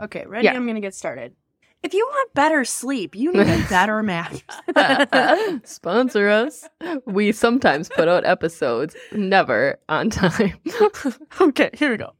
Okay, 0.00 0.24
ready? 0.26 0.44
Yeah. 0.46 0.54
I'm 0.54 0.66
gonna 0.66 0.80
get 0.80 0.94
started. 0.94 1.34
If 1.82 1.92
you 1.92 2.04
want 2.06 2.32
better 2.34 2.64
sleep, 2.64 3.14
you 3.14 3.32
need 3.32 3.46
a 3.46 3.66
better 3.68 4.02
mattress. 4.02 4.42
Sponsor 5.70 6.28
us. 6.30 6.66
We 7.04 7.30
sometimes 7.32 7.90
put 7.90 8.08
out 8.08 8.24
episodes, 8.24 8.96
never 9.12 9.78
on 9.88 10.10
time. 10.10 10.54
okay, 11.40 11.70
here 11.74 11.90
we 11.90 11.98
go. 11.98 12.12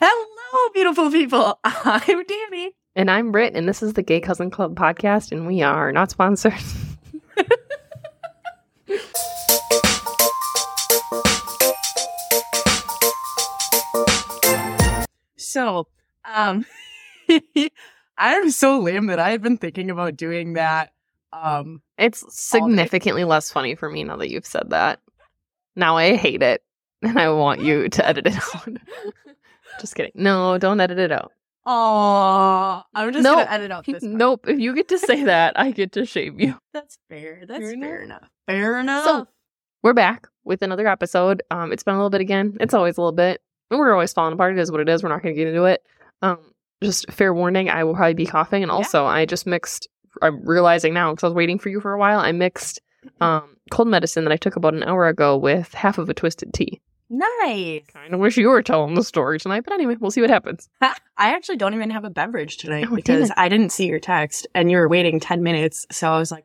Hello, 0.00 0.68
beautiful 0.72 1.10
people. 1.10 1.58
I'm 1.64 2.24
Dani. 2.24 2.68
and 2.94 3.10
I'm 3.10 3.32
Britt, 3.32 3.54
and 3.54 3.68
this 3.68 3.82
is 3.82 3.94
the 3.94 4.02
Gay 4.02 4.20
Cousin 4.20 4.50
Club 4.50 4.76
podcast, 4.76 5.32
and 5.32 5.46
we 5.46 5.60
are 5.62 5.92
not 5.92 6.10
sponsored. 6.10 6.54
So, 15.36 15.86
um, 16.24 16.64
I'm 18.18 18.50
so 18.50 18.78
lame 18.80 19.06
that 19.06 19.18
I 19.18 19.30
had 19.30 19.42
been 19.42 19.56
thinking 19.56 19.90
about 19.90 20.16
doing 20.16 20.54
that. 20.54 20.92
Um, 21.32 21.80
It's 21.96 22.24
significantly 22.36 23.24
less 23.24 23.50
funny 23.50 23.74
for 23.74 23.88
me 23.90 24.04
now 24.04 24.16
that 24.16 24.30
you've 24.30 24.46
said 24.46 24.70
that. 24.70 25.00
Now 25.76 25.96
I 25.96 26.16
hate 26.16 26.42
it, 26.42 26.62
and 27.02 27.18
I 27.18 27.30
want 27.30 27.60
you 27.60 27.88
to 27.90 28.06
edit 28.06 28.26
it 28.26 28.36
out. 28.36 28.68
Just 29.80 29.94
kidding. 29.94 30.12
No, 30.14 30.58
don't 30.58 30.80
edit 30.80 30.98
it 30.98 31.12
out. 31.12 31.32
oh, 31.64 32.82
I'm 32.94 33.12
just 33.12 33.22
Nope. 33.22 33.38
gonna 33.38 33.50
edit 33.50 33.70
out 33.70 33.86
this. 33.86 34.02
part. 34.02 34.12
Nope. 34.12 34.48
If 34.48 34.58
you 34.58 34.74
get 34.74 34.88
to 34.88 34.98
say 34.98 35.24
that, 35.24 35.58
I 35.58 35.70
get 35.70 35.92
to 35.92 36.04
shame 36.04 36.40
you. 36.40 36.56
That's 36.74 36.98
fair. 37.08 37.44
That's 37.46 37.60
Fair 37.60 37.70
fair, 37.80 38.00
enough. 38.02 38.18
enough. 38.22 38.30
Fair 38.48 38.80
enough. 38.80 39.04
So 39.04 39.28
we're 39.82 39.92
back 39.94 40.26
with 40.44 40.62
another 40.62 40.86
episode. 40.88 41.42
Um, 41.50 41.72
it's 41.72 41.82
been 41.84 41.94
a 41.94 41.98
little 41.98 42.10
bit 42.10 42.20
again. 42.20 42.56
It's 42.60 42.74
always 42.74 42.98
a 42.98 43.00
little 43.00 43.12
bit. 43.12 43.40
We're 43.70 43.92
always 43.92 44.12
falling 44.12 44.32
apart. 44.34 44.58
It 44.58 44.60
is 44.60 44.70
what 44.72 44.80
it 44.80 44.88
is. 44.88 45.02
We're 45.02 45.08
not 45.10 45.22
going 45.22 45.34
to 45.34 45.38
get 45.38 45.46
into 45.48 45.64
it. 45.64 45.82
Um, 46.22 46.38
just 46.82 47.10
fair 47.10 47.32
warning. 47.34 47.68
I 47.70 47.84
will 47.84 47.94
probably 47.94 48.14
be 48.14 48.26
coughing, 48.26 48.62
and 48.62 48.70
Yeah. 48.70 48.76
also 48.76 49.04
I 49.06 49.26
just 49.26 49.46
mixed. 49.46 49.88
I'm 50.22 50.44
realizing 50.44 50.92
now 50.94 51.12
because 51.12 51.24
I 51.24 51.28
was 51.28 51.34
waiting 51.34 51.58
for 51.58 51.68
you 51.68 51.80
for 51.80 51.92
a 51.92 51.98
while. 51.98 52.18
I 52.20 52.32
mixed 52.32 52.80
um 53.20 53.56
cold 53.70 53.88
medicine 53.88 54.24
that 54.24 54.32
I 54.32 54.36
took 54.36 54.56
about 54.56 54.74
an 54.74 54.82
hour 54.82 55.06
ago 55.08 55.36
with 55.36 55.72
half 55.74 55.98
of 55.98 56.08
a 56.08 56.14
twisted 56.14 56.52
tea. 56.52 56.80
nice. 57.08 57.82
Kind 57.92 58.14
of 58.14 58.20
wish 58.20 58.36
you 58.36 58.48
were 58.48 58.62
telling 58.62 58.94
the 58.94 59.04
story 59.04 59.38
tonight, 59.38 59.62
but 59.64 59.72
anyway, 59.72 59.96
we'll 60.00 60.10
see 60.10 60.20
what 60.20 60.30
happens. 60.30 60.68
I 60.80 60.94
actually 61.16 61.56
don't 61.56 61.74
even 61.74 61.90
have 61.90 62.04
a 62.04 62.10
beverage 62.10 62.56
tonight 62.58 62.86
Oh, 62.90 62.94
because 62.96 63.30
it. 63.30 63.34
I 63.36 63.48
didn't 63.48 63.70
see 63.72 63.86
your 63.86 63.98
text 64.00 64.46
and 64.54 64.70
you 64.70 64.76
were 64.76 64.88
waiting 64.88 65.20
10 65.20 65.42
minutes. 65.42 65.86
So 65.90 66.10
I 66.10 66.18
was 66.18 66.30
like, 66.30 66.44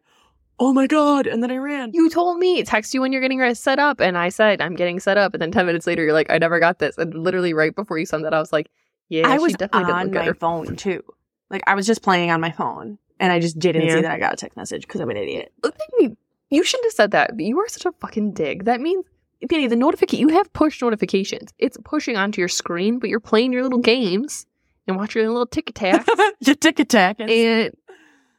oh 0.59 0.73
my 0.73 0.87
God. 0.87 1.27
And 1.27 1.41
then 1.43 1.51
I 1.51 1.57
ran. 1.57 1.91
You 1.93 2.09
told 2.09 2.37
me 2.39 2.63
text 2.63 2.93
you 2.93 3.01
when 3.01 3.11
you're 3.11 3.21
getting 3.21 3.53
set 3.55 3.77
up, 3.79 3.99
and 3.99 4.17
I 4.17 4.29
said 4.29 4.61
I'm 4.61 4.75
getting 4.75 4.99
set 4.99 5.17
up, 5.17 5.33
and 5.33 5.41
then 5.41 5.51
ten 5.51 5.65
minutes 5.65 5.85
later 5.87 6.03
you're 6.03 6.13
like, 6.13 6.29
I 6.29 6.37
never 6.37 6.59
got 6.59 6.79
this, 6.79 6.97
and 6.97 7.13
literally 7.13 7.53
right 7.53 7.75
before 7.75 7.97
you 7.97 8.05
sent 8.05 8.23
that, 8.23 8.33
I 8.33 8.39
was 8.39 8.53
like, 8.53 8.69
Yeah, 9.09 9.27
I 9.27 9.37
was 9.37 9.53
definitely 9.53 9.91
on 9.91 9.99
didn't 10.07 10.13
look 10.13 10.21
at 10.23 10.27
my 10.27 10.33
phone 10.33 10.75
too. 10.75 11.03
Like 11.49 11.61
I 11.67 11.75
was 11.75 11.85
just 11.85 12.01
playing 12.01 12.31
on 12.31 12.41
my 12.41 12.51
phone 12.51 12.97
and 13.19 13.31
I 13.31 13.39
just 13.39 13.59
didn't 13.59 13.83
Yeah. 13.83 13.95
see 13.95 14.01
that 14.01 14.11
I 14.11 14.19
got 14.19 14.33
a 14.33 14.35
text 14.35 14.57
message 14.57 14.81
because 14.83 15.01
I'm 15.01 15.09
an 15.09 15.17
idiot. 15.17 15.51
Look 15.63 15.75
at 15.75 15.89
me. 15.99 16.15
You 16.49 16.63
shouldn't 16.63 16.85
have 16.87 16.93
said 16.93 17.11
that. 17.11 17.39
You 17.39 17.59
are 17.59 17.67
such 17.67 17.85
a 17.85 17.91
fucking 17.93 18.33
dig. 18.33 18.65
That 18.65 18.81
means, 18.81 19.05
Penny, 19.49 19.67
the 19.67 19.75
notification, 19.75 20.27
you 20.27 20.35
have 20.35 20.51
push 20.53 20.81
notifications. 20.81 21.51
It's 21.59 21.77
pushing 21.83 22.17
onto 22.17 22.41
your 22.41 22.47
screen, 22.47 22.99
but 22.99 23.09
you're 23.09 23.19
playing 23.19 23.51
your 23.53 23.63
little 23.63 23.79
games 23.79 24.45
and 24.87 24.97
watching 24.97 25.21
your 25.21 25.29
little 25.31 25.45
tick 25.47 25.69
attack. 25.69 26.05
Your 26.41 26.55
tick 26.55 26.79
attack. 26.79 27.17
and 27.19 27.71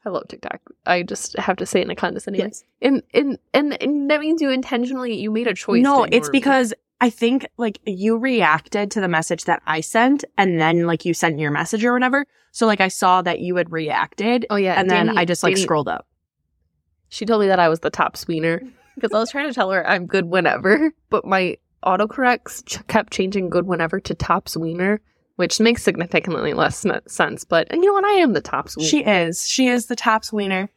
hello, 0.04 0.22
TikTok. 0.28 0.60
I 0.86 1.02
just 1.02 1.36
have 1.38 1.56
to 1.56 1.66
say 1.66 1.80
it 1.80 1.84
in 1.84 1.90
a 1.90 1.96
condescending 1.96 2.40
way. 2.42 2.46
Yes. 2.48 2.64
And, 2.80 3.02
and, 3.12 3.38
and, 3.52 3.82
and 3.82 4.08
that 4.10 4.20
means 4.20 4.40
you 4.40 4.50
intentionally, 4.50 5.16
you 5.16 5.32
made 5.32 5.48
a 5.48 5.54
choice. 5.54 5.82
No, 5.82 6.04
it's 6.04 6.28
because 6.28 6.72
I 7.00 7.10
think 7.10 7.46
like 7.58 7.78
you 7.84 8.16
reacted 8.16 8.90
to 8.92 9.00
the 9.00 9.08
message 9.08 9.44
that 9.44 9.62
I 9.66 9.80
sent 9.82 10.24
and 10.38 10.58
then 10.60 10.86
like 10.86 11.04
you 11.04 11.12
sent 11.14 11.38
your 11.38 11.50
message 11.50 11.84
or 11.84 11.92
whatever. 11.92 12.26
So 12.52 12.66
like 12.66 12.80
I 12.80 12.88
saw 12.88 13.20
that 13.22 13.40
you 13.40 13.56
had 13.56 13.70
reacted 13.70 14.46
Oh, 14.48 14.56
yeah. 14.56 14.80
and 14.80 14.90
then 14.90 15.18
I 15.18 15.24
just 15.26 15.42
like 15.42 15.56
Dani- 15.56 15.62
scrolled 15.62 15.88
up. 15.88 16.06
She 17.08 17.26
told 17.26 17.42
me 17.42 17.48
that 17.48 17.58
I 17.60 17.68
was 17.68 17.80
the 17.80 17.90
top 17.90 18.16
sweener 18.16 18.62
because 18.94 19.12
I 19.12 19.18
was 19.18 19.30
trying 19.30 19.48
to 19.48 19.54
tell 19.54 19.70
her 19.70 19.86
I'm 19.86 20.06
good 20.06 20.24
whenever, 20.24 20.92
but 21.10 21.26
my 21.26 21.58
autocorrects 21.84 22.64
ch- 22.64 22.86
kept 22.86 23.12
changing 23.12 23.50
good 23.50 23.66
whenever 23.66 24.00
to 24.00 24.14
top 24.14 24.48
sweener, 24.48 25.00
which 25.36 25.60
makes 25.60 25.82
significantly 25.82 26.54
less 26.54 26.86
n- 26.86 27.00
sense. 27.06 27.44
But 27.44 27.68
you 27.74 27.82
know 27.84 27.92
what? 27.92 28.04
I 28.06 28.12
am 28.20 28.32
the 28.32 28.40
top 28.40 28.70
sweener. 28.70 28.88
She 28.88 29.04
is. 29.04 29.46
She 29.46 29.66
is 29.68 29.86
the 29.86 29.96
top 29.96 30.24
sweener. 30.24 30.70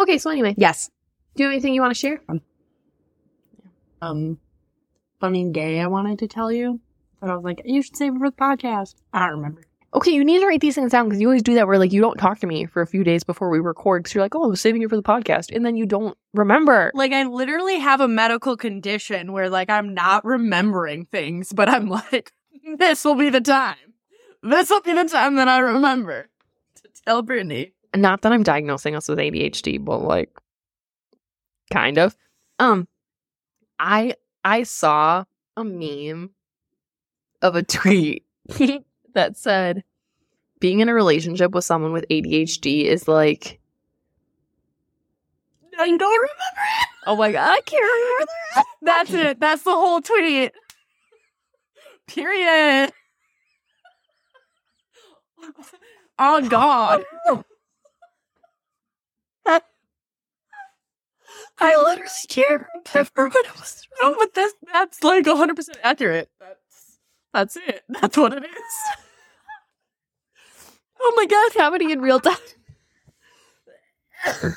okay, 0.00 0.18
so 0.18 0.28
anyway, 0.30 0.54
Yes. 0.58 0.90
do 1.36 1.44
you 1.44 1.48
have 1.48 1.52
anything 1.54 1.72
you 1.72 1.80
want 1.80 1.94
to 1.94 1.98
share? 1.98 2.20
Um, 4.02 4.38
funny 5.20 5.50
gay 5.50 5.80
I 5.80 5.86
wanted 5.86 6.18
to 6.20 6.28
tell 6.28 6.50
you. 6.52 6.80
But 7.20 7.30
I 7.30 7.34
was 7.34 7.44
like, 7.44 7.62
you 7.64 7.82
should 7.82 7.96
save 7.96 8.14
it 8.14 8.18
for 8.18 8.30
the 8.30 8.36
podcast. 8.36 8.94
I 9.12 9.26
don't 9.26 9.36
remember. 9.36 9.62
Okay, 9.94 10.10
you 10.10 10.22
need 10.22 10.40
to 10.40 10.46
write 10.46 10.60
these 10.60 10.74
things 10.74 10.92
down 10.92 11.06
because 11.06 11.20
you 11.20 11.28
always 11.28 11.42
do 11.42 11.54
that 11.54 11.66
where 11.66 11.78
like 11.78 11.92
you 11.92 12.00
don't 12.02 12.18
talk 12.18 12.40
to 12.40 12.46
me 12.46 12.66
for 12.66 12.82
a 12.82 12.86
few 12.86 13.02
days 13.02 13.24
before 13.24 13.48
we 13.48 13.58
record 13.58 14.02
because 14.02 14.14
you're 14.14 14.22
like, 14.22 14.34
oh, 14.34 14.44
I 14.44 14.46
was 14.46 14.60
saving 14.60 14.82
you 14.82 14.88
for 14.88 14.96
the 14.96 15.02
podcast, 15.02 15.54
and 15.54 15.64
then 15.64 15.76
you 15.76 15.86
don't 15.86 16.16
remember. 16.34 16.92
Like 16.94 17.12
I 17.12 17.24
literally 17.24 17.78
have 17.78 18.02
a 18.02 18.08
medical 18.08 18.56
condition 18.56 19.32
where 19.32 19.48
like 19.48 19.70
I'm 19.70 19.94
not 19.94 20.26
remembering 20.26 21.06
things, 21.06 21.54
but 21.54 21.70
I'm 21.70 21.88
like, 21.88 22.32
this 22.78 23.02
will 23.02 23.14
be 23.14 23.30
the 23.30 23.40
time. 23.40 23.76
This 24.42 24.68
will 24.68 24.82
be 24.82 24.92
the 24.92 25.08
time 25.08 25.36
that 25.36 25.48
I 25.48 25.58
remember 25.58 26.28
to 26.76 27.02
tell 27.06 27.22
Brittany. 27.22 27.72
Not 27.96 28.20
that 28.22 28.32
I'm 28.32 28.42
diagnosing 28.42 28.94
us 28.94 29.08
with 29.08 29.18
ADHD, 29.18 29.82
but 29.82 30.02
like 30.02 30.30
kind 31.72 31.96
of. 31.96 32.14
Um 32.58 32.86
I 33.78 34.14
I 34.44 34.62
saw 34.62 35.24
a 35.56 35.64
meme 35.64 36.30
of 37.42 37.56
a 37.56 37.62
tweet 37.62 38.24
that 39.14 39.36
said 39.36 39.84
being 40.60 40.80
in 40.80 40.88
a 40.88 40.94
relationship 40.94 41.52
with 41.52 41.64
someone 41.64 41.92
with 41.92 42.06
ADHD 42.10 42.84
is 42.84 43.06
like 43.06 43.60
I 45.78 45.86
don't 45.86 46.00
remember 46.00 46.28
it. 46.80 46.88
oh 47.06 47.16
my 47.16 47.30
god, 47.30 47.50
I 47.50 47.60
can't 47.60 47.82
remember 47.82 48.26
that. 48.54 48.64
That's 48.82 49.14
it. 49.14 49.40
That's 49.40 49.62
the 49.62 49.70
whole 49.70 50.00
tweet. 50.00 50.52
Period. 52.06 52.92
Oh, 56.20 56.42
oh 56.42 56.48
God. 56.48 57.04
I 61.60 61.76
literally 61.76 62.10
can't 62.28 62.64
remember 62.94 63.28
what 63.28 63.56
was. 63.58 63.86
No, 64.00 64.14
but 64.18 64.34
that's 64.34 64.54
that's 64.72 65.02
like 65.02 65.26
100 65.26 65.56
percent 65.56 65.78
accurate. 65.82 66.30
That's 66.38 66.98
that's 67.32 67.56
it. 67.56 67.82
That's 67.88 68.16
what 68.16 68.32
it 68.32 68.44
is. 68.44 68.50
Oh 71.00 71.12
my 71.14 71.26
god, 71.26 71.52
happening 71.54 71.90
in 71.90 72.00
real 72.00 72.18
time. 72.18 72.36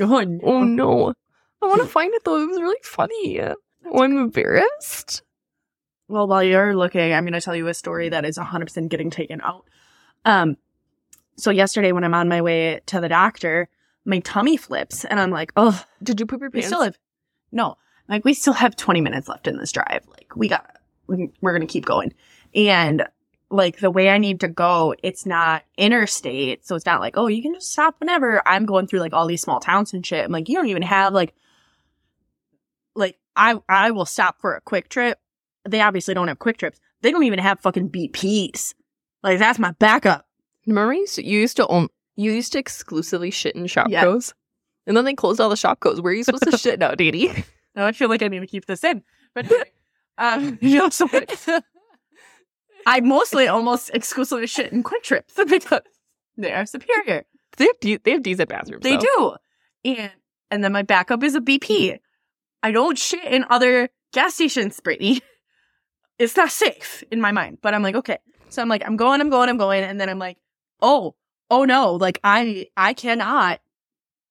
Oh 0.00 0.20
no. 0.24 0.40
Oh 0.42 0.62
no. 0.64 1.14
I 1.60 1.66
want 1.66 1.82
to 1.82 1.88
find 1.88 2.12
it 2.14 2.24
though. 2.24 2.42
It 2.42 2.46
was 2.46 2.60
really 2.60 2.76
funny. 2.82 3.40
Oh, 3.40 4.02
I'm 4.02 4.16
embarrassed. 4.16 5.22
Well, 6.08 6.26
while 6.26 6.42
you're 6.42 6.74
looking, 6.74 7.12
I'm 7.12 7.24
going 7.24 7.32
to 7.34 7.40
tell 7.40 7.56
you 7.56 7.68
a 7.68 7.74
story 7.74 8.08
that 8.08 8.24
is 8.24 8.36
100% 8.36 8.88
getting 8.88 9.10
taken 9.10 9.40
out. 9.40 9.64
Um, 10.24 10.56
so 11.36 11.50
yesterday 11.50 11.92
when 11.92 12.04
I'm 12.04 12.14
on 12.14 12.28
my 12.28 12.42
way 12.42 12.80
to 12.86 13.00
the 13.00 13.08
doctor, 13.08 13.68
my 14.04 14.18
tummy 14.20 14.56
flips 14.56 15.04
and 15.04 15.20
I'm 15.20 15.30
like, 15.30 15.52
oh, 15.56 15.82
Did 16.02 16.18
you 16.20 16.26
poop 16.26 16.40
your 16.40 16.50
we 16.50 16.60
pants? 16.60 16.68
still 16.68 16.82
have, 16.82 16.98
no, 17.52 17.76
like 18.08 18.24
we 18.24 18.34
still 18.34 18.52
have 18.54 18.74
20 18.76 19.00
minutes 19.00 19.28
left 19.28 19.46
in 19.46 19.58
this 19.58 19.72
drive. 19.72 20.02
Like 20.08 20.34
we 20.36 20.48
got, 20.48 20.76
we- 21.06 21.30
we're 21.40 21.52
going 21.56 21.66
to 21.66 21.72
keep 21.72 21.84
going. 21.84 22.12
And 22.54 23.04
like 23.50 23.78
the 23.78 23.90
way 23.90 24.08
I 24.10 24.18
need 24.18 24.40
to 24.40 24.48
go, 24.48 24.94
it's 25.02 25.26
not 25.26 25.62
interstate. 25.76 26.66
So 26.66 26.74
it's 26.74 26.86
not 26.86 27.00
like, 27.00 27.16
oh, 27.16 27.26
you 27.28 27.42
can 27.42 27.54
just 27.54 27.70
stop 27.72 27.96
whenever. 28.00 28.42
I'm 28.46 28.66
going 28.66 28.86
through 28.86 29.00
like 29.00 29.12
all 29.12 29.26
these 29.26 29.42
small 29.42 29.60
towns 29.60 29.92
and 29.92 30.04
shit. 30.04 30.24
I'm 30.24 30.32
like, 30.32 30.48
you 30.48 30.56
don't 30.56 30.68
even 30.68 30.82
have 30.82 31.12
like, 31.12 31.34
like 32.94 33.18
I, 33.36 33.60
I 33.68 33.90
will 33.90 34.04
stop 34.06 34.40
for 34.40 34.54
a 34.54 34.60
quick 34.60 34.88
trip. 34.88 35.18
They 35.68 35.80
obviously 35.80 36.14
don't 36.14 36.28
have 36.28 36.38
quick 36.38 36.58
trips. 36.58 36.80
They 37.02 37.10
don't 37.10 37.24
even 37.24 37.38
have 37.38 37.60
fucking 37.60 37.90
BPs. 37.90 38.74
Like 39.22 39.38
that's 39.38 39.58
my 39.58 39.72
backup. 39.72 40.26
Remember, 40.66 40.92
you 40.94 41.00
used 41.00 41.14
to, 41.16 41.26
you 41.26 41.40
used 41.40 41.56
to 41.56 41.66
own, 41.66 41.88
you 42.16 42.32
used 42.32 42.52
to 42.52 42.58
exclusively 42.58 43.30
shit 43.30 43.54
in 43.56 43.66
shop 43.66 43.88
Yeah. 43.90 44.04
goes, 44.04 44.34
and 44.86 44.96
then 44.96 45.04
they 45.04 45.14
closed 45.14 45.40
all 45.40 45.48
the 45.48 45.56
shop 45.56 45.80
goes. 45.80 46.00
Where 46.00 46.12
are 46.12 46.16
you 46.16 46.24
supposed 46.24 46.50
to 46.50 46.56
shit 46.58 46.78
now, 46.78 46.94
Didi? 46.94 47.44
Now 47.74 47.86
I 47.86 47.92
feel 47.92 48.08
like 48.08 48.22
I 48.22 48.28
need 48.28 48.40
to 48.40 48.46
keep 48.46 48.66
this 48.66 48.84
in. 48.84 49.02
But 49.34 49.50
um, 50.18 50.58
you 50.60 50.78
know, 50.78 50.88
so 50.90 51.08
I 52.86 53.00
mostly 53.00 53.46
almost 53.48 53.90
exclusively 53.94 54.46
shit 54.46 54.72
in 54.72 54.82
quick 54.82 55.02
trips 55.02 55.34
because 55.48 55.80
they 56.36 56.52
are 56.52 56.66
superior. 56.66 57.24
They 57.56 57.66
have 57.66 57.80
de- 57.80 57.96
they 57.98 58.10
have 58.12 58.22
decent 58.22 58.48
bathrooms. 58.48 58.82
They 58.82 58.96
though. 58.96 59.36
do. 59.84 59.92
And 59.96 60.10
and 60.50 60.64
then 60.64 60.72
my 60.72 60.82
backup 60.82 61.22
is 61.22 61.34
a 61.34 61.40
BP. 61.40 61.98
I 62.62 62.72
don't 62.72 62.98
shit 62.98 63.24
in 63.24 63.44
other 63.50 63.88
gas 64.12 64.34
stations, 64.34 64.78
Brittany. 64.80 65.20
It's 66.18 66.36
not 66.36 66.50
safe 66.50 67.02
in 67.10 67.20
my 67.20 67.32
mind. 67.32 67.58
But 67.62 67.74
I'm 67.74 67.82
like, 67.82 67.96
okay. 67.96 68.18
So 68.48 68.62
I'm 68.62 68.68
like, 68.68 68.82
I'm 68.86 68.96
going, 68.96 69.20
I'm 69.20 69.30
going, 69.30 69.48
I'm 69.48 69.56
going, 69.56 69.82
and 69.82 69.98
then 70.00 70.08
I'm 70.08 70.18
like, 70.18 70.36
oh, 70.80 71.14
oh 71.52 71.64
no, 71.64 71.94
like 71.94 72.18
I 72.24 72.68
I 72.76 72.94
cannot 72.94 73.60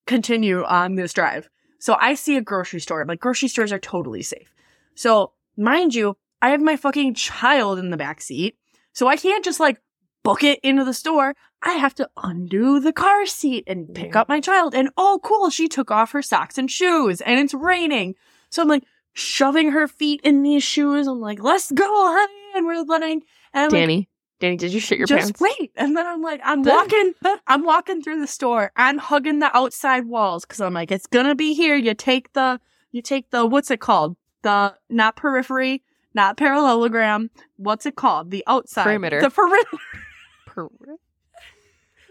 continue 0.08 0.64
on 0.64 0.96
this 0.96 1.14
drive. 1.14 1.50
So 1.80 1.96
I 2.00 2.16
see 2.16 2.36
a 2.36 2.42
grocery 2.42 2.80
store. 2.82 3.02
I'm 3.02 3.08
like, 3.08 3.20
grocery 3.20 3.48
stores 3.48 3.72
are 3.72 3.80
totally 3.80 4.24
safe. 4.24 4.54
So 4.96 5.34
mind 5.56 5.94
you, 5.94 6.18
I 6.42 6.50
have 6.50 6.62
my 6.62 6.76
fucking 6.76 7.14
child 7.14 7.80
in 7.80 7.92
the 7.92 7.98
back 7.98 8.22
seat. 8.22 8.58
So 8.94 9.08
I 9.08 9.18
can't 9.18 9.46
just 9.46 9.60
like 9.60 9.80
book 10.24 10.44
it 10.44 10.60
into 10.64 10.84
the 10.84 10.94
store, 10.94 11.34
I 11.64 11.74
have 11.74 11.96
to 11.96 12.10
undo 12.18 12.80
the 12.80 12.94
car 12.94 13.26
seat 13.26 13.64
and 13.68 13.94
pick 13.94 14.16
up 14.16 14.28
my 14.28 14.40
child. 14.40 14.74
And 14.74 14.90
oh, 14.98 15.20
cool, 15.24 15.50
she 15.50 15.68
took 15.68 15.92
off 15.92 16.12
her 16.12 16.22
socks 16.22 16.58
and 16.58 16.70
shoes 16.70 17.22
and 17.22 17.40
it's 17.40 17.54
raining. 17.54 18.16
So 18.50 18.62
I'm 18.64 18.68
like 18.68 18.84
shoving 19.14 19.72
her 19.72 19.88
feet 19.88 20.22
in 20.24 20.42
these 20.42 20.64
shoes. 20.64 21.08
I'm 21.08 21.22
like, 21.22 21.42
let's 21.42 21.72
go, 21.72 21.86
honey. 21.88 22.34
And 22.56 22.66
we're 22.66 22.82
letting, 22.82 23.22
and 23.54 23.66
I'm 23.66 23.70
like, 24.00 24.08
Dani, 24.42 24.58
did 24.58 24.74
you 24.74 24.80
shit 24.80 24.98
your 24.98 25.08
just 25.08 25.36
pants? 25.36 25.42
wait. 25.60 25.72
And 25.76 25.96
then 25.96 26.06
I'm 26.06 26.22
like, 26.22 26.42
I'm 26.44 26.64
walking, 26.64 27.14
I'm 27.48 27.64
walking 27.64 28.02
through 28.02 28.20
the 28.20 28.28
store. 28.28 28.72
I'm 28.76 28.98
hugging 28.98 29.40
the 29.40 29.56
outside 29.56 30.06
walls 30.08 30.44
because 30.46 30.60
I'm 30.60 30.74
like, 30.74 30.92
it's 30.92 31.08
gonna 31.08 31.36
be 31.36 31.54
here. 31.54 31.76
You 31.76 31.94
take 31.94 32.34
the, 32.34 32.60
you 32.92 33.02
take 33.02 33.30
the, 33.30 33.46
what's 33.46 33.72
it 33.72 33.80
called? 33.80 34.18
The, 34.42 34.76
not 34.90 35.16
periphery, 35.16 35.84
not 36.14 36.36
parallelogram. 36.38 37.30
What's 37.58 37.86
it 37.86 37.96
called? 37.96 38.32
The 38.32 38.44
outside. 38.48 38.84
Perimeter. 38.84 39.22
The 39.22 39.30
perimeter. 39.30 39.70
Per- 40.48 40.70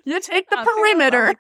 You 0.05 0.21
take 0.21 0.49
the 0.49 0.57
Not 0.57 0.67
perimeter. 0.67 1.35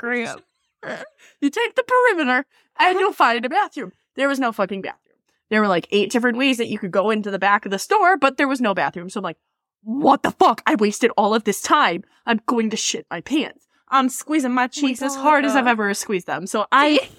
You 1.41 1.51
take 1.51 1.75
the 1.75 1.83
perimeter 1.83 2.47
and 2.79 2.99
you'll 2.99 3.13
find 3.13 3.45
a 3.45 3.49
bathroom. 3.49 3.93
There 4.17 4.29
was 4.29 4.39
no 4.39 4.51
fucking 4.53 4.83
bathroom. 4.83 5.17
There 5.51 5.61
were 5.61 5.69
like 5.69 5.89
eight 5.91 6.11
different 6.11 6.39
ways 6.39 6.59
that 6.59 6.69
you 6.69 6.79
could 6.79 6.91
go 6.91 7.11
into 7.11 7.31
the 7.31 7.39
back 7.39 7.65
of 7.65 7.71
the 7.71 7.79
store, 7.79 8.17
but 8.17 8.37
there 8.37 8.49
was 8.49 8.61
no 8.61 8.73
bathroom. 8.75 9.11
So 9.11 9.21
I'm 9.21 9.25
like, 9.25 9.37
what 9.82 10.23
the 10.23 10.31
fuck? 10.32 10.62
I 10.67 10.75
wasted 10.75 11.11
all 11.17 11.35
of 11.35 11.44
this 11.44 11.61
time. 11.61 12.05
I'm 12.27 12.41
going 12.47 12.71
to 12.71 12.77
shit 12.77 13.06
my 13.11 13.21
pants. 13.21 13.67
I'm 13.88 14.09
squeezing 14.09 14.53
my 14.53 14.69
cheeks 14.69 15.03
as 15.03 15.17
hard 15.17 15.44
as 15.44 15.56
I've 15.56 15.67
ever 15.67 15.93
squeezed 15.94 16.27
them. 16.27 16.47
So 16.47 16.67
I, 16.71 17.11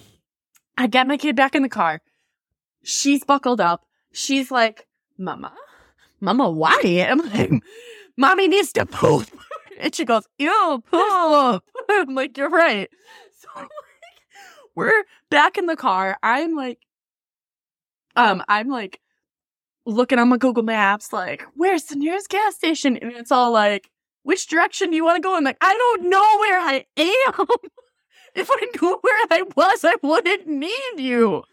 I 0.77 0.87
get 0.87 1.07
my 1.07 1.17
kid 1.17 1.35
back 1.35 1.53
in 1.53 1.63
the 1.63 1.69
car. 1.69 2.01
She's 2.83 3.23
buckled 3.23 3.59
up. 3.59 3.85
She's 4.13 4.51
like, 4.51 4.87
Mama, 5.17 5.53
Mama, 6.19 6.49
why? 6.49 7.05
I'm 7.09 7.19
like, 7.19 7.51
Mommy 8.17 8.47
needs 8.47 8.73
to 8.73 8.85
poop. 8.85 9.27
And 9.79 9.95
she 9.95 10.05
goes, 10.05 10.27
Ew, 10.37 10.83
poop. 10.91 11.63
I'm 11.89 12.13
like, 12.13 12.37
You're 12.37 12.51
right. 12.51 12.87
So 13.39 13.47
like, 13.55 13.67
we're 14.75 15.03
back 15.31 15.57
in 15.57 15.65
the 15.65 15.75
car. 15.75 16.17
I'm 16.21 16.55
like, 16.55 16.77
um, 18.15 18.43
I'm 18.47 18.69
like 18.69 18.99
looking 19.85 20.19
on 20.19 20.29
my 20.29 20.37
Google 20.37 20.63
Maps, 20.63 21.11
like, 21.11 21.43
where's 21.55 21.85
the 21.85 21.95
nearest 21.95 22.29
gas 22.29 22.55
station? 22.55 22.97
And 22.97 23.11
it's 23.13 23.31
all 23.31 23.51
like, 23.51 23.89
which 24.23 24.47
direction 24.47 24.91
do 24.91 24.95
you 24.95 25.03
want 25.03 25.17
to 25.17 25.21
go? 25.21 25.35
I'm 25.35 25.43
like, 25.43 25.57
I 25.61 25.73
don't 25.73 26.09
know 26.09 26.37
where 26.39 26.59
I 26.59 26.85
am. 26.97 27.47
if 28.35 28.49
I 28.51 28.67
knew 28.81 28.97
where 29.01 29.25
I 29.31 29.43
was, 29.55 29.83
I 29.83 29.95
wouldn't 30.01 30.47
need 30.47 30.93
you. 30.97 31.43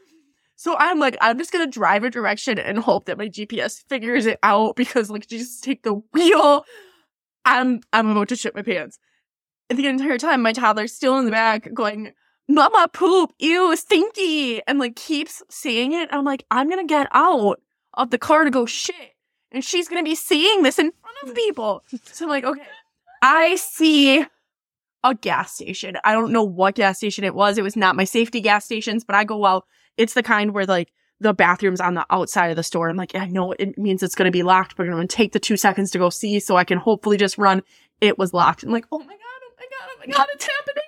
So 0.56 0.76
I'm 0.76 0.98
like, 0.98 1.16
I'm 1.20 1.38
just 1.38 1.52
gonna 1.52 1.68
drive 1.68 2.02
a 2.02 2.10
direction 2.10 2.58
and 2.58 2.78
hope 2.80 3.04
that 3.04 3.16
my 3.16 3.28
GPS 3.28 3.80
figures 3.88 4.26
it 4.26 4.40
out 4.42 4.74
because 4.76 5.08
like 5.08 5.28
just 5.28 5.62
take 5.62 5.84
the 5.84 5.94
wheel. 6.12 6.64
I'm 7.44 7.80
I'm 7.92 8.10
about 8.10 8.28
to 8.30 8.36
shit 8.36 8.56
my 8.56 8.62
pants. 8.62 8.98
The 9.70 9.86
entire 9.86 10.18
time 10.18 10.42
my 10.42 10.52
toddler's 10.52 10.92
still 10.92 11.16
in 11.18 11.26
the 11.26 11.30
back 11.30 11.72
going, 11.72 12.12
Mama 12.48 12.88
poop, 12.92 13.32
ew, 13.38 13.76
stinky, 13.76 14.60
and 14.66 14.78
like 14.78 14.96
keeps 14.96 15.42
saying 15.48 15.92
it. 15.92 16.08
I'm 16.10 16.24
like, 16.24 16.44
I'm 16.50 16.68
gonna 16.68 16.84
get 16.84 17.06
out 17.12 17.60
of 17.98 18.10
the 18.10 18.18
car 18.18 18.44
to 18.44 18.50
go 18.50 18.64
shit. 18.64 19.14
And 19.52 19.62
she's 19.62 19.88
gonna 19.88 20.02
be 20.02 20.14
seeing 20.14 20.62
this 20.62 20.78
in 20.78 20.92
front 20.92 21.16
of 21.30 21.34
people. 21.34 21.82
So 22.12 22.24
I'm 22.24 22.30
like, 22.30 22.44
okay. 22.44 22.62
I 23.20 23.56
see 23.56 24.24
a 25.04 25.14
gas 25.14 25.54
station. 25.54 25.96
I 26.04 26.12
don't 26.12 26.32
know 26.32 26.44
what 26.44 26.76
gas 26.76 26.98
station 26.98 27.24
it 27.24 27.34
was. 27.34 27.58
It 27.58 27.64
was 27.64 27.76
not 27.76 27.96
my 27.96 28.04
safety 28.04 28.40
gas 28.40 28.64
stations, 28.64 29.04
but 29.04 29.16
I 29.16 29.24
go 29.24 29.44
out. 29.44 29.66
It's 29.96 30.14
the 30.14 30.22
kind 30.22 30.54
where 30.54 30.66
like 30.66 30.92
the 31.20 31.34
bathroom's 31.34 31.80
on 31.80 31.94
the 31.94 32.06
outside 32.10 32.50
of 32.50 32.56
the 32.56 32.62
store. 32.62 32.88
I'm 32.88 32.96
like, 32.96 33.14
I 33.14 33.26
know 33.26 33.52
it 33.52 33.76
means 33.76 34.02
it's 34.02 34.14
going 34.14 34.26
to 34.26 34.36
be 34.36 34.44
locked, 34.44 34.76
but 34.76 34.86
I'm 34.86 34.92
going 34.92 35.08
to 35.08 35.16
take 35.16 35.32
the 35.32 35.40
two 35.40 35.56
seconds 35.56 35.90
to 35.92 35.98
go 35.98 36.10
see 36.10 36.38
so 36.38 36.56
I 36.56 36.64
can 36.64 36.78
hopefully 36.78 37.16
just 37.16 37.38
run. 37.38 37.62
It 38.00 38.18
was 38.18 38.32
locked. 38.32 38.62
I'm 38.62 38.70
like, 38.70 38.86
oh 38.92 38.98
my 38.98 39.04
God, 39.04 39.14
oh 39.14 39.52
my 39.58 39.64
God, 39.64 39.88
oh 39.90 39.98
my 39.98 40.06
God, 40.06 40.26
it's 40.34 40.46
happening. 40.46 40.87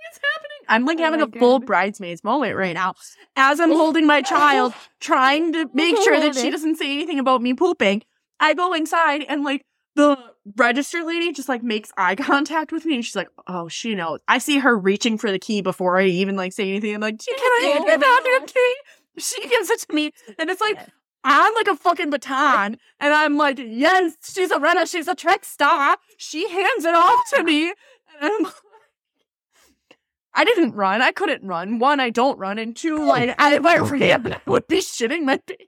I'm 0.70 0.86
like 0.86 0.98
Oh 0.98 1.02
having 1.02 1.20
a 1.20 1.28
full 1.28 1.58
bridesmaids 1.58 2.24
moment 2.24 2.56
right 2.56 2.74
now 2.74 2.94
as 3.36 3.60
I'm 3.60 3.72
holding 3.72 4.06
my 4.06 4.22
child, 4.22 4.72
trying 5.00 5.52
to 5.52 5.68
make 5.74 5.96
sure 5.96 6.18
that 6.18 6.34
she 6.36 6.50
doesn't 6.50 6.76
say 6.76 6.92
anything 6.94 7.18
about 7.18 7.42
me 7.42 7.52
pooping. 7.52 8.02
I 8.38 8.54
go 8.54 8.72
inside 8.72 9.24
and 9.28 9.44
like 9.44 9.66
the 9.96 10.16
register 10.56 11.02
lady 11.02 11.32
just 11.32 11.48
like 11.48 11.62
makes 11.62 11.90
eye 11.96 12.14
contact 12.16 12.72
with 12.72 12.86
me 12.86 12.94
and 12.94 13.04
she's 13.04 13.16
like, 13.16 13.28
oh, 13.46 13.68
she 13.68 13.94
knows. 13.94 14.20
I 14.28 14.38
see 14.38 14.58
her 14.60 14.78
reaching 14.78 15.18
for 15.18 15.30
the 15.30 15.38
key 15.38 15.60
before 15.60 15.98
I 15.98 16.04
even 16.04 16.36
like 16.36 16.52
say 16.52 16.68
anything. 16.68 16.94
I'm 16.94 17.00
like, 17.00 17.18
can 17.18 17.34
I 17.36 17.74
have 17.74 17.86
your 17.86 17.98
bathroom 17.98 18.46
key? 18.46 18.74
She 19.18 19.46
gives 19.48 19.68
it 19.68 19.80
to 19.80 19.94
me 19.94 20.12
and 20.38 20.48
it's 20.48 20.60
like, 20.60 20.78
I'm 21.24 21.54
like 21.54 21.66
a 21.66 21.76
fucking 21.76 22.10
baton. 22.10 22.78
And 22.98 23.12
I'm 23.12 23.36
like, 23.36 23.58
yes, 23.58 24.14
she's 24.22 24.50
a 24.50 24.58
runner. 24.58 24.86
She's 24.86 25.08
a 25.08 25.14
track 25.14 25.44
star. 25.44 25.98
She 26.16 26.48
hands 26.48 26.84
it 26.84 26.94
off 26.94 27.18
to 27.34 27.42
me. 27.42 27.68
And 28.20 28.32
I'm 28.32 28.42
like, 28.44 28.54
I 30.34 30.44
didn't 30.44 30.72
run. 30.72 31.02
I 31.02 31.12
couldn't 31.12 31.46
run. 31.46 31.78
One, 31.78 32.00
I 32.00 32.10
don't 32.10 32.38
run. 32.38 32.58
And 32.58 32.76
two, 32.76 33.04
like, 33.04 33.34
I, 33.38 33.56
if 33.56 33.66
I 33.66 33.78
ran, 33.78 34.32
I 34.32 34.40
would 34.46 34.66
be 34.68 34.78
shitting 34.78 35.24
my 35.24 35.38
pants. 35.38 35.64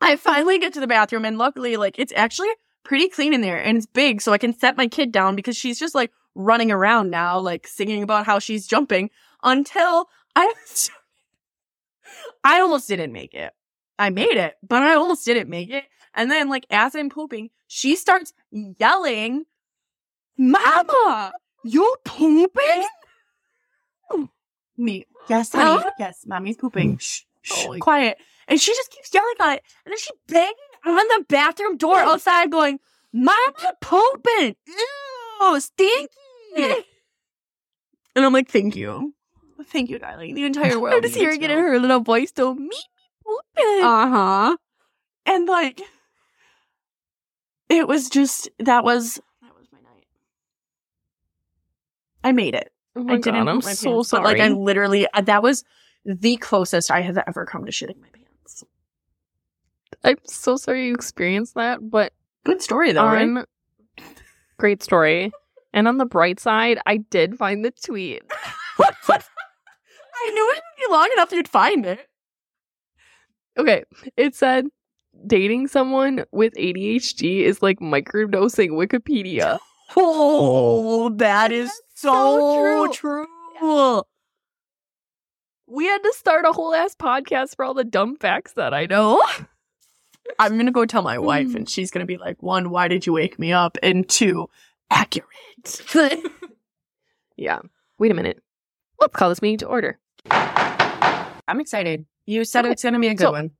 I 0.00 0.16
finally 0.16 0.58
get 0.58 0.72
to 0.74 0.80
the 0.80 0.86
bathroom 0.86 1.24
and 1.24 1.38
luckily, 1.38 1.76
like, 1.76 1.98
it's 1.98 2.12
actually 2.16 2.48
pretty 2.84 3.08
clean 3.08 3.32
in 3.32 3.40
there 3.40 3.62
and 3.62 3.76
it's 3.76 3.86
big. 3.86 4.20
So 4.20 4.32
I 4.32 4.38
can 4.38 4.56
set 4.56 4.76
my 4.76 4.86
kid 4.86 5.12
down 5.12 5.36
because 5.36 5.56
she's 5.56 5.78
just 5.78 5.94
like 5.94 6.12
running 6.34 6.70
around 6.70 7.10
now, 7.10 7.38
like 7.38 7.66
singing 7.66 8.02
about 8.02 8.26
how 8.26 8.38
she's 8.38 8.66
jumping 8.66 9.10
until 9.42 10.08
I, 10.36 10.52
I 12.44 12.60
almost 12.60 12.88
didn't 12.88 13.12
make 13.12 13.34
it. 13.34 13.52
I 13.98 14.10
made 14.10 14.36
it, 14.36 14.54
but 14.66 14.82
I 14.82 14.94
almost 14.94 15.24
didn't 15.24 15.48
make 15.48 15.70
it. 15.70 15.84
And 16.14 16.30
then, 16.30 16.48
like, 16.48 16.66
as 16.70 16.94
I'm 16.94 17.10
pooping, 17.10 17.50
she 17.66 17.96
starts 17.96 18.32
yelling, 18.50 19.44
Mama, 20.36 21.32
you 21.64 21.96
pooping? 22.04 22.86
Me. 24.76 25.06
Yes, 25.28 25.52
honey. 25.52 25.82
Huh? 25.82 25.90
Yes, 25.98 26.24
mommy's 26.26 26.56
pooping. 26.56 26.98
Shh, 26.98 27.22
shh, 27.42 27.64
Oh. 27.66 27.78
quiet. 27.80 28.18
And 28.48 28.60
she 28.60 28.72
just 28.74 28.90
keeps 28.90 29.12
yelling 29.14 29.34
at 29.40 29.54
it. 29.56 29.62
And 29.86 29.92
then 29.92 29.98
she 29.98 30.10
banging 30.26 30.54
on 30.84 30.96
the 31.08 31.24
bathroom 31.28 31.76
door 31.76 31.98
outside 31.98 32.50
going, 32.50 32.78
Mama 33.12 33.74
pooping. 33.80 34.56
Ew, 34.66 35.60
stinky. 35.60 36.08
and 36.56 38.24
I'm 38.24 38.32
like, 38.32 38.48
thank 38.50 38.74
you. 38.76 39.14
Thank 39.66 39.88
you, 39.90 39.98
darling. 40.00 40.34
The 40.34 40.44
entire 40.44 40.78
world. 40.80 40.94
I'm 40.96 41.02
just 41.08 41.14
hearing 41.14 41.40
it 41.42 41.50
in 41.50 41.58
her 41.58 41.78
little 41.78 42.00
voice 42.00 42.32
to 42.32 42.54
me 42.54 42.76
pooping. 43.24 43.84
Uh 43.84 44.08
huh. 44.08 44.56
And 45.26 45.46
like, 45.46 45.80
it 47.68 47.86
was 47.88 48.10
just 48.10 48.50
that 48.58 48.82
was 48.84 49.14
that 49.40 49.54
was 49.56 49.66
my 49.72 49.78
night. 49.78 50.06
I 52.24 52.32
made 52.32 52.54
it. 52.54 52.72
oh 52.96 53.04
my 53.04 53.14
I 53.14 53.16
didn't 53.18 53.44
god, 53.44 53.48
I'm 53.48 53.56
my 53.56 53.72
so 53.72 53.94
pants, 53.96 54.08
sorry. 54.08 54.22
But 54.22 54.38
like, 54.38 54.40
I 54.40 54.48
literally 54.48 55.06
uh, 55.14 55.20
that 55.22 55.42
was 55.42 55.62
the 56.04 56.36
closest 56.38 56.90
I 56.90 57.00
have 57.02 57.18
ever 57.26 57.44
come 57.46 57.64
to 57.66 57.70
shitting 57.72 58.00
my 58.00 58.08
pants. 58.12 58.64
I'm 60.02 60.18
so 60.24 60.56
sorry 60.56 60.88
you 60.88 60.94
experienced 60.94 61.54
that, 61.54 61.78
but 61.88 62.12
Good 62.44 62.60
story 62.60 62.92
though, 62.92 63.04
right? 63.06 63.44
great 64.58 64.82
story. 64.82 65.32
And 65.72 65.88
on 65.88 65.98
the 65.98 66.04
bright 66.06 66.38
side, 66.40 66.78
I 66.86 66.98
did 66.98 67.36
find 67.36 67.64
the 67.64 67.70
tweet. 67.70 68.22
What? 68.76 68.96
What? 69.06 69.24
I 70.16 70.30
knew 70.30 70.50
it 70.50 70.54
would 70.56 70.88
be 70.88 70.92
long 70.92 71.08
enough 71.12 71.30
you'd 71.30 71.46
find 71.46 71.86
it. 71.86 72.08
Okay, 73.56 73.84
it 74.16 74.34
said 74.34 74.66
dating 75.28 75.68
someone 75.68 76.24
with 76.32 76.52
ADHD 76.54 77.42
is 77.42 77.62
like 77.62 77.78
microdosing 77.80 78.70
Wikipedia. 78.70 79.58
Oh, 79.96 81.10
that 81.10 81.52
is 81.52 81.70
so 82.04 82.86
so, 82.86 82.92
true. 82.92 83.26
true. 83.58 84.02
We 85.66 85.86
had 85.86 86.02
to 86.02 86.12
start 86.14 86.44
a 86.44 86.52
whole 86.52 86.74
ass 86.74 86.94
podcast 86.94 87.56
for 87.56 87.64
all 87.64 87.74
the 87.74 87.84
dumb 87.84 88.16
facts 88.16 88.52
that 88.54 88.74
I 88.74 88.86
know. 88.86 89.22
I'm 90.38 90.56
gonna 90.56 90.70
go 90.72 90.84
tell 90.86 91.02
my 91.02 91.18
wife, 91.18 91.48
Mm. 91.48 91.54
and 91.56 91.68
she's 91.68 91.90
gonna 91.90 92.06
be 92.06 92.16
like, 92.16 92.42
one, 92.42 92.70
why 92.70 92.88
did 92.88 93.06
you 93.06 93.12
wake 93.12 93.38
me 93.38 93.52
up? 93.52 93.76
And 93.82 94.08
two, 94.08 94.48
accurate. 94.90 95.28
Yeah. 97.36 97.58
Wait 97.98 98.12
a 98.12 98.14
minute. 98.14 98.40
Let's 99.00 99.16
call 99.16 99.28
this 99.28 99.42
meeting 99.42 99.58
to 99.58 99.66
order. 99.66 99.98
I'm 100.30 101.58
excited. 101.60 102.06
You 102.26 102.44
said 102.44 102.64
Okay, 102.64 102.72
it's 102.72 102.82
gonna 102.84 103.00
be 103.00 103.08
a 103.08 103.14
good 103.14 103.24
so- 103.24 103.32
one. 103.32 103.50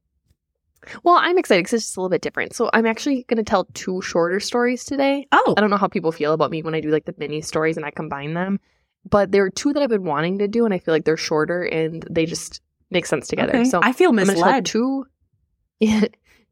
Well, 1.03 1.17
I'm 1.17 1.39
excited 1.39 1.61
because 1.61 1.75
it's 1.75 1.85
just 1.85 1.97
a 1.97 2.01
little 2.01 2.11
bit 2.11 2.23
different. 2.23 2.55
So 2.55 2.71
I'm 2.73 2.87
actually 2.87 3.25
going 3.25 3.39
to 3.39 3.43
tell 3.43 3.67
two 3.75 4.01
shorter 4.03 4.41
stories 4.41 4.85
today. 4.85 5.27
Oh, 5.33 5.55
I 5.57 5.61
don't 5.61 5.71
know 5.71 5.77
how 5.77 5.89
people 5.89 6.13
feel 6.13 6.33
about 6.33 6.51
me 6.51 6.63
when 6.63 6.75
I 6.75 6.81
do 6.81 6.91
like 6.91 7.05
the 7.05 7.15
mini 7.19 7.41
stories 7.41 7.77
and 7.77 7.85
I 7.85 7.91
combine 7.91 8.35
them, 8.35 8.61
but 9.09 9.33
there 9.33 9.45
are 9.45 9.51
two 9.51 9.73
that 9.73 9.83
I've 9.83 9.91
been 9.91 10.05
wanting 10.05 10.39
to 10.39 10.49
do, 10.49 10.65
and 10.65 10.73
I 10.73 10.79
feel 10.79 10.95
like 10.95 11.05
they're 11.05 11.17
shorter 11.17 11.63
and 11.63 12.07
they 12.11 12.27
just 12.27 12.61
make 12.91 13.07
sense 13.07 13.29
together. 13.29 13.55
okay. 13.57 13.65
So 13.65 13.81
I 13.83 13.93
feel 13.93 14.13
misled. 14.13 14.67
two, 14.67 15.07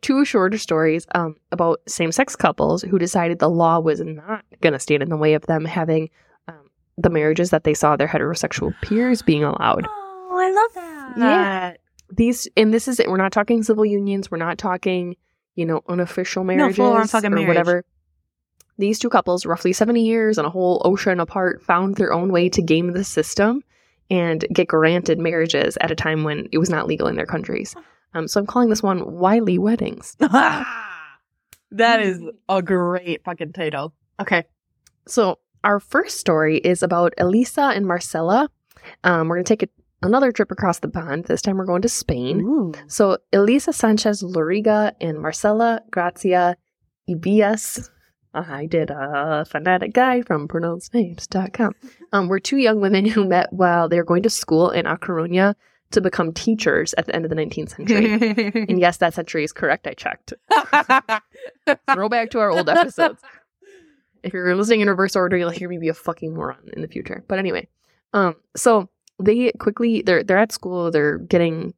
two 0.03 0.25
shorter 0.25 0.59
stories 0.59 1.07
um, 1.15 1.37
about 1.53 1.81
same-sex 1.87 2.37
couples 2.37 2.83
who 2.83 2.99
decided 2.99 3.39
the 3.39 3.49
law 3.49 3.79
was 3.79 4.01
not 4.01 4.45
going 4.61 4.73
to 4.73 4.79
stand 4.79 5.03
in 5.03 5.09
the 5.09 5.17
way 5.17 5.35
of 5.35 5.47
them 5.47 5.65
having 5.65 6.11
um, 6.49 6.71
the 6.99 7.11
marriages 7.11 7.51
that 7.51 7.65
they 7.65 7.75
saw 7.75 7.97
their 7.97 8.09
heterosexual 8.09 8.75
peers 8.83 9.23
being 9.23 9.45
allowed. 9.45 9.87
Oh, 9.89 10.39
I 10.39 10.51
love 10.51 10.75
that. 10.75 11.19
Yeah. 11.19 11.75
These 12.15 12.49
and 12.57 12.73
this 12.73 12.89
is 12.89 13.01
it. 13.01 13.09
We're 13.09 13.17
not 13.17 13.33
talking 13.33 13.63
civil 13.63 13.85
unions. 13.85 14.31
We're 14.31 14.39
not 14.39 14.59
talking, 14.59 15.17
you 15.55 15.65
know, 15.65 15.83
unofficial 15.89 16.45
marriages 16.45 16.77
full-on 16.77 17.09
or 17.09 17.31
marriage. 17.31 17.49
whatever. 17.49 17.85
these 18.79 18.99
two 18.99 19.09
couples, 19.09 19.47
roughly 19.47 19.73
70 19.73 20.05
years 20.05 20.39
and 20.39 20.47
a 20.47 20.51
whole 20.51 20.83
ocean 20.85 21.21
apart, 21.21 21.63
found 21.63 21.97
their 21.97 22.13
own 22.13 22.33
way 22.33 22.49
to 22.51 22.63
game 22.63 22.93
the 22.93 23.05
system 23.05 23.63
and 24.11 24.45
get 24.53 24.69
granted 24.69 25.19
marriages 25.19 25.79
at 25.81 25.91
a 25.91 25.95
time 25.95 26.25
when 26.25 26.49
it 26.53 26.59
was 26.59 26.69
not 26.69 26.87
legal 26.87 27.09
in 27.09 27.17
their 27.17 27.27
countries. 27.27 27.75
Um, 28.15 28.29
so 28.29 28.41
I'm 28.41 28.47
calling 28.47 28.69
this 28.69 28.83
one 28.83 29.11
Wily 29.13 29.59
Weddings. 29.59 30.17
that 30.21 32.01
is 32.01 32.21
a 32.49 32.63
great 32.63 33.25
fucking 33.25 33.53
title. 33.53 33.95
Okay. 34.21 34.45
So 35.07 35.39
our 35.65 35.81
first 35.81 36.19
story 36.19 36.59
is 36.59 36.83
about 36.83 37.15
Elisa 37.19 37.73
and 37.75 37.87
Marcela. 37.87 38.51
Um, 39.05 39.29
we're 39.29 39.37
going 39.37 39.45
to 39.45 39.57
take 39.57 39.63
a, 39.63 39.69
another 40.03 40.33
trip 40.33 40.51
across 40.51 40.81
the 40.81 40.89
pond. 40.89 41.25
This 41.25 41.43
time 41.43 41.57
we're 41.57 41.65
going 41.65 41.83
to 41.83 41.89
Spain. 41.89 42.41
Ooh. 42.41 42.73
So 42.87 43.19
Elisa 43.33 43.71
Sánchez 43.71 44.23
Loriga 44.23 44.93
and 45.01 45.19
Marcela 45.19 45.81
Gracia 45.91 46.57
Ibeas. 47.09 47.91
I 48.35 48.67
did 48.67 48.91
a 48.91 49.45
phonetic 49.49 49.93
guide 49.93 50.27
from 50.27 50.49
pronouncednames.com. 50.49 51.75
Um, 52.15 52.29
were 52.29 52.41
two 52.41 52.59
young 52.59 52.79
women 52.83 53.07
who 53.07 53.27
met 53.27 53.51
while 53.55 53.89
they 53.89 53.97
were 53.97 54.05
going 54.05 54.23
to 54.25 54.29
school 54.29 54.69
in 54.69 54.85
A 54.85 54.99
Coruña 54.99 55.55
to 55.93 56.03
become 56.03 56.31
teachers 56.31 56.93
at 56.99 57.07
the 57.07 57.17
end 57.17 57.25
of 57.25 57.31
the 57.31 57.37
19th 57.37 57.75
century. 57.75 58.67
and 58.69 58.79
yes, 58.79 58.99
that 58.99 59.15
century 59.15 59.45
is 59.45 59.53
correct. 59.53 59.87
I 59.87 59.95
checked. 59.95 60.35
Throw 61.95 62.11
back 62.11 62.29
to 62.33 62.41
our 62.41 62.51
old 62.51 62.69
episodes. 62.69 63.23
If 64.23 64.35
you're 64.35 64.55
listening 64.55 64.83
in 64.83 64.89
reverse 64.91 65.17
order, 65.17 65.39
you'll 65.39 65.49
hear 65.49 65.71
me 65.71 65.79
be 65.79 65.89
a 65.89 65.95
fucking 65.95 66.35
moron 66.35 66.69
in 66.75 66.83
the 66.83 66.89
future. 66.89 67.25
But 67.29 67.39
anyway, 67.39 67.67
um, 68.13 68.37
so 68.55 68.91
they 69.25 69.53
quickly 69.59 70.03
they're 70.03 70.23
they're 70.23 70.39
at 70.39 70.53
school, 70.53 70.91
they're 70.91 71.19
getting 71.19 71.75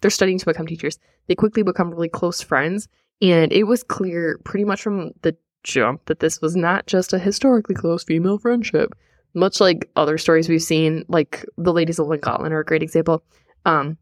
they're 0.00 0.10
studying 0.10 0.38
to 0.38 0.46
become 0.46 0.66
teachers. 0.66 0.98
They 1.28 1.34
quickly 1.34 1.62
become 1.62 1.90
really 1.90 2.08
close 2.08 2.40
friends, 2.40 2.88
and 3.20 3.52
it 3.52 3.64
was 3.64 3.82
clear 3.82 4.38
pretty 4.44 4.64
much 4.64 4.82
from 4.82 5.12
the 5.22 5.36
jump 5.62 6.06
that 6.06 6.20
this 6.20 6.40
was 6.40 6.56
not 6.56 6.86
just 6.86 7.12
a 7.12 7.18
historically 7.18 7.74
close 7.74 8.04
female 8.04 8.38
friendship. 8.38 8.94
Much 9.34 9.60
like 9.60 9.90
other 9.96 10.18
stories 10.18 10.48
we've 10.48 10.62
seen, 10.62 11.04
like 11.08 11.46
the 11.56 11.72
ladies 11.72 11.98
of 11.98 12.06
Lincoln 12.06 12.52
are 12.52 12.60
a 12.60 12.64
great 12.64 12.82
example. 12.82 13.22
Um, 13.64 13.96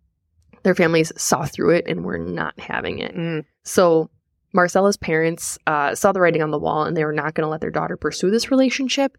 their 0.62 0.74
families 0.74 1.12
saw 1.16 1.44
through 1.44 1.70
it 1.70 1.86
and 1.86 2.04
were 2.04 2.18
not 2.18 2.58
having 2.58 2.98
it. 2.98 3.14
Mm. 3.14 3.44
So 3.62 4.10
Marcela's 4.52 4.96
parents 4.96 5.58
uh, 5.66 5.94
saw 5.94 6.12
the 6.12 6.20
writing 6.20 6.42
on 6.42 6.50
the 6.50 6.58
wall 6.58 6.84
and 6.84 6.96
they 6.96 7.04
were 7.04 7.12
not 7.12 7.34
going 7.34 7.44
to 7.44 7.50
let 7.50 7.60
their 7.60 7.70
daughter 7.70 7.96
pursue 7.96 8.30
this 8.30 8.50
relationship. 8.50 9.16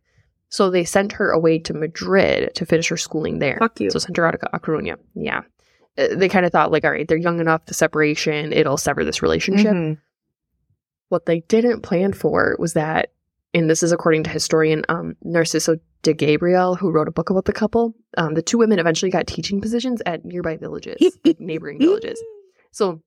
So 0.51 0.69
they 0.69 0.83
sent 0.83 1.13
her 1.13 1.31
away 1.31 1.57
to 1.59 1.73
Madrid 1.73 2.53
to 2.55 2.65
finish 2.65 2.89
her 2.89 2.97
schooling 2.97 3.39
there. 3.39 3.57
Fuck 3.59 3.79
you. 3.79 3.89
So 3.89 3.99
sent 3.99 4.17
her 4.17 4.25
out 4.27 4.39
to 4.39 4.55
A 4.55 4.59
Coruña. 4.59 4.97
Yeah. 5.15 5.41
Uh, 5.97 6.07
They 6.15 6.29
kind 6.29 6.45
of 6.45 6.51
thought, 6.51 6.71
like, 6.71 6.83
all 6.85 6.91
right, 6.91 7.07
they're 7.07 7.17
young 7.17 7.39
enough, 7.39 7.65
the 7.65 7.73
separation, 7.73 8.51
it'll 8.53 8.77
sever 8.77 9.03
this 9.05 9.21
relationship. 9.23 9.71
Mhm. 9.73 9.97
What 11.09 11.25
they 11.25 11.41
didn't 11.41 11.81
plan 11.81 12.13
for 12.13 12.55
was 12.59 12.73
that, 12.73 13.11
and 13.53 13.69
this 13.69 13.81
is 13.83 13.91
according 13.91 14.23
to 14.23 14.29
historian 14.29 14.83
um, 14.89 15.15
Narciso 15.25 15.79
de 16.03 16.13
Gabriel, 16.13 16.75
who 16.75 16.91
wrote 16.91 17.07
a 17.07 17.11
book 17.11 17.29
about 17.29 17.45
the 17.45 17.53
couple, 17.53 17.93
um, 18.17 18.33
the 18.33 18.41
two 18.41 18.57
women 18.57 18.79
eventually 18.79 19.11
got 19.11 19.27
teaching 19.27 19.59
positions 19.61 20.01
at 20.05 20.23
nearby 20.25 20.57
villages, 20.57 20.97
like 21.25 21.39
neighboring 21.39 21.79
villages. 21.79 22.21
So 22.71 23.01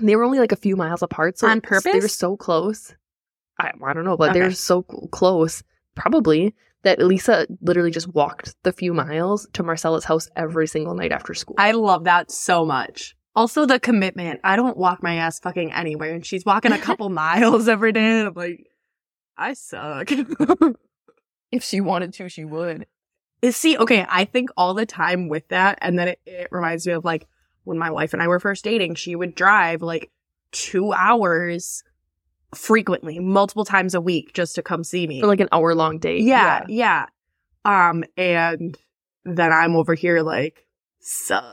they 0.00 0.16
were 0.16 0.24
only 0.24 0.38
like 0.40 0.52
a 0.52 0.56
few 0.56 0.76
miles 0.76 1.02
apart. 1.02 1.38
So 1.38 1.46
On 1.46 1.60
purpose? 1.60 1.92
They 1.92 2.00
were 2.00 2.08
so 2.08 2.36
close. 2.36 2.94
I, 3.58 3.72
I 3.84 3.92
don't 3.92 4.04
know, 4.04 4.16
but 4.16 4.32
they 4.32 4.40
were 4.40 4.46
Okay. 4.46 4.54
so 4.54 4.82
close, 4.82 5.62
probably, 5.94 6.54
that 6.82 7.00
Elisa 7.00 7.46
literally 7.60 7.90
just 7.90 8.08
walked 8.08 8.54
the 8.64 8.72
few 8.72 8.92
miles 8.92 9.48
to 9.52 9.62
Marcela's 9.62 10.04
house 10.04 10.28
every 10.36 10.66
single 10.66 10.94
night 10.94 11.12
after 11.12 11.34
school. 11.34 11.54
I 11.58 11.72
love 11.72 12.04
that 12.04 12.30
so 12.30 12.64
much. 12.64 13.14
Also, 13.34 13.64
the 13.64 13.80
commitment. 13.80 14.40
I 14.44 14.56
don't 14.56 14.76
walk 14.76 15.02
my 15.02 15.14
ass 15.16 15.38
fucking 15.40 15.72
anywhere, 15.72 16.12
and 16.12 16.24
she's 16.26 16.44
walking 16.44 16.72
a 16.72 16.78
couple 16.88 17.08
miles 17.08 17.68
every 17.68 17.92
day. 17.92 18.20
And 18.20 18.28
I'm 18.28 18.34
like, 18.34 18.66
I 19.36 19.54
suck. 19.54 20.10
if 21.52 21.64
she 21.64 21.80
wanted 21.80 22.12
to, 22.14 22.28
she 22.28 22.44
would. 22.44 22.86
Is- 23.40 23.56
See, 23.56 23.76
okay, 23.78 24.04
I 24.08 24.24
think 24.24 24.50
all 24.56 24.74
the 24.74 24.86
time 24.86 25.28
with 25.28 25.48
that, 25.48 25.78
and 25.80 25.98
then 25.98 26.08
it, 26.08 26.20
it 26.26 26.48
reminds 26.50 26.86
me 26.86 26.92
of 26.92 27.04
like 27.04 27.26
when 27.64 27.78
my 27.78 27.90
wife 27.90 28.12
and 28.12 28.22
I 28.22 28.28
were 28.28 28.40
first 28.40 28.64
dating, 28.64 28.96
she 28.96 29.16
would 29.16 29.34
drive 29.34 29.82
like 29.82 30.10
two 30.50 30.92
hours 30.92 31.82
frequently, 32.54 33.18
multiple 33.18 33.64
times 33.64 33.94
a 33.94 34.00
week 34.00 34.32
just 34.34 34.54
to 34.56 34.62
come 34.62 34.84
see 34.84 35.06
me. 35.06 35.20
For 35.20 35.26
like 35.26 35.40
an 35.40 35.48
hour 35.52 35.74
long 35.74 35.98
date. 35.98 36.22
yeah, 36.22 36.64
yeah. 36.68 37.06
Um, 37.64 38.04
and 38.16 38.76
then 39.24 39.52
I'm 39.52 39.76
over 39.76 39.94
here 39.94 40.20
like, 40.22 40.66
sup, 41.00 41.44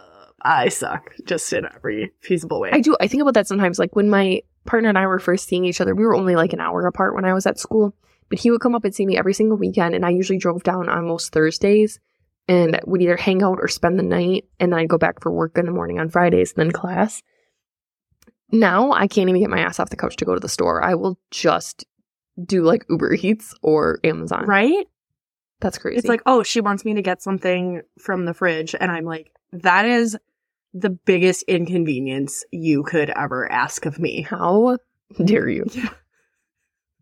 I 0.42 0.70
suck, 0.70 1.14
just 1.26 1.52
in 1.54 1.66
every 1.74 2.12
feasible 2.22 2.60
way. 2.60 2.72
I 2.72 2.82
do. 2.82 2.98
I 3.00 3.08
think 3.08 3.22
about 3.22 3.36
that 3.36 3.48
sometimes. 3.48 3.80
Like 3.80 3.96
when 3.96 4.10
my 4.10 4.42
partner 4.66 4.90
and 4.90 4.98
I 4.98 5.08
were 5.08 5.20
first 5.20 5.48
seeing 5.48 5.66
each 5.66 5.82
other, 5.82 5.96
we 5.96 6.06
were 6.06 6.16
only 6.16 6.36
like 6.36 6.54
an 6.54 6.60
hour 6.60 6.86
apart 6.88 7.16
when 7.16 7.26
I 7.26 7.34
was 7.34 7.46
at 7.46 7.60
school. 7.60 7.96
But 8.30 8.40
he 8.40 8.52
would 8.52 8.62
come 8.62 8.76
up 8.76 8.86
and 8.86 8.94
see 8.94 9.08
me 9.08 9.18
every 9.18 9.34
single 9.34 9.58
weekend, 9.58 9.96
and 9.96 10.06
I 10.06 10.10
usually 10.10 10.38
drove 10.38 10.62
down 10.64 10.88
on 10.88 11.08
most 11.08 11.34
Thursdays 11.34 12.00
and 12.48 12.80
would 12.86 13.02
either 13.02 13.18
hang 13.18 13.42
out 13.44 13.60
or 13.60 13.68
spend 13.68 13.98
the 13.98 14.04
night, 14.04 14.46
and 14.60 14.72
then 14.72 14.80
I'd 14.80 14.90
go 14.90 14.98
back 14.98 15.22
for 15.22 15.32
work 15.32 15.58
in 15.58 15.66
the 15.66 15.72
morning 15.72 16.00
on 16.00 16.10
Fridays, 16.10 16.54
and 16.54 16.66
then 16.66 16.72
class. 16.72 17.22
Now 18.52 18.92
I 18.92 19.08
can't 19.08 19.30
even 19.30 19.42
get 19.42 19.50
my 19.50 19.60
ass 19.60 19.80
off 19.80 19.90
the 19.90 19.96
couch 19.96 20.16
to 20.18 20.26
go 20.26 20.34
to 20.34 20.40
the 20.40 20.50
store. 20.50 20.84
I 20.84 20.96
will 20.96 21.20
just 21.32 21.86
do 22.44 22.64
like 22.64 22.86
Uber 22.90 23.14
Eats 23.16 23.54
or 23.62 24.00
Amazon. 24.04 24.46
right? 24.46 24.88
That's 25.62 25.78
crazy. 25.78 25.98
It's 25.98 26.08
like, 26.08 26.22
oh, 26.26 26.42
she 26.42 26.62
wants 26.62 26.86
me 26.86 26.94
to 26.94 27.02
get 27.02 27.22
something 27.22 27.82
from 28.00 28.26
the 28.26 28.34
fridge. 28.34 28.76
And 28.80 28.90
I'm 28.90 29.04
like, 29.04 29.32
that 29.52 29.86
is 29.86 30.18
the 30.74 30.90
biggest 30.90 31.44
inconvenience 31.44 32.46
you 32.52 32.84
could 32.84 33.10
ever 33.10 33.52
ask 33.52 33.86
of 33.86 34.00
me. 34.00 34.22
How 34.22 34.78
dare 35.24 35.50
you? 35.50 35.66
Yeah. 35.74 35.90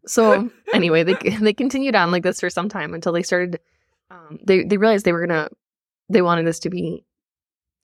So 0.05 0.49
anyway, 0.73 1.03
they 1.03 1.13
they 1.41 1.53
continued 1.53 1.93
on 1.95 2.11
like 2.11 2.23
this 2.23 2.39
for 2.39 2.49
some 2.49 2.69
time 2.69 2.93
until 2.93 3.11
they 3.11 3.23
started. 3.23 3.59
Um, 4.09 4.39
they 4.41 4.63
they 4.63 4.77
realized 4.77 5.03
they 5.03 5.11
were 5.11 5.25
gonna 5.27 5.49
they 6.09 6.21
wanted 6.21 6.47
this 6.47 6.59
to 6.59 6.69
be 6.69 7.03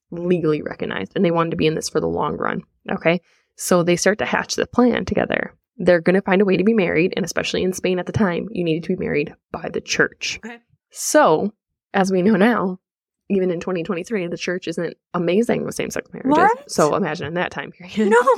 legally 0.10 0.62
recognized 0.62 1.12
and 1.15 1.25
they 1.25 1.32
wanted 1.32 1.50
to 1.51 1.58
be 1.58 1.67
in 1.67 1.75
this 1.75 1.89
for 1.89 2.00
the 2.00 2.08
long 2.08 2.38
run. 2.38 2.63
Okay, 2.89 3.20
so 3.55 3.83
they 3.83 3.95
start 3.95 4.17
to 4.19 4.25
hatch 4.25 4.55
the 4.55 4.67
plan 4.67 5.05
together. 5.05 5.53
They're 5.77 6.01
gonna 6.01 6.22
find 6.22 6.41
a 6.41 6.45
way 6.45 6.57
to 6.57 6.63
be 6.63 6.74
married, 6.74 7.13
and 7.15 7.25
especially 7.25 7.63
in 7.63 7.74
Spain 7.74 8.00
at 8.00 8.05
the 8.05 8.12
time, 8.12 8.48
you 8.51 8.63
needed 8.63 8.83
to 8.83 8.95
be 8.95 9.03
married 9.03 9.33
by 9.51 9.69
the 9.74 9.81
church. 9.81 10.39
Okay. 10.45 10.60
So 10.91 11.53
as 11.93 12.12
we 12.12 12.22
know 12.22 12.36
now. 12.36 12.79
Even 13.29 13.50
in 13.50 13.60
2023, 13.62 14.27
the 14.27 14.38
church 14.38 14.67
isn't 14.67 14.98
amazing 15.13 15.63
with 15.63 15.75
same-sex 15.75 16.12
marriages. 16.12 16.38
What? 16.38 16.72
So 16.72 16.93
imagine 16.95 17.25
in 17.25 17.36
that 17.36 17.51
time 17.51 17.72
period. 17.72 18.10
No 18.10 18.19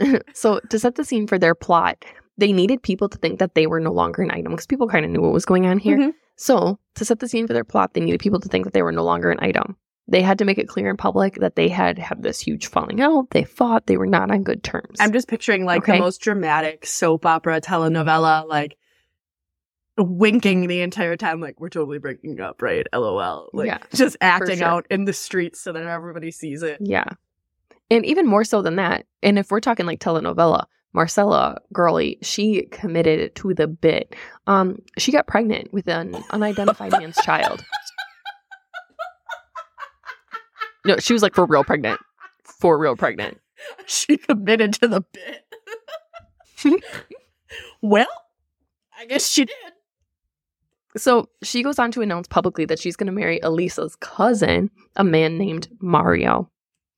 way. 0.00 0.20
so 0.32 0.60
to 0.70 0.78
set 0.78 0.94
the 0.94 1.04
scene 1.04 1.26
for 1.26 1.38
their 1.38 1.56
plot, 1.56 2.04
they 2.38 2.52
needed 2.52 2.82
people 2.82 3.08
to 3.08 3.18
think 3.18 3.40
that 3.40 3.54
they 3.56 3.66
were 3.66 3.80
no 3.80 3.92
longer 3.92 4.22
an 4.22 4.30
item 4.30 4.52
because 4.52 4.66
people 4.66 4.88
kind 4.88 5.04
of 5.04 5.10
knew 5.10 5.20
what 5.20 5.32
was 5.32 5.44
going 5.44 5.66
on 5.66 5.78
here. 5.78 5.98
Mhm. 5.98 6.12
So 6.36 6.78
to 6.94 7.04
set 7.04 7.18
the 7.18 7.28
scene 7.28 7.48
for 7.48 7.52
their 7.52 7.64
plot, 7.64 7.94
they 7.94 8.00
needed 8.00 8.20
people 8.20 8.38
to 8.40 8.48
think 8.48 8.64
that 8.64 8.74
they 8.74 8.82
were 8.82 8.92
no 8.92 9.02
longer 9.02 9.30
an 9.30 9.38
item. 9.40 9.76
They 10.10 10.22
had 10.22 10.38
to 10.38 10.44
make 10.46 10.56
it 10.58 10.68
clear 10.68 10.88
in 10.88 10.96
public 10.96 11.34
that 11.36 11.54
they 11.54 11.68
had 11.68 11.98
had 11.98 12.22
this 12.22 12.40
huge 12.40 12.66
falling 12.68 13.00
out. 13.00 13.28
They 13.30 13.44
fought. 13.44 13.86
They 13.86 13.98
were 13.98 14.06
not 14.06 14.30
on 14.30 14.42
good 14.42 14.62
terms. 14.64 14.96
I'm 15.00 15.12
just 15.12 15.28
picturing 15.28 15.64
like 15.66 15.82
Okay. 15.82 15.92
the 15.92 15.98
most 15.98 16.22
dramatic 16.22 16.86
soap 16.86 17.26
opera 17.26 17.60
telenovela, 17.60 18.48
like 18.48 18.76
winking 19.98 20.66
the 20.68 20.80
entire 20.80 21.16
time, 21.16 21.40
like 21.40 21.60
we're 21.60 21.68
totally 21.68 21.98
breaking 21.98 22.40
up, 22.40 22.62
right? 22.62 22.86
LOL. 22.94 23.50
Like 23.52 23.66
Yeah, 23.66 23.78
just 23.94 24.16
acting 24.20 24.58
sure. 24.58 24.66
out 24.66 24.86
in 24.90 25.04
the 25.04 25.12
streets 25.12 25.60
so 25.60 25.72
that 25.72 25.82
everybody 25.82 26.30
sees 26.30 26.62
it. 26.62 26.78
yeah, 26.80 27.04
and 27.90 28.06
even 28.06 28.26
more 28.26 28.44
so 28.44 28.62
than 28.62 28.76
that. 28.76 29.06
And 29.22 29.38
if 29.38 29.50
we're 29.50 29.60
talking 29.60 29.86
like 29.86 29.98
telenovela, 30.00 30.66
Marcela 30.92 31.58
Girly, 31.72 32.18
she 32.22 32.62
committed 32.70 33.34
to 33.36 33.52
the 33.54 33.66
bit. 33.66 34.14
Um, 34.46 34.80
she 34.96 35.10
got 35.12 35.26
pregnant 35.26 35.72
with 35.72 35.88
an 35.88 36.16
unidentified 36.30 36.92
man's 36.92 37.16
child. 37.24 37.64
No, 40.88 40.96
she 40.96 41.12
was 41.12 41.22
like 41.22 41.34
for 41.34 41.44
real 41.44 41.64
pregnant. 41.64 42.00
For 42.42 42.78
real 42.78 42.96
pregnant. 42.96 43.38
She 43.86 44.18
committed 44.18 44.72
to 44.74 44.86
the 44.86 45.00
bit. 45.00 45.44
well, 47.82 48.06
I 48.96 49.04
guess 49.06 49.28
she 49.28 49.46
did. 49.46 49.56
So 50.96 51.28
she 51.42 51.64
goes 51.64 51.80
on 51.80 51.90
to 51.90 52.00
announce 52.00 52.28
publicly 52.28 52.66
that 52.66 52.78
she's 52.78 52.94
going 52.94 53.08
to 53.08 53.12
marry 53.12 53.40
Elisa's 53.42 53.96
cousin, 53.96 54.70
a 54.94 55.02
man 55.02 55.38
named 55.38 55.66
Mario. 55.80 56.48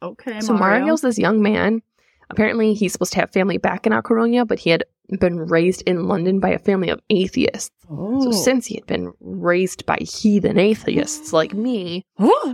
Okay, 0.03 0.41
so 0.41 0.53
Mario. 0.53 0.81
Mario's 0.81 1.01
this 1.01 1.19
young 1.19 1.41
man. 1.41 1.81
Apparently, 2.29 2.75
he's 2.75 2.93
supposed 2.93 3.15
to 3.15 3.21
have 3.21 3.33
family 3.33 3.57
back 3.57 3.87
in 3.87 3.95
A 3.95 4.03
but 4.45 4.59
he 4.59 4.69
had 4.69 4.85
been 5.19 5.39
raised 5.41 5.83
in 5.87 6.07
London 6.07 6.41
by 6.41 6.51
a 6.51 6.59
family 6.59 6.91
of 6.91 7.01
atheists. 7.09 7.75
Oh. 7.91 8.21
So 8.23 8.33
since 8.33 8.67
he 8.67 8.77
had 8.77 8.87
been 8.87 9.13
raised 9.21 9.87
by 9.87 9.97
heathen 9.97 10.59
atheists 10.59 11.33
like 11.33 11.55
me, 11.55 12.05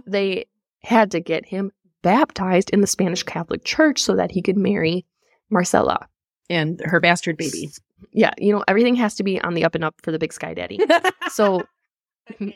they 0.06 0.46
had 0.86 1.10
to 1.10 1.20
get 1.20 1.44
him 1.46 1.72
baptized 2.02 2.70
in 2.70 2.80
the 2.80 2.86
Spanish 2.86 3.24
Catholic 3.24 3.64
Church 3.64 4.00
so 4.00 4.14
that 4.14 4.30
he 4.30 4.40
could 4.40 4.56
marry 4.56 5.04
Marcela. 5.50 6.08
and 6.48 6.80
her 6.84 7.00
bastard 7.00 7.36
baby. 7.36 7.70
Yeah, 8.12 8.30
you 8.38 8.52
know, 8.52 8.62
everything 8.68 8.94
has 8.94 9.16
to 9.16 9.24
be 9.24 9.40
on 9.40 9.54
the 9.54 9.64
up 9.64 9.74
and 9.74 9.82
up 9.82 9.96
for 10.02 10.12
the 10.12 10.18
big 10.18 10.32
sky 10.32 10.54
daddy. 10.54 10.78
So 11.32 11.64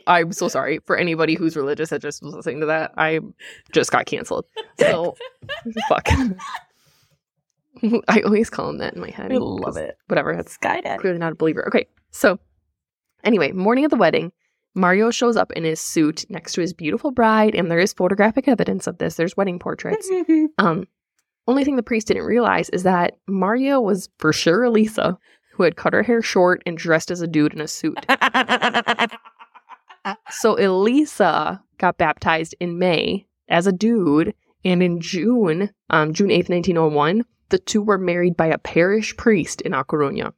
I'm 0.07 0.33
so 0.33 0.47
sorry 0.49 0.79
for 0.87 0.97
anybody 0.97 1.35
who's 1.35 1.57
religious 1.57 1.91
that 1.91 2.01
just 2.03 2.23
was 2.23 2.35
listening 2.35 2.61
to 2.61 2.67
that. 2.67 2.93
I 2.97 3.19
just 3.73 3.91
got 3.91 4.07
canceled. 4.07 4.45
So 4.79 5.17
fuck. 5.89 6.07
I 8.09 8.21
always 8.21 8.51
call 8.51 8.69
him 8.71 8.79
that 8.79 8.95
in 8.95 9.01
my 9.01 9.11
head. 9.11 9.33
I 9.33 9.37
love 9.39 9.77
it. 9.77 9.97
Whatever. 10.09 10.37
That's 10.37 10.53
Sky 10.53 10.81
Daddy. 10.81 11.01
clearly 11.01 11.19
not 11.19 11.33
a 11.33 11.37
believer. 11.37 11.67
Okay, 11.67 11.87
so 12.11 12.39
anyway, 13.25 13.53
morning 13.53 13.85
of 13.85 13.91
the 13.91 13.97
wedding, 13.97 14.33
Mario 14.75 15.11
shows 15.11 15.37
up 15.37 15.53
in 15.53 15.65
his 15.65 15.81
suit 15.81 16.25
next 16.29 16.53
to 16.53 16.61
his 16.61 16.73
beautiful 16.73 17.11
bride, 17.11 17.55
and 17.55 17.71
there 17.71 17.79
is 17.79 17.93
photographic 17.93 18.47
evidence 18.47 18.87
of 18.87 18.99
this. 18.99 19.17
There's 19.17 19.37
wedding 19.37 19.59
portraits. 19.59 20.09
Um, 20.59 20.87
only 21.49 21.65
thing 21.65 21.77
the 21.77 21.83
priest 21.83 22.07
didn't 22.09 22.25
realize 22.25 22.69
is 22.71 22.85
that 22.85 23.17
Mario 23.27 23.81
was 23.81 24.09
for 24.19 24.33
sure 24.33 24.63
Elisa, 24.65 25.19
who 25.53 25.65
had 25.65 25.75
cut 25.77 25.93
her 25.93 26.03
hair 26.03 26.23
short 26.23 26.63
and 26.67 26.79
dressed 26.79 27.11
as 27.11 27.21
a 27.21 27.27
dude 27.27 27.53
in 27.55 27.61
a 27.61 27.67
suit. 27.67 27.99
So 30.31 30.59
Elisa 30.59 31.63
got 31.79 31.99
baptized 31.99 32.55
in 32.61 32.79
May 32.79 33.27
as 33.49 33.67
a 33.67 33.73
dude, 33.73 34.35
and 34.65 34.83
in 34.83 35.01
June, 35.01 35.71
um, 35.91 36.15
June 36.15 36.29
8th, 36.29 36.49
1901, 36.49 37.25
the 37.51 37.59
two 37.59 37.83
were 37.83 37.99
married 37.99 38.37
by 38.37 38.47
a 38.47 38.59
parish 38.59 39.17
priest 39.17 39.61
in 39.61 39.75
A 39.75 39.85
Coruña. 39.85 40.33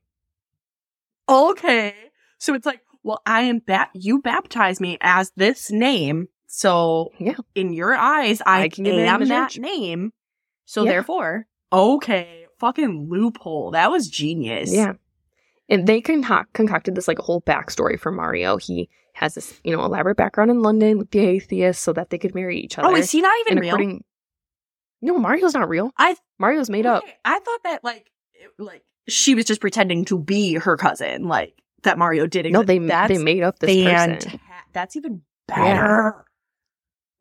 okay. 1.29 1.95
So 2.39 2.55
it's 2.55 2.67
like, 2.67 2.81
well, 3.03 3.21
I 3.27 3.43
am 3.43 3.61
ba- 3.67 3.91
you 3.95 4.21
baptize 4.21 4.81
me 4.81 4.99
as 5.01 5.33
this 5.37 5.71
name. 5.71 6.29
So 6.47 7.11
Yeah. 7.19 7.37
in 7.55 7.73
your 7.73 7.95
eyes, 7.95 8.43
I, 8.45 8.63
I 8.65 8.69
can 8.69 8.87
am 8.87 9.27
that 9.29 9.57
name. 9.59 10.13
So 10.67 10.85
Yeah. 10.85 10.93
therefore, 10.93 11.47
okay, 11.73 12.47
fucking 12.59 13.09
loophole. 13.09 13.71
That 13.73 13.91
was 13.91 14.09
genius. 14.09 14.73
Yeah. 14.73 14.93
And 15.69 15.87
they 15.87 16.01
concoct- 16.01 16.53
concocted 16.53 16.95
this 16.95 17.09
like 17.09 17.19
whole 17.19 17.41
backstory 17.43 17.99
for 17.99 18.13
Mario. 18.13 18.57
He 18.59 18.91
has 19.15 19.35
this, 19.35 19.61
you 19.65 19.75
know, 19.75 19.85
elaborate 19.85 20.17
background 20.17 20.51
in 20.51 20.61
London 20.63 20.99
with 20.99 21.11
the 21.11 21.21
atheists 21.21 21.83
so 21.83 21.93
that 21.93 22.11
they 22.11 22.19
could 22.19 22.35
marry 22.35 22.59
each 22.61 22.79
oh, 22.79 22.83
other. 22.83 22.95
Oh, 22.95 22.97
is 22.97 23.11
he 23.11 23.21
not 23.21 23.33
even 23.41 23.53
and 23.53 23.61
real? 23.61 23.69
according, 23.71 24.05
no, 25.01 25.19
Mario's 25.19 25.55
not 25.55 25.69
real. 25.69 25.91
I- 25.97 26.17
Mario's 26.39 26.71
made 26.71 26.87
up. 26.87 27.03
I 27.25 27.39
thought 27.39 27.63
that 27.65 27.83
like, 27.85 28.11
it- 28.35 28.51
like 28.59 28.83
she 29.09 29.35
was 29.35 29.47
just 29.47 29.61
pretending 29.61 30.05
to 30.07 30.19
be 30.19 30.55
her 30.55 30.77
cousin, 30.77 31.27
like 31.29 31.55
that 31.83 31.99
Mario 31.99 32.27
did. 32.27 32.51
No, 32.53 32.63
they 32.63 32.79
That's 32.79 33.13
they 33.13 33.23
made 33.23 33.43
up 33.43 33.59
this 33.59 33.85
person. 33.85 34.41
That's 34.73 34.97
even 34.97 35.23
better. 35.47 36.25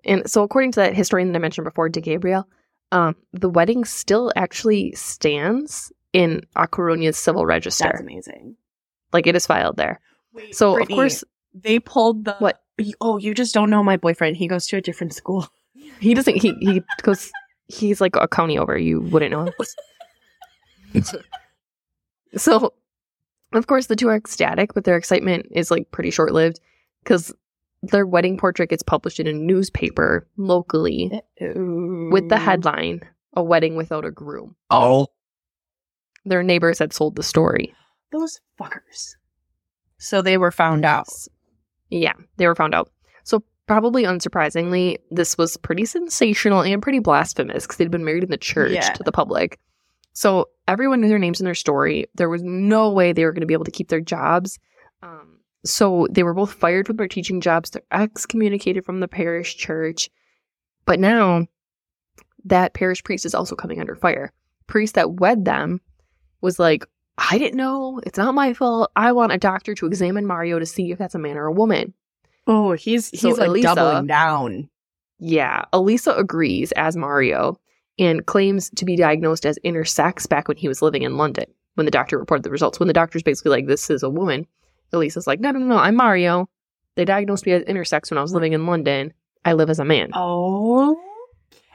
And 0.03 0.29
so, 0.29 0.43
according 0.43 0.71
to 0.73 0.79
that 0.81 0.95
historian 0.95 1.31
that 1.31 1.37
I 1.37 1.41
mentioned 1.41 1.65
before, 1.65 1.89
De 1.89 2.01
Gabriel, 2.01 2.47
um, 2.91 3.15
the 3.33 3.49
wedding 3.49 3.85
still 3.85 4.31
actually 4.35 4.93
stands 4.93 5.91
in 6.13 6.41
A 6.55 6.67
Coruña's 6.67 7.17
civil 7.17 7.45
register. 7.45 7.85
That's 7.85 8.01
amazing. 8.01 8.55
Like 9.13 9.27
it 9.27 9.35
is 9.35 9.45
filed 9.45 9.77
there. 9.77 9.99
Wait, 10.33 10.55
So, 10.55 10.75
Brittany, 10.75 10.93
of 10.93 10.97
course, 10.97 11.23
they 11.53 11.79
pulled 11.79 12.25
the 12.25 12.35
What? 12.39 12.61
Oh, 12.99 13.17
you 13.17 13.33
just 13.33 13.53
don't 13.53 13.69
know 13.69 13.83
my 13.83 13.97
boyfriend. 13.97 14.37
He 14.37 14.47
goes 14.47 14.65
to 14.67 14.77
a 14.77 14.81
different 14.81 15.13
school. 15.13 15.47
he 15.99 16.13
doesn't. 16.13 16.37
He 16.37 16.53
he 16.59 16.83
goes. 17.01 17.31
He's 17.67 18.01
like 18.01 18.15
a 18.15 18.27
county 18.27 18.57
over. 18.57 18.77
You 18.77 19.01
wouldn't 19.01 19.31
know. 19.31 19.45
Him. 20.93 21.03
So, 22.37 22.73
of 23.53 23.67
course, 23.67 23.87
the 23.87 23.95
two 23.95 24.09
are 24.09 24.15
ecstatic, 24.15 24.73
but 24.73 24.83
their 24.83 24.97
excitement 24.97 25.47
is 25.51 25.71
like 25.71 25.91
pretty 25.91 26.11
short 26.11 26.31
lived 26.33 26.59
because 27.03 27.33
their 27.83 28.05
wedding 28.05 28.37
portrait 28.37 28.69
gets 28.69 28.83
published 28.83 29.19
in 29.19 29.27
a 29.27 29.33
newspaper 29.33 30.27
locally 30.37 31.11
with 31.39 32.29
the 32.29 32.37
headline 32.37 33.01
"A 33.35 33.43
Wedding 33.43 33.75
Without 33.75 34.05
a 34.05 34.11
Groom." 34.11 34.55
Oh, 34.69 35.07
Their 36.25 36.43
neighbors 36.43 36.79
had 36.79 36.93
sold 36.93 37.15
the 37.15 37.23
story. 37.23 37.73
those 38.11 38.39
fuckers. 38.59 39.15
So 39.97 40.21
they 40.21 40.37
were 40.37 40.51
found 40.51 40.83
out. 40.85 41.07
Yeah, 41.89 42.13
they 42.37 42.45
were 42.47 42.55
found 42.55 42.75
out. 42.75 42.91
So, 43.23 43.43
probably 43.67 44.03
unsurprisingly, 44.03 44.97
this 45.11 45.37
was 45.37 45.57
pretty 45.57 45.85
sensational 45.85 46.61
and 46.61 46.81
pretty 46.81 46.99
blasphemous 46.99 47.63
because 47.65 47.77
they'd 47.77 47.89
been 47.91 48.03
married 48.05 48.23
in 48.23 48.29
the 48.31 48.37
church 48.37 48.71
Yeah. 48.73 48.91
to 48.93 49.03
the 49.03 49.11
public. 49.11 49.59
So, 50.13 50.49
everyone 50.71 51.01
knew 51.01 51.07
their 51.09 51.19
names 51.19 51.39
and 51.39 51.47
their 51.47 51.53
story. 51.55 52.07
There 52.15 52.29
was 52.29 52.41
no 52.43 52.89
way 52.91 53.11
they 53.13 53.25
were 53.25 53.31
going 53.33 53.41
to 53.41 53.47
be 53.47 53.53
able 53.53 53.65
to 53.65 53.71
keep 53.71 53.89
their 53.89 54.01
jobs. 54.01 54.57
Um, 55.03 55.39
so, 55.65 56.07
they 56.09 56.23
were 56.23 56.33
both 56.33 56.53
fired 56.53 56.87
from 56.87 56.95
their 56.97 57.07
teaching 57.07 57.41
jobs. 57.41 57.69
They're 57.69 57.81
excommunicated 57.91 58.85
from 58.85 58.99
the 58.99 59.07
parish 59.07 59.57
church. 59.57 60.09
But 60.85 60.99
now, 60.99 61.45
that 62.45 62.73
parish 62.73 63.03
priest 63.03 63.25
is 63.25 63.35
also 63.35 63.55
coming 63.55 63.79
under 63.79 63.95
fire. 63.95 64.31
Priest 64.67 64.95
that 64.95 65.19
wed 65.19 65.45
them 65.45 65.79
was 66.41 66.57
like, 66.57 66.85
I 67.17 67.37
didn't 67.37 67.57
know. 67.57 67.99
It's 68.05 68.17
not 68.17 68.33
my 68.33 68.53
fault. 68.53 68.89
I 68.95 69.11
want 69.11 69.31
a 69.33 69.37
doctor 69.37 69.75
to 69.75 69.85
examine 69.85 70.25
Mario 70.25 70.57
to 70.57 70.65
see 70.65 70.91
if 70.91 70.97
that's 70.97 71.13
a 71.13 71.19
man 71.19 71.37
or 71.37 71.45
a 71.45 71.51
woman. 71.51 71.93
Oh, 72.47 72.71
he's 72.71 73.09
he's 73.09 73.21
So 73.21 73.29
like 73.29 73.47
Elisa- 73.49 73.75
doubling 73.75 74.07
down. 74.07 74.69
Yeah, 75.19 75.65
Elisa 75.71 76.13
agrees 76.13 76.71
as 76.71 76.97
Mario 76.97 77.59
and 78.01 78.25
claims 78.25 78.69
to 78.71 78.83
be 78.83 78.97
diagnosed 78.97 79.45
as 79.45 79.57
intersex 79.63 80.27
back 80.27 80.49
when 80.49 80.57
he 80.57 80.67
was 80.67 80.81
living 80.81 81.03
in 81.03 81.15
London 81.15 81.45
when 81.75 81.85
the 81.85 81.91
doctor 81.91 82.17
reported 82.17 82.43
the 82.43 82.49
results. 82.51 82.79
When 82.79 82.87
the 82.87 82.93
doctor's 82.93 83.23
basically 83.23 83.51
like, 83.51 83.67
this 83.67 83.89
is 83.89 84.03
a 84.03 84.09
woman, 84.09 84.45
Elisa's 84.91 85.25
like, 85.27 85.39
no, 85.39 85.51
no, 85.51 85.59
no, 85.59 85.77
I'm 85.77 85.95
Mario. 85.95 86.49
They 86.95 87.05
diagnosed 87.05 87.45
me 87.45 87.53
as 87.53 87.63
intersex 87.63 88.11
when 88.11 88.17
I 88.17 88.21
was 88.21 88.33
living 88.33 88.51
in 88.51 88.65
London. 88.65 89.13
I 89.45 89.53
live 89.53 89.69
as 89.69 89.79
a 89.79 89.85
man. 89.85 90.09
Oh, 90.13 90.99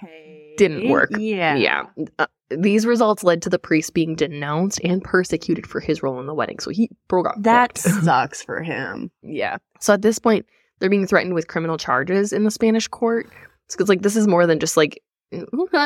Okay. 0.02 0.54
Didn't 0.58 0.88
work. 0.88 1.10
Yeah. 1.18 1.56
Yeah. 1.56 1.84
Uh, 2.18 2.26
these 2.50 2.86
results 2.86 3.24
led 3.24 3.42
to 3.42 3.50
the 3.50 3.58
priest 3.58 3.94
being 3.94 4.14
denounced 4.14 4.80
and 4.84 5.02
persecuted 5.02 5.66
for 5.66 5.80
his 5.80 6.02
role 6.02 6.20
in 6.20 6.26
the 6.26 6.34
wedding. 6.34 6.58
So 6.58 6.70
he 6.70 6.90
broke 7.08 7.26
off. 7.26 7.36
That 7.38 7.76
sucks 7.78 8.42
for 8.42 8.62
him. 8.62 9.10
Yeah. 9.22 9.56
So 9.80 9.94
at 9.94 10.02
this 10.02 10.18
point, 10.18 10.46
they're 10.78 10.90
being 10.90 11.06
threatened 11.06 11.34
with 11.34 11.48
criminal 11.48 11.78
charges 11.78 12.32
in 12.32 12.44
the 12.44 12.50
Spanish 12.50 12.88
court. 12.88 13.28
Because 13.70 13.88
like 13.88 14.02
this 14.02 14.16
is 14.16 14.28
more 14.28 14.46
than 14.46 14.60
just 14.60 14.76
like 14.76 14.94
"Ooh, 14.94 14.96
huh, 14.96 15.05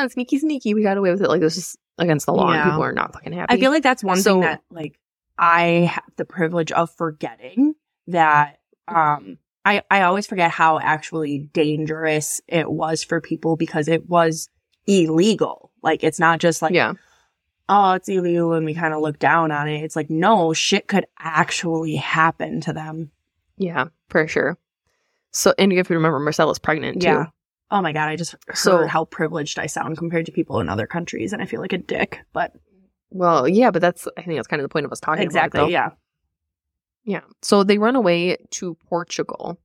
sneaky, 0.09 0.39
sneaky. 0.39 0.73
We 0.73 0.83
got 0.83 0.97
away 0.97 1.11
with 1.11 1.21
it. 1.21 1.29
Like 1.29 1.41
this 1.41 1.57
is 1.57 1.77
against 1.97 2.25
the 2.25 2.33
law, 2.33 2.51
Yeah. 2.51 2.61
and 2.63 2.71
people 2.71 2.83
are 2.83 2.93
not 2.93 3.13
fucking 3.13 3.33
happy. 3.33 3.53
I 3.53 3.59
feel 3.59 3.71
like 3.71 3.83
that's 3.83 4.03
one 4.03 4.17
So- 4.17 4.33
thing 4.35 4.41
that 4.41 4.61
like 4.69 4.99
I 5.37 5.89
have 5.93 6.03
the 6.17 6.25
privilege 6.25 6.71
of 6.71 6.89
forgetting 6.91 7.75
that 8.07 8.59
um 8.87 9.37
I 9.65 9.83
I 9.91 10.01
always 10.03 10.27
forget 10.27 10.51
how 10.51 10.79
actually 10.79 11.39
dangerous 11.53 12.41
it 12.47 12.69
was 12.71 13.03
for 13.03 13.21
people 13.21 13.55
because 13.55 13.87
it 13.87 14.09
was 14.09 14.49
illegal. 14.87 15.71
Like 15.83 16.03
it's 16.03 16.19
not 16.19 16.39
just 16.39 16.61
like 16.61 16.73
yeah, 16.73 16.93
oh 17.69 17.93
it's 17.93 18.09
illegal 18.09 18.53
and 18.53 18.65
we 18.65 18.73
kind 18.73 18.93
of 18.93 19.01
look 19.01 19.19
down 19.19 19.51
on 19.51 19.67
it. 19.67 19.83
It's 19.83 19.95
like 19.95 20.09
no 20.09 20.53
shit 20.53 20.87
could 20.87 21.05
actually 21.19 21.95
happen 21.95 22.61
to 22.61 22.73
them. 22.73 23.11
yeah, 23.57 23.85
for 24.09 24.27
sure. 24.27 24.57
So 25.31 25.53
and 25.57 25.71
if 25.71 25.75
you 25.75 25.77
have 25.79 25.87
to 25.87 25.93
remember 25.95 26.19
Marcela's 26.19 26.59
pregnant 26.59 27.01
too. 27.01 27.07
Yeah. 27.07 27.25
Oh 27.71 27.81
my 27.81 27.93
god, 27.93 28.09
I 28.09 28.15
just 28.15 28.33
heard 28.47 28.57
So- 28.57 28.85
how 28.87 29.05
privileged 29.05 29.57
I 29.57 29.65
sound 29.65 29.97
compared 29.97 30.25
to 30.27 30.31
people 30.31 30.59
in 30.59 30.69
other 30.69 30.85
countries 30.85 31.31
and 31.33 31.41
I 31.41 31.45
feel 31.45 31.61
like 31.61 31.73
a 31.73 31.77
dick, 31.77 32.19
but 32.33 32.53
Well, 33.09 33.47
yeah, 33.47 33.71
but 33.71 33.81
that's 33.81 34.07
I 34.17 34.21
think 34.21 34.35
that's 34.37 34.47
kind 34.47 34.61
of 34.61 34.65
the 34.65 34.73
point 34.73 34.85
of 34.85 34.91
us 34.91 34.99
talking 34.99 35.23
exactly, 35.23 35.59
about 35.59 35.69
it. 35.69 35.73
yeah. 35.73 35.89
Yeah. 37.03 37.21
So 37.41 37.63
they 37.63 37.77
run 37.77 37.95
away 37.95 38.37
to 38.51 38.75
Portugal. 38.87 39.57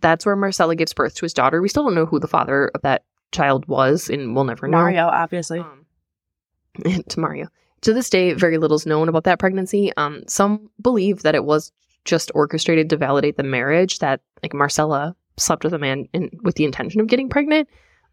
That's 0.00 0.26
where 0.26 0.36
Marcela 0.36 0.74
gives 0.76 0.92
birth 0.92 1.14
to 1.16 1.24
his 1.24 1.32
daughter. 1.34 1.62
We 1.62 1.68
still 1.68 1.84
don't 1.84 1.94
know 1.94 2.06
who 2.06 2.18
the 2.20 2.28
father 2.28 2.70
of 2.74 2.82
that 2.82 3.04
child 3.32 3.66
was, 3.68 4.08
and 4.10 4.34
we'll 4.34 4.44
never 4.44 4.66
know. 4.68 4.78
Mario 4.78 5.06
obviously. 5.06 5.60
Um, 5.60 5.86
to 7.08 7.20
Mario. 7.20 7.48
To 7.82 7.94
this 7.94 8.10
day, 8.10 8.34
very 8.34 8.58
little 8.58 8.76
is 8.76 8.86
known 8.86 9.08
about 9.08 9.24
that 9.24 9.38
pregnancy. 9.38 9.92
Um, 9.96 10.22
some 10.28 10.68
believe 10.80 11.22
that 11.22 11.34
it 11.34 11.44
was 11.44 11.72
just 12.04 12.30
orchestrated 12.34 12.90
to 12.90 12.96
validate 12.96 13.36
the 13.36 13.42
marriage 13.42 13.98
that 14.00 14.20
like 14.42 14.52
Marcela 14.54 15.16
slept 15.40 15.64
with 15.64 15.74
a 15.74 15.78
man 15.78 16.06
in, 16.12 16.30
with 16.42 16.54
the 16.56 16.64
intention 16.64 17.00
of 17.00 17.06
getting 17.08 17.28
pregnant. 17.28 17.68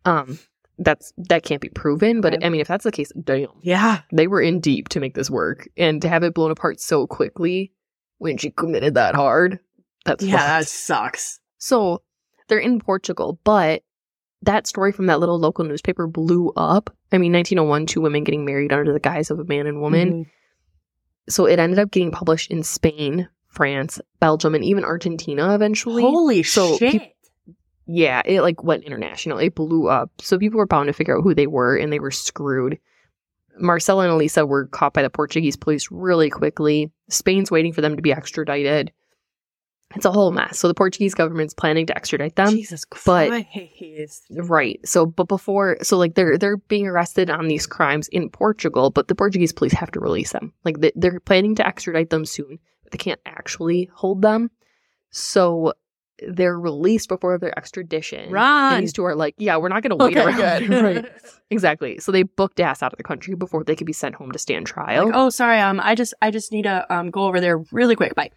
Um, 0.05 0.39
that's 0.79 1.11
that 1.17 1.43
can't 1.43 1.61
be 1.61 1.69
proven, 1.69 2.21
but. 2.21 2.43
I 2.43 2.49
mean, 2.49 2.61
if 2.61 2.67
that's 2.67 2.83
the 2.83 2.91
case, 2.91 3.11
damn, 3.23 3.47
yeah. 3.61 4.01
they 4.11 4.27
were 4.27 4.41
in 4.41 4.59
deep 4.59 4.89
to 4.89 4.99
make 4.99 5.15
this 5.15 5.29
work, 5.29 5.67
and 5.75 6.01
to 6.03 6.09
have 6.09 6.23
it 6.23 6.33
blown 6.35 6.51
apart 6.51 6.79
so 6.79 7.07
quickly 7.07 7.71
when 8.19 8.37
she 8.37 8.51
committed 8.51 8.93
that 8.95 9.15
hard, 9.15 9.59
that's 10.05 10.23
Yeah, 10.23 10.37
fucked. 10.37 10.47
that 10.47 10.67
sucks. 10.67 11.39
So 11.57 12.03
they're 12.47 12.59
in 12.59 12.79
Portugal, 12.79 13.39
but 13.43 13.81
that 14.43 14.67
story 14.67 14.91
from 14.91 15.07
that 15.07 15.19
little 15.19 15.39
local 15.39 15.65
newspaper 15.65 16.05
blew 16.07 16.51
up. 16.55 16.95
I 17.11 17.17
mean, 17.17 17.33
1901, 17.33 17.87
two 17.87 18.01
women 18.01 18.23
getting 18.23 18.45
married 18.45 18.71
under 18.71 18.93
the 18.93 18.99
guise 18.99 19.31
of 19.31 19.39
a 19.39 19.43
man 19.45 19.65
and 19.65 19.81
woman. 19.81 20.25
Mhm. 20.25 20.29
So 21.29 21.45
it 21.45 21.59
ended 21.59 21.79
up 21.79 21.91
getting 21.91 22.11
published 22.11 22.51
in 22.51 22.61
Spain, 22.63 23.27
France, 23.47 23.99
Belgium, 24.19 24.53
and 24.55 24.63
even 24.63 24.85
Argentina 24.85 25.53
eventually. 25.55 26.03
Holy 26.03 26.43
So 26.43 26.77
shit. 26.77 26.91
peop- 26.91 27.11
yeah, 27.88 28.21
it 28.26 28.41
like 28.41 28.63
went 28.63 28.84
international. 28.84 29.39
It 29.39 29.56
blew 29.56 29.88
up. 29.88 30.12
So 30.19 30.38
people 30.38 30.58
were 30.58 30.67
bound 30.67 30.88
to 30.88 30.93
figure 30.93 31.17
out 31.17 31.23
who 31.23 31.34
they 31.34 31.47
were, 31.47 31.76
and 31.78 31.91
they 31.91 32.00
were 32.00 32.12
screwed. 32.12 32.80
Marcela 33.60 34.04
and 34.04 34.13
Elisa 34.13 34.45
were 34.45 34.67
caught 34.67 34.93
by 34.93 35.02
the 35.02 35.10
Portuguese 35.10 35.56
police 35.56 35.89
really 35.89 36.30
quickly. 36.30 36.91
Spain's 37.10 37.50
waiting 37.50 37.73
for 37.73 37.82
them 37.82 37.95
to 37.95 38.02
be 38.02 38.12
extradited. 38.12 38.91
It's 39.95 40.06
a 40.06 40.12
whole 40.12 40.32
mess. 40.32 40.60
So 40.60 40.67
the 40.67 40.73
Portuguese 40.73 41.13
government's 41.13 41.54
planning 41.54 41.86
to 41.86 41.95
extradite 41.95 42.36
them. 42.36 42.50
Jesus 42.50 42.84
but- 42.84 43.00
Christ. 43.00 43.32
Right. 44.30 44.80
So, 44.86 45.06
but 45.06 45.30
before, 45.30 45.78
so 45.82 45.97
like 45.97 46.15
they're 46.15 46.38
they're 46.38 46.58
being 46.58 46.88
arrested 46.88 47.30
on 47.30 47.47
these 47.47 47.65
crimes 47.65 48.10
in 48.10 48.30
Portugal, 48.30 48.89
but 48.89 49.08
the 49.08 49.15
Portuguese 49.15 49.54
police 49.54 49.71
have 49.71 49.91
to 49.91 50.02
release 50.02 50.34
them. 50.34 50.52
Like 50.65 50.82
they, 50.82 50.91
they're 50.95 51.21
planning 51.21 51.56
to 51.56 51.65
extradite 51.65 52.10
them 52.10 52.26
soon, 52.26 52.60
but 52.84 52.91
they 52.91 52.97
can't 52.97 53.21
actually 53.26 53.89
hold 53.93 54.21
them. 54.21 54.52
So 55.10 55.73
they're 56.27 56.60
released 56.60 57.10
before 57.10 57.38
their 57.38 57.58
extradition. 57.58 58.36
And 58.36 58.84
these 58.84 58.93
two 58.93 59.03
are 59.06 59.15
like, 59.15 59.36
yeah, 59.38 59.58
we're 59.58 59.69
not 59.69 59.84
going 59.84 59.97
to 59.97 60.03
wait 60.03 60.17
Okay, 60.17 60.25
around. 60.25 60.67
good. 60.67 60.84
right. 61.06 61.12
Exactly. 61.49 61.97
So 61.99 62.12
they 62.12 62.23
booked 62.23 62.60
ass 62.60 62.84
out 62.84 62.91
of 62.91 62.97
the 62.97 63.03
country 63.03 63.34
before 63.34 63.63
they 63.63 63.73
could 63.75 63.88
be 63.88 63.93
sent 63.93 64.15
home 64.15 64.34
to 64.34 64.39
stand 64.39 64.65
trial. 64.67 65.06
Like, 65.06 65.15
oh, 65.15 65.30
sorry. 65.30 65.60
Um, 65.60 65.80
I 65.82 65.95
just, 65.95 66.13
I 66.21 66.30
just 66.30 66.51
need 66.51 66.63
to 66.63 66.86
um 66.93 67.10
go 67.10 67.23
over 67.23 67.39
there 67.39 67.60
really 67.71 67.95
quick. 67.95 68.15
Bye. 68.15 68.32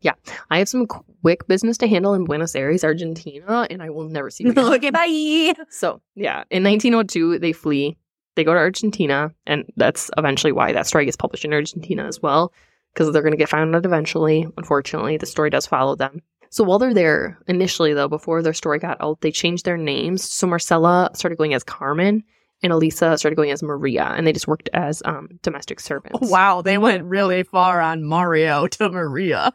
Yeah, 0.00 0.14
I 0.48 0.56
have 0.58 0.68
some 0.70 0.86
quick 0.86 1.46
business 1.48 1.76
to 1.78 1.86
handle 1.86 2.14
in 2.14 2.24
Buenos 2.24 2.56
Aires, 2.56 2.82
Argentina, 2.82 3.66
and 3.68 3.82
I 3.82 3.90
will 3.90 4.08
never 4.08 4.30
see 4.30 4.44
you 4.44 4.50
again. 4.52 4.64
okay, 4.72 4.88
bye. 4.90 5.52
So, 5.68 6.00
yeah, 6.14 6.44
in 6.50 6.64
1902, 6.64 7.38
they 7.38 7.52
flee. 7.52 7.98
They 8.36 8.44
go 8.44 8.54
to 8.54 8.58
Argentina, 8.58 9.34
and 9.46 9.70
that's 9.76 10.10
eventually 10.16 10.52
why 10.52 10.72
that 10.72 10.86
story 10.86 11.04
gets 11.04 11.18
published 11.18 11.44
in 11.44 11.52
Argentina 11.52 12.06
as 12.06 12.22
well, 12.22 12.54
because 12.94 13.12
they're 13.12 13.20
going 13.20 13.32
to 13.32 13.36
get 13.36 13.50
found 13.50 13.76
out 13.76 13.84
eventually. 13.84 14.46
Unfortunately, 14.56 15.18
the 15.18 15.26
story 15.26 15.50
does 15.50 15.66
follow 15.66 15.94
them. 15.96 16.22
So 16.50 16.64
while 16.64 16.78
they're 16.78 16.94
there, 16.94 17.38
initially 17.46 17.94
though, 17.94 18.08
before 18.08 18.42
their 18.42 18.52
story 18.52 18.78
got 18.78 19.00
out, 19.00 19.20
they 19.20 19.30
changed 19.30 19.64
their 19.64 19.76
names. 19.76 20.24
So 20.24 20.46
Marcela 20.46 21.10
started 21.14 21.38
going 21.38 21.54
as 21.54 21.62
Carmen, 21.62 22.24
and 22.62 22.72
Elisa 22.72 23.16
started 23.16 23.36
going 23.36 23.50
as 23.50 23.62
Maria, 23.62 24.04
and 24.16 24.26
they 24.26 24.32
just 24.32 24.48
worked 24.48 24.68
as 24.72 25.02
um, 25.04 25.28
domestic 25.42 25.80
servants. 25.80 26.30
Wow, 26.30 26.60
they 26.60 26.76
went 26.76 27.04
really 27.04 27.42
far 27.44 27.80
on 27.80 28.04
Mario 28.04 28.66
to 28.68 28.90
Maria. 28.90 29.52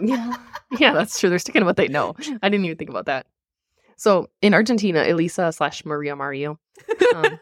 Yeah. 0.00 0.36
yeah, 0.78 0.92
that's 0.92 1.18
true. 1.18 1.28
They're 1.28 1.38
sticking 1.38 1.60
to 1.60 1.66
what 1.66 1.76
they 1.76 1.88
know. 1.88 2.14
I 2.42 2.48
didn't 2.48 2.64
even 2.64 2.76
think 2.76 2.90
about 2.90 3.06
that. 3.06 3.26
So 3.96 4.28
in 4.42 4.54
Argentina, 4.54 5.04
Elisa 5.06 5.52
slash 5.52 5.84
Maria 5.84 6.16
Mario. 6.16 6.58
Um, 7.14 7.38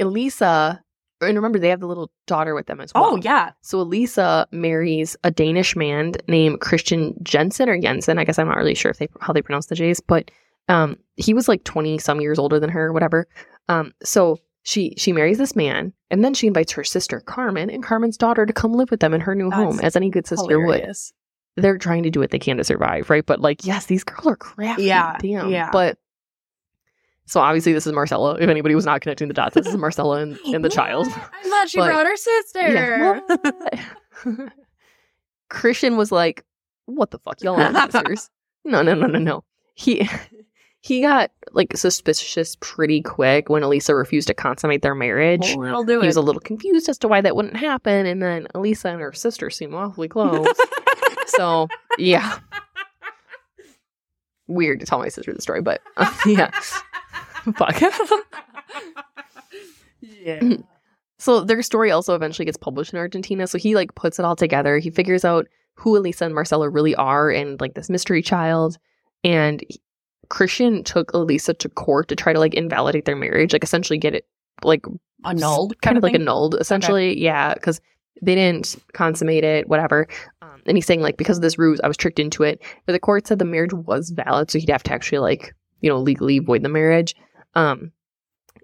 Elisa, 0.00 0.82
and 1.20 1.36
remember 1.36 1.58
they 1.58 1.68
have 1.68 1.80
the 1.80 1.86
little 1.86 2.10
daughter 2.26 2.54
with 2.54 2.66
them 2.66 2.80
as 2.80 2.92
well. 2.94 3.04
Oh 3.04 3.16
yeah. 3.16 3.52
So 3.62 3.80
Elisa 3.80 4.46
marries 4.52 5.16
a 5.24 5.30
Danish 5.30 5.74
man 5.76 6.12
named 6.28 6.60
Christian 6.60 7.14
Jensen 7.22 7.68
or 7.68 7.78
Jensen. 7.78 8.18
I 8.18 8.24
guess 8.24 8.38
I'm 8.38 8.48
not 8.48 8.56
really 8.56 8.74
sure 8.74 8.90
if 8.90 8.98
they 8.98 9.08
how 9.20 9.32
they 9.32 9.42
pronounce 9.42 9.66
the 9.66 9.74
J's, 9.74 10.00
but 10.00 10.30
um, 10.68 10.96
he 11.16 11.34
was 11.34 11.48
like 11.48 11.64
20 11.64 11.98
some 11.98 12.20
years 12.20 12.38
older 12.38 12.60
than 12.60 12.70
her, 12.70 12.86
or 12.86 12.92
whatever. 12.92 13.26
Um, 13.68 13.92
so 14.02 14.38
she 14.62 14.94
she 14.98 15.12
marries 15.12 15.38
this 15.38 15.56
man, 15.56 15.92
and 16.10 16.22
then 16.24 16.34
she 16.34 16.46
invites 16.46 16.72
her 16.72 16.84
sister 16.84 17.20
Carmen 17.20 17.70
and 17.70 17.82
Carmen's 17.82 18.16
daughter 18.18 18.44
to 18.46 18.52
come 18.52 18.74
live 18.74 18.90
with 18.90 19.00
them 19.00 19.14
in 19.14 19.20
her 19.22 19.34
new 19.34 19.50
home, 19.50 19.80
as 19.80 19.96
any 19.96 20.10
good 20.10 20.26
sister 20.26 20.58
would 20.60 20.76
Hilarious. 20.76 21.12
they're 21.56 21.78
trying 21.78 22.02
to 22.02 22.10
do 22.10 22.20
what 22.20 22.30
they 22.30 22.38
can 22.38 22.58
to 22.58 22.64
survive, 22.64 23.08
right? 23.10 23.24
But 23.24 23.40
like, 23.40 23.64
yes, 23.64 23.86
these 23.86 24.04
girls 24.04 24.26
are 24.26 24.36
crafty. 24.36 24.84
Yeah, 24.84 25.16
damn. 25.20 25.48
yeah. 25.50 25.70
But 25.72 25.98
so 27.28 27.40
obviously, 27.40 27.72
this 27.72 27.86
is 27.86 27.92
Marcela. 27.92 28.34
If 28.36 28.48
anybody 28.48 28.74
was 28.74 28.86
not 28.86 29.00
connecting 29.02 29.28
the 29.28 29.34
dots, 29.34 29.54
this 29.54 29.66
is 29.66 29.76
Marcela 29.76 30.18
and, 30.22 30.38
and 30.46 30.64
the 30.64 30.68
child. 30.68 31.06
I 31.08 31.48
thought 31.48 31.68
she 31.68 31.78
But- 31.78 31.88
brought 31.88 32.06
her 32.06 32.16
sister. 32.16 33.20
Yeah. 34.24 34.48
Christian 35.50 35.96
was 35.96 36.12
like, 36.12 36.44
"What 36.86 37.10
the 37.10 37.18
fuck, 37.18 37.42
y'all 37.42 37.60
are 37.60 37.72
sisters?" 37.90 38.30
No, 38.64 38.82
no, 38.82 38.94
no, 38.94 39.06
no, 39.06 39.18
no. 39.18 39.44
He 39.74 40.08
he 40.80 41.00
got 41.00 41.30
like 41.52 41.76
suspicious 41.76 42.56
pretty 42.60 43.00
quick 43.02 43.48
when 43.48 43.62
Elisa 43.62 43.94
refused 43.94 44.28
to 44.28 44.34
consummate 44.34 44.82
their 44.82 44.94
marriage. 44.94 45.54
Do 45.54 46.00
he 46.00 46.06
was 46.06 46.16
a 46.16 46.20
little 46.20 46.40
confused 46.40 46.88
as 46.88 46.98
to 46.98 47.08
why 47.08 47.20
that 47.20 47.34
wouldn't 47.36 47.56
happen, 47.56 48.06
and 48.06 48.22
then 48.22 48.46
Elisa 48.54 48.88
and 48.88 49.00
her 49.00 49.12
sister 49.12 49.48
seem 49.50 49.74
awfully 49.74 50.08
close. 50.08 50.46
so 51.26 51.68
yeah, 51.98 52.38
weird 54.46 54.80
to 54.80 54.86
tell 54.86 54.98
my 54.98 55.08
sister 55.08 55.32
the 55.32 55.40
story, 55.42 55.62
but 55.62 55.80
uh, 55.96 56.12
yeah, 56.26 56.50
fuck. 57.56 57.80
yeah. 60.00 60.56
so 61.18 61.40
their 61.40 61.62
story 61.62 61.90
also 61.90 62.14
eventually 62.14 62.46
gets 62.46 62.58
published 62.58 62.92
in 62.92 62.98
Argentina. 62.98 63.46
So 63.46 63.58
he 63.58 63.74
like 63.74 63.94
puts 63.94 64.18
it 64.18 64.24
all 64.24 64.36
together. 64.36 64.78
He 64.78 64.90
figures 64.90 65.24
out 65.24 65.46
who 65.74 65.96
Elisa 65.96 66.24
and 66.24 66.34
Marcela 66.34 66.68
really 66.68 66.94
are, 66.96 67.30
and 67.30 67.60
like 67.60 67.74
this 67.74 67.90
mystery 67.90 68.22
child. 68.22 68.78
And 69.24 69.64
he- 69.68 69.80
Christian 70.28 70.84
took 70.84 71.12
Elisa 71.14 71.54
to 71.54 71.68
court 71.70 72.08
to 72.08 72.16
try 72.16 72.32
to 72.32 72.38
like 72.38 72.54
invalidate 72.54 73.06
their 73.06 73.16
marriage, 73.16 73.52
like 73.52 73.64
essentially 73.64 73.98
get 73.98 74.14
it 74.14 74.26
like 74.64 74.84
Annulled, 75.24 75.80
kind 75.82 75.96
of 75.96 76.04
like 76.04 76.14
annulled 76.14 76.54
essentially 76.60 77.18
yeah 77.18 77.52
because 77.54 77.80
they 78.22 78.36
didn't 78.36 78.76
consummate 78.92 79.42
it 79.42 79.68
whatever 79.68 80.06
um, 80.42 80.62
and 80.66 80.76
he's 80.76 80.86
saying 80.86 81.00
like 81.00 81.16
because 81.16 81.38
of 81.38 81.42
this 81.42 81.58
ruse 81.58 81.80
i 81.82 81.88
was 81.88 81.96
tricked 81.96 82.20
into 82.20 82.44
it 82.44 82.62
but 82.86 82.92
the 82.92 83.00
court 83.00 83.26
said 83.26 83.40
the 83.40 83.44
marriage 83.44 83.72
was 83.72 84.10
valid 84.10 84.48
so 84.48 84.60
he'd 84.60 84.70
have 84.70 84.84
to 84.84 84.92
actually 84.92 85.18
like 85.18 85.52
you 85.80 85.90
know 85.90 85.98
legally 85.98 86.38
void 86.38 86.62
the 86.62 86.68
marriage 86.68 87.16
um 87.58 87.92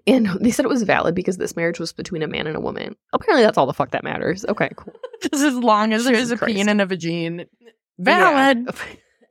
and 0.07 0.27
they 0.41 0.51
said 0.51 0.65
it 0.65 0.69
was 0.69 0.83
valid 0.83 1.13
because 1.15 1.37
this 1.37 1.55
marriage 1.55 1.79
was 1.79 1.93
between 1.93 2.21
a 2.23 2.27
man 2.27 2.47
and 2.47 2.55
a 2.55 2.59
woman 2.59 2.95
apparently 3.13 3.43
that's 3.43 3.57
all 3.57 3.65
the 3.67 3.73
fuck 3.73 3.91
that 3.91 4.03
matters 4.03 4.45
okay 4.49 4.69
cool 4.75 4.93
Just 5.21 5.43
as 5.43 5.55
long 5.55 5.93
as 5.93 6.03
there's 6.05 6.29
a 6.31 6.37
peen 6.37 6.67
and 6.69 6.81
a 6.81 6.85
vagine. 6.85 7.45
Valid. 7.97 8.67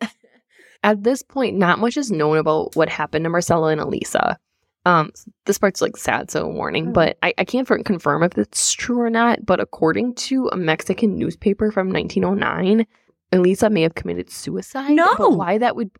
Yeah. 0.00 0.08
At 0.82 1.02
this 1.04 1.22
point, 1.22 1.56
not 1.56 1.78
much 1.78 1.96
is 1.96 2.10
known 2.10 2.36
about 2.38 2.74
what 2.74 2.88
happened 2.88 3.24
to 3.24 3.28
Marcela 3.30 3.68
and 3.68 3.80
Elisa. 3.80 4.38
Um, 4.86 5.12
this 5.46 5.56
part's 5.58 5.80
like 5.80 5.96
sad, 5.96 6.30
so 6.30 6.46
warning, 6.48 6.88
Mm. 6.88 6.92
but 6.94 7.18
I, 7.22 7.32
I 7.38 7.44
can't 7.44 7.66
for- 7.68 7.82
confirm 7.82 8.22
if 8.22 8.36
it's 8.36 8.72
true 8.72 8.98
or 9.00 9.08
not. 9.10 9.44
But 9.46 9.60
according 9.60 10.14
to 10.16 10.48
a 10.52 10.56
Mexican 10.56 11.16
newspaper 11.18 11.70
from 11.70 11.90
1909, 11.90 12.86
Elisa 13.32 13.70
may 13.70 13.82
have 13.82 13.94
committed 13.94 14.30
suicide. 14.30 14.90
No! 14.92 15.14
but 15.16 15.32
why 15.36 15.58
that 15.58 15.76
would, 15.76 15.90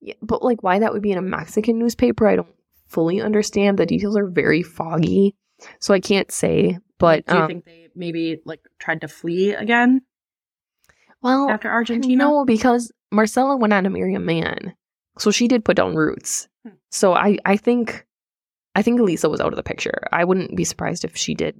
yeah, 0.00 0.14
but 0.22 0.42
like 0.42 0.62
why 0.62 0.78
that 0.78 0.92
would 0.92 1.02
be 1.02 1.12
in 1.12 1.18
a 1.18 1.22
Mexican 1.22 1.78
newspaper, 1.78 2.26
I 2.26 2.36
don't 2.36 2.48
fully 2.94 3.20
understand. 3.20 3.78
The 3.78 3.86
details 3.86 4.16
are 4.16 4.26
very 4.28 4.62
foggy, 4.62 5.34
so 5.80 5.92
I 5.92 6.00
can't 6.00 6.30
say. 6.30 6.78
But 6.98 7.26
Do 7.26 7.34
you 7.34 7.40
um, 7.40 7.48
think 7.48 7.64
they 7.64 7.88
maybe 7.94 8.40
like 8.44 8.60
tried 8.78 9.00
to 9.02 9.08
flee 9.08 9.52
again 9.52 10.02
well, 11.22 11.50
after 11.50 11.68
Argentina? 11.70 12.24
No, 12.24 12.44
because 12.44 12.92
Marcela 13.10 13.56
went 13.56 13.72
on 13.72 13.84
to 13.84 13.90
marry 13.90 14.14
a 14.14 14.20
man. 14.20 14.74
So 15.18 15.30
she 15.30 15.48
did 15.48 15.64
put 15.64 15.76
down 15.76 15.94
roots. 15.94 16.48
Hmm. 16.64 16.74
So 16.90 17.14
I, 17.14 17.38
I 17.44 17.56
think 17.56 18.06
I 18.74 18.82
think 18.82 19.00
Elisa 19.00 19.28
was 19.28 19.40
out 19.40 19.52
of 19.52 19.56
the 19.56 19.62
picture. 19.62 20.00
I 20.12 20.24
wouldn't 20.24 20.56
be 20.56 20.64
surprised 20.64 21.04
if 21.04 21.16
she 21.16 21.34
did 21.34 21.54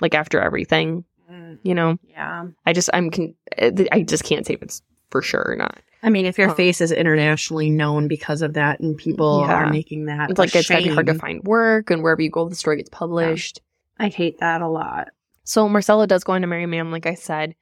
like 0.00 0.14
after 0.14 0.40
everything, 0.40 1.04
Mm, 1.30 1.58
you 1.62 1.74
know. 1.76 1.96
yeah. 2.08 2.46
I 2.66 2.72
just 2.72 2.90
I'm 2.92 3.08
con- 3.10 3.34
I 3.60 4.02
just 4.02 4.24
can't 4.24 4.44
say 4.44 4.54
if 4.54 4.62
it's 4.62 4.82
for 5.10 5.22
sure 5.22 5.44
or 5.46 5.54
not. 5.56 5.78
I 6.02 6.10
mean, 6.10 6.24
if 6.26 6.38
your 6.38 6.48
Huh. 6.48 6.54
face 6.54 6.80
is 6.80 6.92
internationally 6.92 7.70
known 7.70 8.08
because 8.08 8.40
of 8.42 8.54
that, 8.54 8.80
and 8.80 8.96
people 8.96 9.40
Yeah. 9.46 9.52
are 9.54 9.70
making 9.70 10.06
that, 10.06 10.30
It's 10.30 10.38
like 10.38 10.54
it's 10.54 10.68
gotta 10.68 10.82
be 10.82 10.88
hard 10.88 11.06
to 11.06 11.14
find 11.14 11.42
work 11.44 11.90
and 11.90 12.02
wherever 12.02 12.22
you 12.22 12.30
go 12.30 12.48
the 12.48 12.54
story 12.54 12.76
gets 12.78 12.88
published. 12.90 13.60
I 13.98 14.08
hate 14.08 14.38
that 14.40 14.62
a 14.62 14.68
lot. 14.68 15.08
So 15.44 15.68
Marcela 15.68 16.06
does 16.06 16.24
go 16.24 16.32
on 16.32 16.40
to 16.40 16.46
marry 16.46 16.64
a 16.64 16.66
man, 16.68 16.90
like 16.90 17.06
I 17.06 17.14
said. 17.14 17.54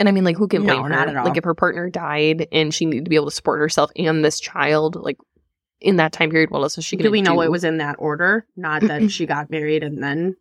And 0.00 0.08
I 0.08 0.12
mean, 0.12 0.24
like, 0.24 0.36
who 0.36 0.48
can 0.48 0.62
blame 0.64 0.78
No, 0.78 0.82
her? 0.84 0.88
not 0.88 1.08
at 1.08 1.16
all. 1.16 1.24
Like, 1.24 1.36
if 1.36 1.44
her 1.44 1.54
partner 1.54 1.88
died 1.88 2.48
and 2.50 2.74
she 2.74 2.84
needed 2.84 3.04
to 3.04 3.08
be 3.08 3.14
able 3.16 3.26
to 3.30 3.34
support 3.34 3.60
herself 3.60 3.92
and 3.96 4.24
this 4.24 4.40
child, 4.40 4.96
like, 4.96 5.18
in 5.80 5.96
that 5.96 6.12
time 6.12 6.30
period, 6.30 6.50
what 6.50 6.62
else 6.62 6.74
was 6.76 6.84
she 6.84 6.96
going 6.96 7.02
to 7.04 7.04
Do 7.04 7.08
do? 7.10 7.12
we 7.12 7.22
know 7.22 7.40
it 7.42 7.50
was 7.50 7.62
in 7.62 7.76
that 7.76 7.96
order? 8.00 8.44
Not 8.56 8.82
that 8.82 9.08
she 9.10 9.24
got 9.26 9.50
married 9.50 9.84
and 9.84 10.02
then. 10.02 10.36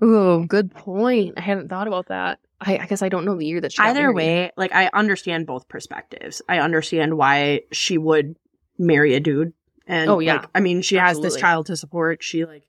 Oh, 0.00 0.44
good 0.44 0.72
point. 0.72 1.34
I 1.36 1.40
hadn't 1.40 1.68
thought 1.70 1.88
about 1.88 2.06
that. 2.06 2.38
I, 2.60 2.78
I 2.78 2.86
guess 2.86 3.02
I 3.02 3.08
don't 3.08 3.24
know 3.24 3.36
the 3.36 3.46
year 3.46 3.60
that 3.60 3.72
she 3.72 3.82
Either 3.82 4.12
way, 4.12 4.50
like 4.56 4.74
I 4.74 4.90
understand 4.92 5.46
both 5.46 5.68
perspectives. 5.68 6.42
I 6.48 6.58
understand 6.58 7.16
why 7.16 7.62
she 7.72 7.98
would 7.98 8.34
marry 8.78 9.14
a 9.14 9.20
dude. 9.20 9.52
And 9.86 10.10
Oh, 10.10 10.18
yeah. 10.18 10.34
like, 10.36 10.48
I 10.54 10.60
mean, 10.60 10.82
she 10.82 10.96
has 10.96 11.20
this 11.20 11.36
child 11.36 11.66
to 11.66 11.76
support. 11.76 12.22
She 12.22 12.44
like 12.44 12.64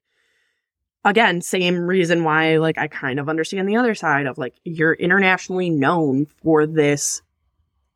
again, 1.03 1.41
same 1.41 1.79
reason 1.79 2.23
why 2.23 2.57
like 2.57 2.77
I 2.77 2.87
kind 2.87 3.19
of 3.19 3.29
understand 3.29 3.67
the 3.67 3.77
other 3.77 3.95
side 3.95 4.25
of 4.27 4.37
like 4.37 4.53
you're 4.63 4.93
internationally 4.93 5.69
known 5.69 6.27
for 6.43 6.65
this 6.67 7.21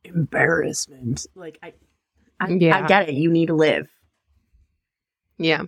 embarrassment. 0.03 1.27
Like 1.36 1.60
I 1.62 1.73
I, 2.39 2.49
Yeah. 2.49 2.84
I 2.84 2.88
get 2.88 3.10
it. 3.10 3.15
You 3.15 3.29
need 3.32 3.47
to 3.47 3.53
live. 3.53 3.88
Yeah. 5.38 5.63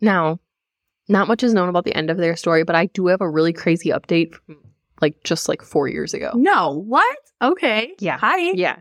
Now, 0.00 0.38
not 1.08 1.28
much 1.28 1.42
is 1.42 1.54
known 1.54 1.68
about 1.68 1.84
the 1.84 1.94
end 1.94 2.10
of 2.10 2.16
their 2.18 2.36
story, 2.36 2.62
but 2.64 2.76
I 2.76 2.86
do 2.86 3.06
have 3.08 3.20
a 3.20 3.28
really 3.28 3.52
crazy 3.52 3.90
update 3.90 4.34
from 4.34 4.56
like 5.00 5.22
just 5.24 5.48
like 5.48 5.62
four 5.62 5.88
years 5.88 6.14
ago. 6.14 6.32
No, 6.34 6.72
what? 6.86 7.16
Okay. 7.42 7.94
Yeah. 7.98 8.18
Hi. 8.18 8.50
Yeah. 8.52 8.76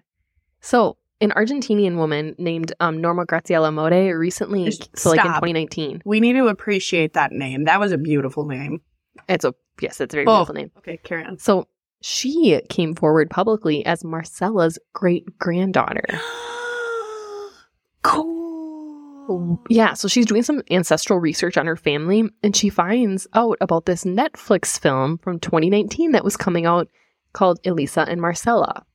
So, 0.62 0.98
an 1.22 1.32
Argentinian 1.32 1.98
woman 1.98 2.36
named 2.38 2.74
um, 2.80 3.00
Norma 3.02 3.26
Graciela 3.26 3.74
More 3.74 4.18
recently, 4.18 4.66
Just 4.66 4.98
so 4.98 5.10
like 5.10 5.20
in 5.20 5.26
2019, 5.26 6.02
We 6.06 6.20
need 6.20 6.34
to 6.34 6.48
appreciate 6.48 7.14
that 7.14 7.32
name. 7.32 7.66
That 7.66 7.80
was 7.80 7.92
a 7.92 7.98
beautiful 7.98 8.46
name. 8.46 8.82
it's 9.28 9.46
a 9.46 9.54
yes, 9.82 10.00
it's 10.02 10.14
a 10.14 10.18
very 10.18 10.28
Oh. 10.28 10.38
beautiful 10.38 10.56
name. 10.56 10.72
Okay, 10.78 10.98
carry 10.98 11.24
on. 11.24 11.38
So 11.40 11.68
she 12.02 12.62
came 12.70 12.94
forward 12.96 13.30
publicly 13.30 13.86
as 13.86 14.04
Marcella's 14.04 14.78
great 14.94 15.38
granddaughter. 15.40 16.06
cool. 18.04 18.37
Yeah, 19.70 19.94
so 19.94 20.08
she's 20.08 20.26
doing 20.26 20.44
some 20.44 20.62
ancestral 20.72 21.20
research 21.20 21.58
on 21.58 21.66
her 21.66 21.76
family 21.76 22.24
and 22.44 22.56
she 22.56 22.70
finds 22.70 23.28
out 23.34 23.58
about 23.62 23.86
this 23.86 24.04
Netflix 24.04 24.80
film 24.80 25.18
from 25.20 25.40
2019 25.40 26.12
that 26.14 26.24
was 26.24 26.38
coming 26.38 26.66
out 26.66 26.88
called 27.34 27.60
Elisa 27.66 28.02
and 28.02 28.22
Marcela. 28.22 28.86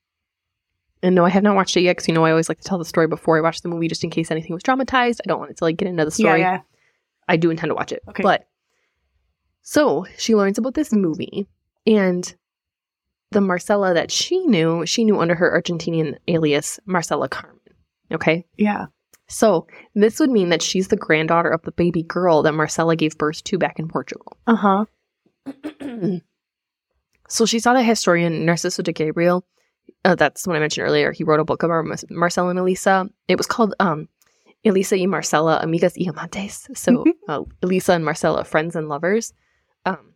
And 1.03 1.15
no, 1.15 1.25
I 1.25 1.31
have 1.31 1.43
not 1.43 1.57
watched 1.57 1.77
it 1.77 1.83
yet 1.83 1.97
because 1.97 2.09
you 2.09 2.15
know 2.15 2.25
I 2.25 2.31
always 2.31 2.49
like 2.49 2.59
to 2.61 2.65
tell 2.65 2.79
the 2.79 2.85
story 2.85 3.09
before 3.09 3.37
I 3.37 3.41
watch 3.41 3.61
the 3.61 3.69
movie 3.69 3.89
just 3.89 4.05
in 4.05 4.11
case 4.11 4.31
anything 4.31 4.55
was 4.55 4.63
dramatized. 4.63 5.21
I 5.25 5.29
don't 5.29 5.39
want 5.41 5.51
it 5.51 5.57
to 5.59 5.65
like 5.65 5.77
get 5.77 5.89
into 5.89 6.05
the 6.05 6.11
Yeah, 6.11 6.15
story. 6.31 6.41
yeah. 6.41 6.61
I 7.29 7.37
do 7.37 7.51
intend 7.51 7.71
to 7.71 7.75
watch 7.75 7.93
it. 7.93 8.03
Okay. 8.09 8.23
But 8.23 8.47
so 9.63 10.07
she 10.19 10.35
learns 10.35 10.59
about 10.59 10.75
this 10.75 10.93
movie 10.93 11.47
and 11.87 12.35
the 13.31 13.41
Marcela 13.41 13.95
that 13.95 14.11
she 14.11 14.39
knew, 14.47 14.85
she 14.87 15.05
knew 15.05 15.19
under 15.21 15.35
her 15.35 15.51
Argentinian 15.61 16.17
alias 16.29 16.79
Marcela 16.87 17.29
Carmen. 17.29 17.59
Okay. 18.13 18.45
Yeah. 18.57 18.87
So 19.33 19.67
this 19.95 20.21
would 20.21 20.31
mean 20.31 20.51
that 20.51 20.63
she's 20.63 20.89
the 20.89 20.97
granddaughter 20.97 21.49
of 21.49 21.63
the 21.63 21.73
baby 21.73 22.03
girl 22.03 22.43
that 22.43 22.53
Marcela 22.53 22.95
gave 22.97 23.17
birth 23.17 23.43
to 23.45 23.59
back 23.59 23.79
in 23.79 23.89
Portugal. 23.89 24.37
Uh 24.47 24.57
huh. 24.57 24.85
so 27.29 27.47
she 27.47 27.59
saw 27.59 27.73
the 27.73 27.83
historian 27.83 28.45
Narciso 28.45 28.83
de 28.83 28.93
Gabriel. 28.93 29.45
Uh, 30.05 30.15
that's 30.15 30.47
what 30.47 30.55
I 30.55 30.61
mentioned 30.61 30.87
earlier. 30.87 31.13
He 31.13 31.25
wrote 31.25 31.41
a 31.41 31.45
book 31.45 31.63
about 31.63 31.85
Mar- 31.85 31.97
Marcela 32.11 32.51
and 32.51 32.59
Elisa. 32.59 33.09
It 33.27 33.39
was 33.39 33.47
called 33.47 33.75
um, 33.81 34.09
Elisa 34.65 34.99
y 34.99 35.07
Marcela, 35.07 35.61
Amigas 35.65 35.97
y 35.99 36.13
Amantes. 36.13 36.69
So 36.77 37.05
uh, 37.29 37.43
Elisa 37.63 37.95
and 37.95 38.05
Marcela, 38.05 38.45
friends 38.45 38.77
and 38.77 38.89
lovers. 38.89 39.33
Um, 39.87 40.13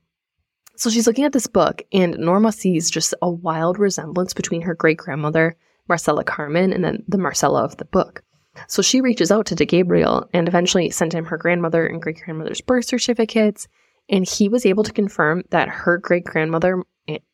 so 0.76 0.90
she's 0.90 1.06
looking 1.06 1.24
at 1.24 1.32
this 1.32 1.46
book, 1.46 1.82
and 1.90 2.18
Norma 2.18 2.52
sees 2.52 2.90
just 2.90 3.14
a 3.22 3.30
wild 3.30 3.78
resemblance 3.78 4.34
between 4.34 4.60
her 4.62 4.74
great 4.74 4.98
grandmother, 4.98 5.56
Marcela 5.88 6.22
Carmen, 6.22 6.72
and 6.72 6.84
then 6.84 7.02
the 7.08 7.18
Marcela 7.18 7.64
of 7.64 7.78
the 7.78 7.86
book. 7.86 8.22
So 8.68 8.82
she 8.82 9.00
reaches 9.00 9.30
out 9.30 9.46
to 9.46 9.54
De 9.54 9.64
Gabriel 9.64 10.28
and 10.32 10.48
eventually 10.48 10.90
sent 10.90 11.14
him 11.14 11.24
her 11.26 11.36
grandmother 11.38 11.86
and 11.86 12.00
great 12.02 12.20
grandmother's 12.24 12.60
birth 12.60 12.86
certificates. 12.86 13.68
And 14.08 14.28
he 14.28 14.48
was 14.48 14.64
able 14.66 14.84
to 14.84 14.92
confirm 14.92 15.42
that 15.50 15.68
her 15.68 15.98
great 15.98 16.24
grandmother 16.24 16.82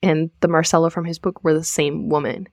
and 0.03 0.31
the 0.41 0.49
Marcela 0.49 0.91
from 0.91 1.05
his 1.05 1.19
book 1.19 1.43
were 1.45 1.55
the 1.55 1.65
same 1.65 2.09
woman. 2.09 2.49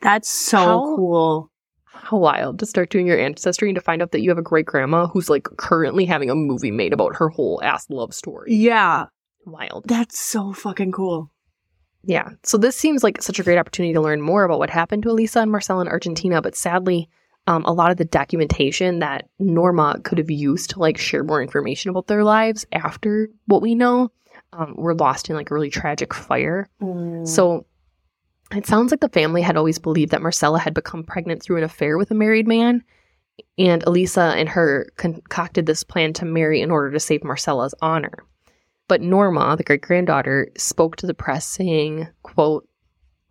That's 0.00 0.28
so 0.28 0.58
How- 0.58 0.96
cool. 0.96 1.50
How 1.86 2.18
wild 2.18 2.58
to 2.58 2.66
start 2.66 2.90
doing 2.90 3.06
your 3.06 3.18
ancestry 3.18 3.68
and 3.68 3.76
to 3.76 3.80
find 3.80 4.02
out 4.02 4.10
that 4.10 4.20
you 4.20 4.28
have 4.28 4.36
a 4.38 4.42
great 4.42 4.66
grandma 4.66 5.06
who's 5.06 5.30
like 5.30 5.44
currently 5.56 6.04
having 6.04 6.28
a 6.28 6.34
movie 6.34 6.72
made 6.72 6.92
about 6.92 7.16
her 7.16 7.28
whole 7.30 7.60
ass 7.62 7.88
love 7.88 8.12
story. 8.12 8.52
Yeah. 8.54 9.06
Wild. 9.46 9.84
That's 9.86 10.18
so 10.18 10.52
fucking 10.52 10.92
cool. 10.92 11.30
Yeah. 12.02 12.30
So 12.42 12.58
this 12.58 12.76
seems 12.76 13.02
like 13.02 13.22
such 13.22 13.38
a 13.38 13.42
great 13.42 13.58
opportunity 13.58 13.94
to 13.94 14.00
learn 14.00 14.20
more 14.20 14.44
about 14.44 14.58
what 14.58 14.70
happened 14.70 15.04
to 15.04 15.10
Elisa 15.10 15.40
and 15.40 15.50
Marcela 15.50 15.82
in 15.82 15.88
Argentina, 15.88 16.42
but 16.42 16.56
sadly, 16.56 17.08
um, 17.46 17.64
a 17.64 17.72
lot 17.72 17.90
of 17.90 17.96
the 17.96 18.04
documentation 18.04 19.00
that 19.00 19.28
Norma 19.38 20.00
could 20.02 20.18
have 20.18 20.30
used 20.30 20.70
to 20.70 20.78
like 20.78 20.96
share 20.96 21.24
more 21.24 21.42
information 21.42 21.90
about 21.90 22.06
their 22.06 22.24
lives 22.24 22.66
after 22.72 23.28
what 23.46 23.62
we 23.62 23.74
know 23.74 24.10
um, 24.52 24.74
were 24.76 24.94
lost 24.94 25.28
in 25.28 25.36
like 25.36 25.50
a 25.50 25.54
really 25.54 25.70
tragic 25.70 26.14
fire. 26.14 26.68
Mm. 26.80 27.26
So 27.26 27.66
it 28.52 28.66
sounds 28.66 28.90
like 28.90 29.00
the 29.00 29.08
family 29.08 29.42
had 29.42 29.56
always 29.56 29.78
believed 29.78 30.12
that 30.12 30.22
Marcela 30.22 30.58
had 30.58 30.74
become 30.74 31.02
pregnant 31.02 31.42
through 31.42 31.58
an 31.58 31.64
affair 31.64 31.98
with 31.98 32.10
a 32.10 32.14
married 32.14 32.48
man. 32.48 32.82
And 33.58 33.82
Elisa 33.84 34.34
and 34.36 34.48
her 34.48 34.88
concocted 34.96 35.66
this 35.66 35.82
plan 35.82 36.12
to 36.14 36.24
marry 36.24 36.60
in 36.60 36.70
order 36.70 36.92
to 36.92 37.00
save 37.00 37.24
Marcela's 37.24 37.74
honor. 37.82 38.24
But 38.86 39.00
Norma, 39.00 39.56
the 39.56 39.64
great 39.64 39.80
granddaughter, 39.80 40.48
spoke 40.56 40.96
to 40.96 41.06
the 41.06 41.14
press 41.14 41.46
saying, 41.46 42.06
quote, 42.22 42.68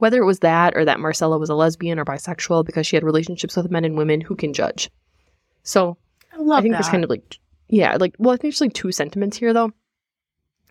whether 0.03 0.21
it 0.21 0.25
was 0.25 0.39
that 0.39 0.75
or 0.75 0.83
that 0.83 0.99
Marcela 0.99 1.37
was 1.37 1.49
a 1.49 1.55
lesbian 1.55 1.97
or 1.97 2.03
bisexual 2.03 2.65
because 2.65 2.85
she 2.85 2.97
had 2.97 3.05
relationships 3.05 3.55
with 3.55 3.71
men 3.71 3.85
and 3.85 3.97
women, 3.97 4.19
who 4.19 4.35
can 4.35 4.51
judge? 4.51 4.91
So 5.63 5.95
I 6.33 6.39
love 6.39 6.59
I 6.59 6.61
think 6.61 6.73
that. 6.73 6.81
there's 6.81 6.91
kind 6.91 7.05
of 7.05 7.09
like, 7.09 7.39
yeah, 7.69 7.95
like, 7.97 8.13
well, 8.19 8.31
I 8.31 8.33
think 8.33 8.53
there's 8.53 8.59
like 8.59 8.73
two 8.73 8.91
sentiments 8.91 9.37
here 9.37 9.53
though. 9.53 9.71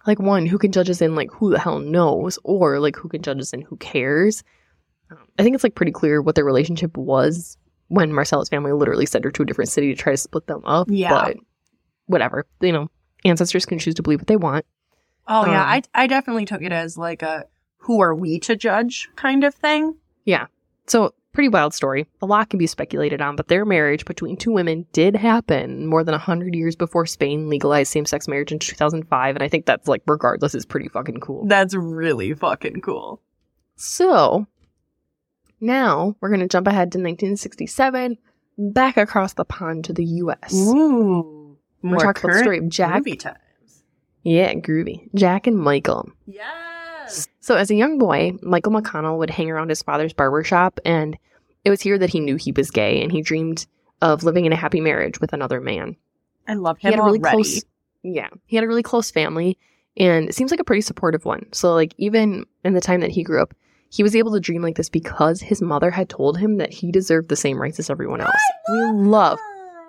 Like, 0.07 0.18
one, 0.18 0.45
who 0.45 0.59
can 0.59 0.71
judge 0.71 0.90
us 0.90 1.01
in 1.01 1.14
like 1.14 1.31
who 1.31 1.51
the 1.51 1.59
hell 1.59 1.79
knows, 1.79 2.38
or 2.45 2.79
like 2.79 2.95
who 2.95 3.09
can 3.09 3.23
judge 3.23 3.40
us 3.40 3.55
in 3.55 3.62
who 3.62 3.79
cares. 3.79 4.45
Um, 5.11 5.16
I 5.38 5.42
think 5.42 5.55
it's 5.55 5.64
like 5.64 5.77
pretty 5.77 5.92
clear 5.92 6.21
what 6.21 6.35
their 6.35 6.45
relationship 6.45 6.95
was 6.99 7.57
when 7.88 8.12
Marcela's 8.12 8.51
family 8.51 8.73
literally 8.73 9.07
sent 9.07 9.25
her 9.25 9.31
to 9.31 9.45
a 9.45 9.47
different 9.47 9.71
city 9.71 9.95
to 9.95 9.99
try 9.99 10.12
to 10.12 10.18
split 10.18 10.47
them 10.47 10.61
up. 10.66 10.88
Yeah. 10.90 11.09
But 11.09 11.37
whatever, 12.05 12.45
you 12.61 12.73
know, 12.73 12.90
ancestors 13.25 13.64
can 13.64 13.79
choose 13.79 13.95
to 13.95 14.03
believe 14.03 14.21
what 14.21 14.27
they 14.27 14.37
want. 14.37 14.66
oh 15.27 15.47
yeah, 15.47 15.62
um, 15.62 15.68
I 15.68 15.83
I 15.95 16.07
definitely 16.07 16.45
took 16.45 16.61
it 16.61 16.73
as 16.73 16.99
like 16.99 17.23
a 17.23 17.47
who 17.83 18.01
are 18.01 18.14
we 18.14 18.38
to 18.40 18.57
judge 18.57 19.11
kind 19.16 19.45
of 19.45 19.55
thing. 19.55 19.97
Yeah. 20.25 20.47
So, 20.87 21.14
pretty 21.33 21.49
wild 21.49 21.75
story. 21.75 22.07
A 22.21 22.27
lot 22.27 22.51
can 22.51 22.59
be 22.59 22.66
speculated 22.66 23.21
on, 23.21 23.37
but 23.37 23.49
their 23.49 23.64
marriage 23.64 24.05
between 24.05 24.37
two 24.37 24.53
women 24.53 24.87
did 24.92 25.16
happen 25.16 25.87
more 25.87 26.05
than 26.05 26.12
100 26.12 26.55
years 26.55 26.77
before 26.77 27.07
Spain 27.07 27.49
legalized 27.49 27.90
same 27.90 28.05
sex 28.05 28.29
marriage 28.29 28.53
in 28.53 28.59
2005. 28.59 29.37
And 29.37 29.42
I 29.42 29.49
think 29.49 29.66
that's, 29.66 29.88
like, 29.88 30.03
regardless, 30.07 30.55
is 30.55 30.66
pretty 30.66 30.88
fucking 30.88 31.21
cool. 31.21 31.47
That's 31.47 31.75
really 31.75 32.35
fucking 32.35 32.83
cool. 32.83 33.21
So, 33.77 34.47
now 35.61 36.16
we're 36.21 36.29
going 36.29 36.40
to 36.40 36.49
jump 36.49 36.66
ahead 36.66 36.92
to 36.92 36.99
1967, 36.99 38.18
back 38.59 38.97
across 38.97 39.33
the 39.33 39.45
pond 39.45 39.85
to 39.87 39.92
the 39.92 40.05
US. 40.05 40.55
Ooh. 40.55 41.57
We're 41.83 41.99
talking 41.99 42.25
about 42.25 42.37
the 42.37 42.38
story 42.38 42.59
of 42.59 42.68
Jack. 42.68 42.99
Movie 42.99 43.16
times. 43.16 43.38
Yeah, 44.23 44.55
groovy. 44.55 45.09
Jack 45.14 45.49
and 45.49 45.59
Michael. 45.59 46.09
Yes. 46.27 46.72
So, 47.42 47.57
as 47.57 47.70
a 47.70 47.74
young 47.74 47.98
boy, 47.98 48.38
Michael 48.40 48.72
McConnell 48.72 49.18
would 49.18 49.28
hang 49.28 49.50
around 49.50 49.68
his 49.68 49.83
father's 49.83 50.12
barber 50.12 50.44
shop, 50.44 50.78
and 50.85 51.18
it 51.64 51.70
was 51.70 51.81
here 51.81 51.98
that 51.98 52.11
he 52.11 52.20
knew 52.20 52.37
he 52.37 52.52
was 52.52 52.70
gay 52.70 53.02
and 53.02 53.11
he 53.11 53.20
dreamed 53.20 53.66
of 54.00 54.22
living 54.22 54.46
in 54.46 54.52
a 54.52 54.57
happy 54.57 54.81
marriage 54.81 55.20
with 55.20 55.33
another 55.33 55.61
man. 55.61 55.96
I 56.46 56.55
love 56.55 56.78
him 56.78 56.90
He 56.90 56.94
had 56.94 57.00
a 57.00 57.02
really 57.02 57.18
already. 57.18 57.37
close, 57.37 57.64
yeah, 58.05 58.28
he 58.46 58.57
had 58.57 58.64
a 58.64 58.68
really 58.68 58.85
close 58.85 59.11
family, 59.11 59.59
and 59.96 60.28
it 60.28 60.37
seems 60.37 60.52
like 60.52 60.61
a 60.61 60.64
pretty 60.64 60.83
supportive 60.83 61.24
one. 61.24 61.46
So, 61.52 61.74
like, 61.74 61.94
even 61.98 62.46
in 62.64 62.74
the 62.74 62.81
time 62.81 63.00
that 63.00 63.11
he 63.11 63.24
grew 63.24 63.42
up, 63.42 63.55
he 63.90 64.05
was 64.05 64.14
able 64.14 64.33
to 64.33 64.40
dream 64.40 64.62
like 64.62 64.76
this 64.76 64.88
because 64.88 65.40
his 65.40 65.61
mother 65.61 65.90
had 65.90 66.09
told 66.09 66.38
him 66.38 66.59
that 66.59 66.72
he 66.72 66.92
deserved 66.92 67.28
the 67.28 67.37
same 67.37 67.61
rights 67.61 67.81
as 67.81 67.90
everyone 67.90 68.20
else. 68.20 68.40
We 68.70 68.81
love, 68.92 69.38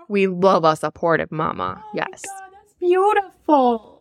we 0.09 0.25
love 0.25 0.63
a 0.63 0.75
supportive 0.75 1.31
mama. 1.31 1.81
Oh 1.85 1.89
yes. 1.93 2.23
God, 2.25 2.51
that's 2.51 2.73
beautiful. 2.79 3.92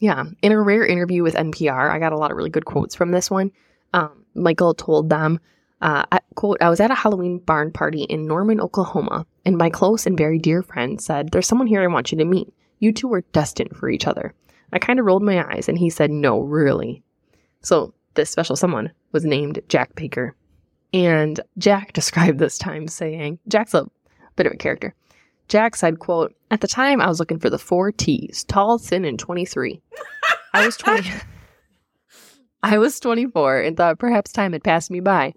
Yeah. 0.00 0.24
In 0.42 0.52
a 0.52 0.60
rare 0.60 0.84
interview 0.84 1.22
with 1.22 1.34
NPR, 1.34 1.90
I 1.90 1.98
got 1.98 2.12
a 2.12 2.16
lot 2.16 2.30
of 2.30 2.36
really 2.36 2.50
good 2.50 2.64
quotes 2.64 2.94
from 2.94 3.12
this 3.12 3.30
one. 3.30 3.52
Um, 3.92 4.24
Michael 4.34 4.74
told 4.74 5.10
them, 5.10 5.38
uh, 5.82 6.04
quote, 6.34 6.58
I 6.60 6.70
was 6.70 6.80
at 6.80 6.90
a 6.90 6.94
Halloween 6.94 7.38
barn 7.38 7.70
party 7.70 8.02
in 8.04 8.26
Norman, 8.26 8.60
Oklahoma, 8.60 9.26
and 9.44 9.56
my 9.56 9.70
close 9.70 10.06
and 10.06 10.16
very 10.16 10.38
dear 10.38 10.62
friend 10.62 11.00
said, 11.00 11.30
There's 11.30 11.46
someone 11.46 11.66
here 11.66 11.82
I 11.82 11.86
want 11.86 12.10
you 12.10 12.18
to 12.18 12.24
meet. 12.24 12.52
You 12.78 12.92
two 12.92 13.12
are 13.12 13.20
destined 13.32 13.76
for 13.76 13.88
each 13.88 14.06
other. 14.06 14.34
I 14.72 14.78
kind 14.78 14.98
of 14.98 15.06
rolled 15.06 15.22
my 15.22 15.44
eyes, 15.52 15.68
and 15.68 15.78
he 15.78 15.90
said, 15.90 16.10
No, 16.10 16.40
really. 16.40 17.02
So 17.62 17.92
this 18.14 18.30
special 18.30 18.56
someone 18.56 18.92
was 19.12 19.24
named 19.24 19.60
Jack 19.68 19.94
Baker. 19.94 20.34
And 20.92 21.40
Jack 21.58 21.92
described 21.94 22.38
this 22.38 22.58
time 22.58 22.88
saying, 22.88 23.38
Jack's 23.48 23.74
a 23.74 23.86
bit 24.36 24.46
of 24.46 24.52
a 24.52 24.56
character. 24.56 24.94
Jack 25.50 25.76
said, 25.76 25.98
quote, 25.98 26.32
At 26.50 26.60
the 26.62 26.68
time 26.68 27.00
I 27.00 27.08
was 27.08 27.18
looking 27.20 27.38
for 27.40 27.50
the 27.50 27.58
four 27.58 27.92
T's, 27.92 28.44
tall, 28.44 28.78
thin, 28.78 29.04
and 29.04 29.18
23. 29.18 29.82
I 30.54 30.64
was 30.64 30.76
20 30.78 31.10
I 32.62 32.78
was 32.78 32.98
24 33.00 33.60
and 33.62 33.76
thought 33.76 33.98
perhaps 33.98 34.32
time 34.32 34.52
had 34.52 34.62
passed 34.64 34.90
me 34.90 35.00
by. 35.00 35.34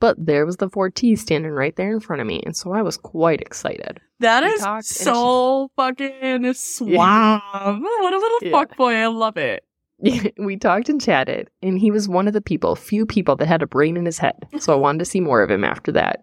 But 0.00 0.16
there 0.18 0.44
was 0.44 0.58
the 0.58 0.68
four 0.68 0.90
T's 0.90 1.22
standing 1.22 1.52
right 1.52 1.74
there 1.76 1.92
in 1.92 2.00
front 2.00 2.20
of 2.20 2.26
me, 2.28 2.42
and 2.44 2.54
so 2.54 2.72
I 2.74 2.82
was 2.82 2.96
quite 2.98 3.40
excited. 3.40 4.00
That 4.20 4.42
We 4.42 4.50
is 4.50 4.88
so 4.88 5.70
fucking 5.76 6.52
suave. 6.54 7.40
What 7.80 8.12
a 8.12 8.18
little 8.18 8.38
Yeah. 8.42 8.50
fuckboy. 8.52 8.96
I 8.96 9.06
love 9.06 9.36
it. 9.38 9.64
we 10.38 10.56
talked 10.58 10.90
and 10.90 11.00
chatted, 11.00 11.48
and 11.62 11.78
he 11.78 11.90
was 11.90 12.06
one 12.08 12.26
of 12.26 12.34
the 12.34 12.42
people, 12.42 12.76
few 12.76 13.06
people 13.06 13.36
that 13.36 13.46
had 13.46 13.62
a 13.62 13.66
brain 13.66 13.96
in 13.96 14.04
his 14.04 14.18
head. 14.18 14.46
So 14.58 14.74
I 14.74 14.76
wanted 14.76 14.98
to 14.98 15.04
see 15.06 15.20
more 15.20 15.42
of 15.42 15.50
him 15.50 15.64
after 15.64 15.92
that. 15.92 16.22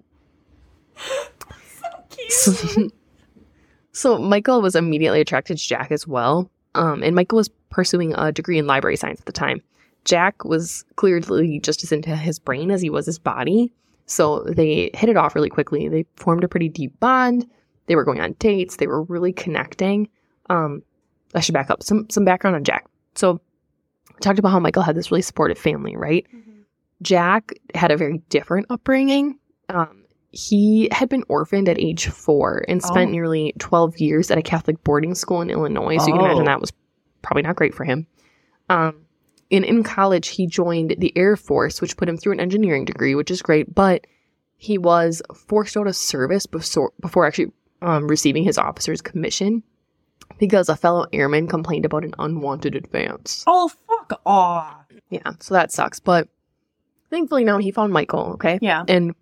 So 2.29 2.51
cute. 2.53 2.93
So 3.93 4.17
Michael 4.17 4.61
was 4.61 4.75
immediately 4.75 5.21
attracted 5.21 5.57
to 5.57 5.67
Jack 5.67 5.91
as 5.91 6.07
well. 6.07 6.49
Um, 6.75 7.03
and 7.03 7.15
Michael 7.15 7.37
was 7.37 7.49
pursuing 7.69 8.13
a 8.13 8.31
degree 8.31 8.57
in 8.57 8.67
library 8.67 8.95
science 8.95 9.19
at 9.19 9.25
the 9.25 9.31
time. 9.31 9.61
Jack 10.05 10.45
was 10.45 10.83
clearly 10.95 11.59
just 11.59 11.83
as 11.83 11.91
into 11.91 12.15
his 12.15 12.39
brain 12.39 12.71
as 12.71 12.81
he 12.81 12.89
was 12.89 13.05
his 13.05 13.19
body. 13.19 13.71
So 14.05 14.43
they 14.43 14.89
hit 14.93 15.09
it 15.09 15.17
off 15.17 15.35
really 15.35 15.49
quickly. 15.49 15.87
They 15.87 16.05
formed 16.15 16.43
a 16.43 16.47
pretty 16.47 16.69
deep 16.69 16.99
bond. 16.99 17.49
They 17.87 17.95
were 17.95 18.03
going 18.03 18.19
on 18.21 18.33
dates. 18.39 18.77
They 18.77 18.87
were 18.87 19.03
really 19.03 19.33
connecting. 19.33 20.09
Um, 20.49 20.83
I 21.33 21.39
should 21.39 21.53
back 21.53 21.69
up 21.69 21.83
some 21.83 22.09
some 22.09 22.25
background 22.25 22.55
on 22.55 22.63
Jack. 22.63 22.85
So 23.15 23.39
I 24.09 24.19
talked 24.19 24.39
about 24.39 24.51
how 24.51 24.59
Michael 24.59 24.83
had 24.83 24.95
this 24.95 25.11
really 25.11 25.21
supportive 25.21 25.57
family, 25.57 25.95
right? 25.95 26.25
Jack 27.01 27.53
had 27.73 27.91
a 27.91 27.97
very 27.97 28.19
different 28.29 28.67
upbringing. 28.69 29.37
Um, 29.69 30.00
he 30.31 30.87
had 30.91 31.09
been 31.09 31.23
orphaned 31.27 31.67
at 31.69 31.79
age 31.79 32.07
four 32.07 32.63
and 32.67 32.81
spent 32.81 33.09
Oh. 33.09 33.11
nearly 33.11 33.53
12 33.59 33.97
years 33.99 34.31
at 34.31 34.37
a 34.37 34.41
Catholic 34.41 34.83
boarding 34.83 35.13
school 35.15 35.41
in 35.41 35.49
Illinois. 35.49 35.97
So 35.97 36.07
you 36.07 36.13
can 36.13 36.21
imagine 36.21 36.43
Oh. 36.43 36.45
that 36.45 36.61
was 36.61 36.71
probably 37.21 37.43
not 37.43 37.55
great 37.57 37.73
for 37.73 37.83
him. 37.83 38.07
Um, 38.69 38.95
and 39.51 39.65
in 39.65 39.83
college, 39.83 40.29
he 40.29 40.47
joined 40.47 40.95
the 40.97 41.11
Air 41.17 41.35
Force, 41.35 41.81
which 41.81 41.97
put 41.97 42.07
him 42.07 42.15
through 42.17 42.31
an 42.33 42.39
engineering 42.39 42.85
degree, 42.85 43.15
which 43.15 43.29
is 43.29 43.41
great. 43.41 43.75
But 43.75 44.07
he 44.55 44.77
was 44.77 45.21
forced 45.35 45.75
out 45.75 45.87
of 45.87 45.95
service 45.95 46.45
before, 46.45 46.93
before 47.01 47.25
actually 47.25 47.51
um, 47.81 48.07
receiving 48.07 48.43
his 48.43 48.57
officer's 48.57 49.01
commission 49.01 49.63
because 50.39 50.69
a 50.69 50.75
fellow 50.77 51.05
airman 51.11 51.47
complained 51.47 51.83
about 51.83 52.05
an 52.05 52.13
unwanted 52.19 52.75
advance. 52.75 53.43
Oh, 53.47 53.69
fuck 53.87 54.21
off. 54.25 54.85
Yeah, 55.09 55.31
so 55.39 55.53
that 55.55 55.71
sucks. 55.73 55.99
But 55.99 56.29
thankfully 57.09 57.43
now 57.43 57.57
he 57.57 57.71
found 57.71 57.91
Michael, 57.91 58.33
okay? 58.35 58.57
Yeah. 58.61 58.83
And 58.87 59.13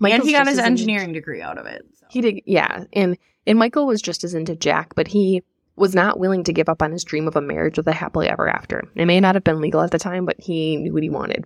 and 0.00 0.22
he 0.22 0.32
got 0.32 0.46
his 0.46 0.58
engineering 0.58 1.12
degree 1.12 1.42
out 1.42 1.58
of 1.58 1.66
it. 1.66 1.84
so. 1.98 2.06
He 2.10 2.20
did, 2.20 2.42
yeah. 2.46 2.84
And 2.92 3.16
and 3.46 3.58
Michael 3.58 3.86
was 3.86 4.02
just 4.02 4.24
as 4.24 4.34
into 4.34 4.56
Jack, 4.56 4.94
but 4.94 5.08
he 5.08 5.42
was 5.76 5.94
not 5.94 6.18
willing 6.18 6.42
to 6.44 6.52
give 6.52 6.68
up 6.68 6.82
on 6.82 6.90
his 6.90 7.04
dream 7.04 7.28
of 7.28 7.36
a 7.36 7.40
marriage 7.40 7.76
with 7.76 7.86
a 7.86 7.92
happily 7.92 8.28
ever 8.28 8.48
after. 8.48 8.82
It 8.94 9.04
may 9.06 9.20
not 9.20 9.34
have 9.34 9.44
been 9.44 9.60
legal 9.60 9.82
at 9.82 9.90
the 9.90 9.98
time, 9.98 10.24
but 10.24 10.40
he 10.40 10.76
knew 10.76 10.92
what 10.92 11.02
he 11.02 11.10
wanted. 11.10 11.44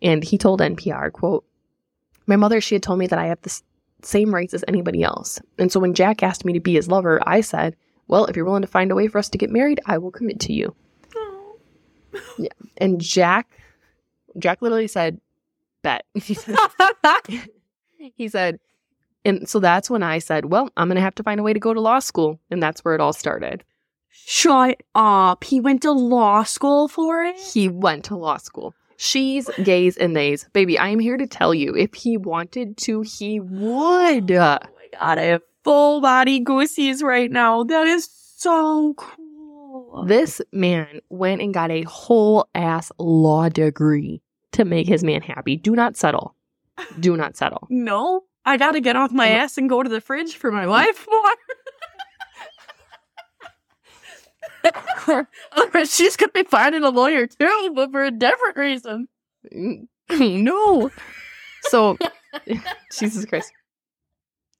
And 0.00 0.22
he 0.22 0.38
told 0.38 0.60
NPR, 0.60 1.12
quote, 1.12 1.44
My 2.26 2.36
mother, 2.36 2.60
she 2.60 2.76
had 2.76 2.82
told 2.82 2.98
me 2.98 3.06
that 3.08 3.18
I 3.18 3.26
have 3.26 3.42
the 3.42 3.60
same 4.02 4.32
rights 4.32 4.54
as 4.54 4.64
anybody 4.68 5.02
else. 5.02 5.40
And 5.58 5.72
so 5.72 5.80
when 5.80 5.94
Jack 5.94 6.22
asked 6.22 6.44
me 6.44 6.52
to 6.52 6.60
be 6.60 6.74
his 6.74 6.88
lover, 6.88 7.20
I 7.26 7.40
said, 7.40 7.76
Well, 8.08 8.26
if 8.26 8.36
you're 8.36 8.44
willing 8.44 8.62
to 8.62 8.68
find 8.68 8.90
a 8.90 8.94
way 8.94 9.08
for 9.08 9.18
us 9.18 9.28
to 9.30 9.38
get 9.38 9.50
married, 9.50 9.80
I 9.84 9.98
will 9.98 10.12
commit 10.12 10.40
to 10.40 10.52
you. 10.52 10.74
Yeah. 12.38 12.48
And 12.78 13.00
Jack, 13.00 13.48
Jack 14.38 14.62
literally 14.62 14.88
said, 14.88 15.20
Bet. 15.82 16.04
He 18.14 18.28
said, 18.28 18.58
and 19.26 19.48
so 19.48 19.58
that's 19.58 19.90
when 19.90 20.04
I 20.04 20.18
said, 20.18 20.46
Well, 20.46 20.70
I'm 20.76 20.86
going 20.86 20.96
to 20.96 21.02
have 21.02 21.16
to 21.16 21.24
find 21.24 21.40
a 21.40 21.42
way 21.42 21.52
to 21.52 21.58
go 21.58 21.74
to 21.74 21.80
law 21.80 21.98
school. 21.98 22.38
And 22.50 22.62
that's 22.62 22.84
where 22.84 22.94
it 22.94 23.00
all 23.00 23.12
started. 23.12 23.64
Shut 24.08 24.82
up. 24.94 25.42
He 25.42 25.60
went 25.60 25.82
to 25.82 25.90
law 25.90 26.44
school 26.44 26.86
for 26.86 27.24
it? 27.24 27.36
He 27.36 27.68
went 27.68 28.04
to 28.04 28.16
law 28.16 28.36
school. 28.36 28.72
She's 28.98 29.50
gays 29.62 29.96
and 29.96 30.14
theys. 30.14 30.48
Baby, 30.52 30.78
I 30.78 30.88
am 30.88 31.00
here 31.00 31.16
to 31.16 31.26
tell 31.26 31.52
you 31.52 31.74
if 31.74 31.94
he 31.94 32.16
wanted 32.16 32.76
to, 32.78 33.02
he 33.02 33.40
would. 33.40 34.30
Oh 34.30 34.58
my 34.60 34.98
god, 34.98 35.18
I 35.18 35.22
have 35.22 35.42
full 35.64 36.00
body 36.00 36.38
goosies 36.38 37.02
right 37.02 37.30
now. 37.30 37.64
That 37.64 37.88
is 37.88 38.08
so 38.36 38.94
cool. 38.94 40.04
This 40.06 40.40
man 40.52 41.00
went 41.10 41.42
and 41.42 41.52
got 41.52 41.70
a 41.72 41.82
whole 41.82 42.48
ass 42.54 42.92
law 42.98 43.48
degree 43.48 44.22
to 44.52 44.64
make 44.64 44.86
his 44.86 45.02
man 45.02 45.20
happy. 45.20 45.56
Do 45.56 45.74
not 45.74 45.96
settle. 45.96 46.35
Do 47.00 47.16
not 47.16 47.36
settle. 47.36 47.66
No, 47.70 48.22
I 48.44 48.56
gotta 48.56 48.80
get 48.80 48.96
off 48.96 49.12
my 49.12 49.28
ass 49.28 49.58
and 49.58 49.68
go 49.68 49.82
to 49.82 49.88
the 49.88 50.00
fridge 50.00 50.36
for 50.36 50.52
my 50.52 50.66
wife 50.66 51.06
more. 51.10 51.32
She's 55.86 56.16
gonna 56.16 56.32
be 56.32 56.44
finding 56.44 56.82
a 56.82 56.90
lawyer 56.90 57.26
too, 57.26 57.72
but 57.74 57.92
for 57.92 58.04
a 58.04 58.10
different 58.10 58.56
reason. 58.56 59.08
Mm, 59.54 59.86
no. 60.10 60.90
So, 61.62 61.96
Jesus 62.92 63.24
Christ. 63.24 63.52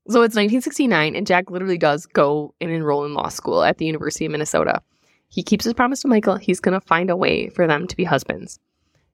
So 0.09 0.22
it's 0.22 0.37
1969, 0.37 1.16
and 1.16 1.26
Jack 1.26 1.50
literally 1.50 1.79
does 1.79 2.07
go 2.07 2.55
and 2.61 2.70
enroll 2.70 3.05
in 3.05 3.14
law 3.14 3.29
school 3.29 3.64
at 3.64 3.79
the 3.79 3.87
University 3.87 4.24
of 4.24 4.33
Minnesota. 4.33 4.81
He 5.29 5.42
keeps 5.42 5.64
his 5.64 5.74
promise 5.74 6.02
to 6.02 6.09
Michael. 6.09 6.37
He's 6.37 6.61
going 6.61 6.79
to 6.79 6.87
find 6.87 7.11
a 7.11 7.16
way 7.16 7.48
for 7.48 7.66
them 7.66 7.88
to 7.88 7.96
be 7.96 8.05
husbands. 8.05 8.61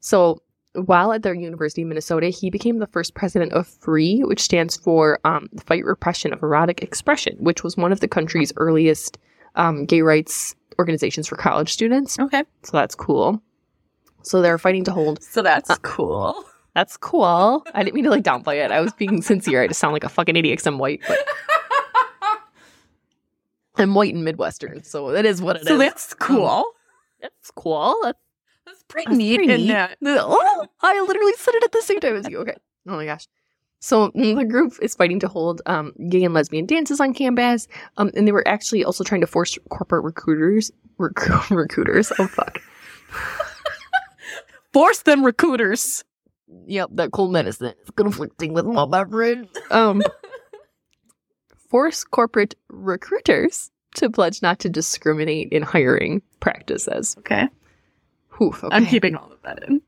So 0.00 0.42
while 0.74 1.12
at 1.12 1.22
their 1.22 1.35
University 1.35 1.82
of 1.82 1.88
Minnesota, 1.88 2.28
he 2.28 2.48
became 2.50 2.78
the 2.78 2.87
first 2.87 3.14
president 3.14 3.52
of 3.52 3.66
FREE, 3.66 4.22
which 4.24 4.40
stands 4.40 4.76
for 4.76 5.18
um, 5.24 5.48
Fight 5.64 5.85
Repression 5.85 6.32
of 6.32 6.42
Erotic 6.42 6.82
Expression, 6.82 7.37
which 7.40 7.62
was 7.62 7.76
one 7.76 7.92
of 7.92 8.00
the 8.00 8.08
country's 8.08 8.52
earliest 8.56 9.18
um, 9.54 9.85
gay 9.85 10.00
rights 10.02 10.54
organizations 10.78 11.26
for 11.28 11.37
college 11.37 11.70
students. 11.72 12.18
Okay, 12.18 12.42
So 12.62 12.76
that's 12.76 12.94
cool. 12.94 13.42
So 14.22 14.40
they're 14.40 14.56
fighting 14.58 14.85
to 14.85 14.92
hold 14.92 15.22
so 15.22 15.42
that's 15.42 15.68
Uh, 15.68 15.76
cool. 15.82 16.42
that's 16.74 16.96
cool. 16.96 17.62
I 17.74 17.82
didn't 17.82 17.94
mean 17.94 18.04
to 18.04 18.11
like 18.11 18.22
downplay 18.24 18.64
it. 18.64 18.70
I 18.70 18.80
was 18.80 18.92
being 18.94 19.20
sincere. 19.20 19.62
I 19.62 19.66
just 19.66 19.80
sound 19.80 19.92
like 19.92 20.04
a 20.04 20.08
fucking 20.08 20.37
idiot 20.37 20.54
because 20.54 20.66
I'm 20.68 20.78
white, 20.78 21.00
but 21.06 21.18
I'm 23.76 23.94
white 23.94 24.14
and 24.14 24.24
Midwestern, 24.24 24.85
so 24.85 25.11
that 25.12 25.24
is 25.26 25.40
what 25.42 25.56
it 25.56 25.62
is. 25.62 25.68
so 25.68 25.76
that's 25.78 26.14
cool. 26.14 26.64
That's 27.20 27.50
cool. 27.52 27.96
That's, 28.02 28.18
that's 28.18 28.31
pretty 28.92 29.14
neat. 29.16 29.37
pretty 29.38 29.52
in 29.55 29.61
neat. 29.62 29.68
that- 29.68 29.98
Oh, 30.02 30.66
I 30.81 31.00
literally 31.00 31.33
said 31.35 31.55
it 31.55 31.64
at 31.64 31.72
the 31.72 31.83
same 31.83 32.00
time 32.00 32.16
as 32.16 32.28
you. 32.28 32.38
Okay. 32.38 32.55
Oh 32.88 32.92
my 32.96 33.05
gosh. 33.07 33.26
So 33.81 34.11
mm, 34.11 34.37
the 34.37 34.44
group 34.44 34.74
is 34.81 34.94
fighting 34.94 35.18
to 35.20 35.28
hold 35.28 35.61
um, 35.66 35.92
gay 36.09 36.22
and 36.22 36.33
lesbian 36.35 36.66
dances 36.66 37.00
on 37.00 37.12
campus, 37.14 37.66
um, 37.96 38.11
and 38.14 38.28
they 38.28 38.33
were 38.33 38.46
actually 38.46 38.85
also 38.85 39.02
trying 39.02 39.22
to 39.22 39.26
force 39.26 39.59
corporate 39.70 40.05
recruiters, 40.05 40.70
recru- 41.00 41.50
recruiters. 41.57 42.12
Oh 42.18 42.28
fuck. 42.28 42.61
Force 44.72 45.02
them 45.02 45.22
recruiters. 45.24 46.02
Yep, 46.66 46.90
that 46.94 47.12
cold 47.12 47.33
medicine 47.33 47.74
is 47.83 47.90
conflicting 47.96 48.55
with 48.55 48.64
my 48.66 48.87
beverage. 48.87 49.48
Um, 49.70 50.02
force 51.68 52.05
corporate 52.05 52.55
recruiters 52.68 53.70
to 53.96 54.09
pledge 54.11 54.40
not 54.42 54.59
to 54.61 54.68
discriminate 54.70 55.48
in 55.52 55.62
hiring 55.62 56.22
practices. 56.40 57.16
Okay, 57.18 57.48
Oof, 58.40 58.64
okay. 58.64 58.74
I'm 58.74 58.86
keeping 58.86 59.14
all 59.16 59.30
of 59.32 59.42
that 59.42 59.62
in. 59.64 59.82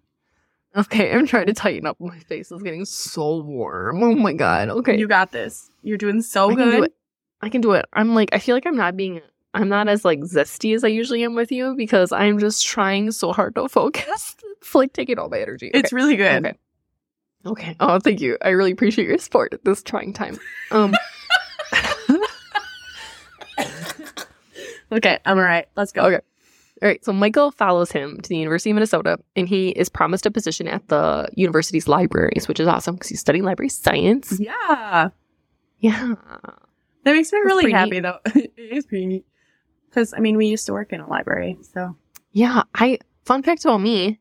okay, 0.76 1.12
I'm 1.12 1.26
trying 1.26 1.46
to 1.46 1.54
tighten 1.54 1.86
up. 1.86 1.96
My 2.00 2.18
face 2.20 2.50
is 2.52 2.62
getting 2.62 2.84
so 2.84 3.40
warm. 3.40 4.02
Oh 4.02 4.14
my 4.14 4.32
god. 4.32 4.68
Okay, 4.68 4.98
You 4.98 5.08
got 5.08 5.32
this. 5.32 5.70
You're 5.82 5.98
doing 5.98 6.22
so 6.22 6.50
I 6.50 6.54
can 6.54 6.64
good. 6.70 6.76
do 6.76 6.82
it. 6.84 6.94
I 7.40 7.48
can 7.48 7.60
do 7.60 7.72
it. 7.72 7.84
I'm 7.92 8.14
like, 8.14 8.30
I 8.32 8.38
feel 8.38 8.54
like 8.56 8.66
I'm 8.66 8.76
not 8.76 8.96
being. 8.96 9.20
I'm 9.54 9.68
not 9.68 9.86
as 9.88 10.04
like 10.04 10.18
zesty 10.20 10.74
as 10.74 10.82
I 10.82 10.88
usually 10.88 11.22
am 11.22 11.34
with 11.34 11.52
you 11.52 11.74
because 11.76 12.10
I'm 12.10 12.38
just 12.40 12.66
trying 12.66 13.12
so 13.12 13.32
hard 13.32 13.54
to 13.54 13.68
focus. 13.68 14.36
It's 14.58 14.74
like 14.74 14.92
taking 14.92 15.18
all 15.18 15.28
my 15.28 15.40
energy. 15.40 15.70
It's 15.72 15.92
really 15.92 16.16
good. 16.16 16.44
Okay. 16.46 16.58
Okay. 17.46 17.76
Oh, 17.78 17.98
thank 18.00 18.20
you. 18.20 18.36
I 18.42 18.48
really 18.48 18.72
appreciate 18.72 19.06
your 19.06 19.18
support 19.18 19.52
at 19.54 19.64
this 19.64 19.82
trying 19.82 20.12
time. 20.12 20.38
Um. 20.70 20.94
Okay, 24.92 25.18
I'm 25.24 25.38
all 25.38 25.44
right. 25.44 25.66
Let's 25.76 25.90
go. 25.90 26.02
Okay. 26.02 26.20
All 26.84 26.90
right. 26.90 27.02
So 27.02 27.14
Michael 27.14 27.50
follows 27.50 27.90
him 27.90 28.20
to 28.20 28.28
the 28.28 28.36
University 28.36 28.70
of 28.70 28.74
Minnesota, 28.74 29.18
and 29.34 29.48
he 29.48 29.70
is 29.70 29.88
promised 29.88 30.26
a 30.26 30.30
position 30.30 30.68
at 30.68 30.86
the 30.88 31.26
university's 31.34 31.88
libraries, 31.88 32.46
which 32.46 32.60
is 32.60 32.68
awesome 32.68 32.96
because 32.96 33.08
he's 33.08 33.20
studying 33.20 33.42
library 33.44 33.70
science. 33.70 34.38
Yeah, 34.38 35.08
Yeah. 35.78 36.14
that 37.04 37.12
makes 37.14 37.32
me 37.32 37.38
That's 37.42 37.46
really 37.46 37.72
happy 37.72 38.00
though. 38.00 38.18
it 38.34 38.52
is 38.58 38.84
pretty 38.84 39.06
neat. 39.06 39.26
Because 39.88 40.12
I 40.12 40.20
mean, 40.20 40.36
we 40.36 40.46
used 40.46 40.66
to 40.66 40.72
work 40.74 40.92
in 40.92 41.00
a 41.00 41.08
library, 41.08 41.56
so 41.62 41.96
Yeah. 42.32 42.64
I 42.74 42.98
fun 43.24 43.42
fact 43.42 43.64
about 43.64 43.80
me, 43.80 44.20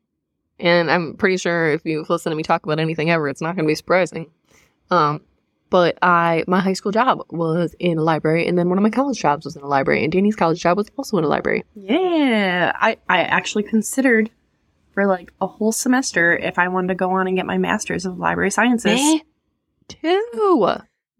and 0.58 0.90
I'm 0.90 1.16
pretty 1.18 1.36
sure 1.36 1.70
if 1.72 1.82
you've 1.84 2.08
listened 2.08 2.32
to 2.32 2.36
me 2.36 2.42
talk 2.42 2.64
about 2.64 2.80
anything 2.80 3.10
ever, 3.10 3.28
it's 3.28 3.42
not 3.42 3.56
going 3.56 3.66
to 3.66 3.70
be 3.70 3.74
surprising. 3.74 4.30
Um, 4.90 5.20
but 5.74 5.98
I 6.02 6.44
my 6.46 6.60
high 6.60 6.74
school 6.74 6.92
job 6.92 7.18
was 7.30 7.74
in 7.80 7.98
a 7.98 8.02
library, 8.02 8.46
and 8.46 8.56
then 8.56 8.68
one 8.68 8.78
of 8.78 8.82
my 8.84 8.90
college 8.90 9.18
jobs 9.18 9.44
was 9.44 9.56
in 9.56 9.62
a 9.62 9.66
library, 9.66 10.04
and 10.04 10.12
Dani's 10.12 10.36
college 10.36 10.60
job 10.60 10.76
was 10.76 10.88
also 10.96 11.18
in 11.18 11.24
a 11.24 11.26
library. 11.26 11.64
yeah. 11.74 12.70
I 12.80 12.96
I 13.08 13.22
actually 13.22 13.64
considered 13.64 14.30
for 14.92 15.04
like 15.08 15.32
a 15.40 15.48
whole 15.48 15.72
semester 15.72 16.36
if 16.36 16.60
I 16.60 16.68
wanted 16.68 16.88
to 16.88 16.94
go 16.94 17.10
on 17.10 17.26
and 17.26 17.36
get 17.36 17.44
my 17.44 17.58
master's 17.58 18.06
of 18.06 18.18
library 18.20 18.52
sciences. 18.52 18.94
Me 18.94 19.24
too. 19.88 20.60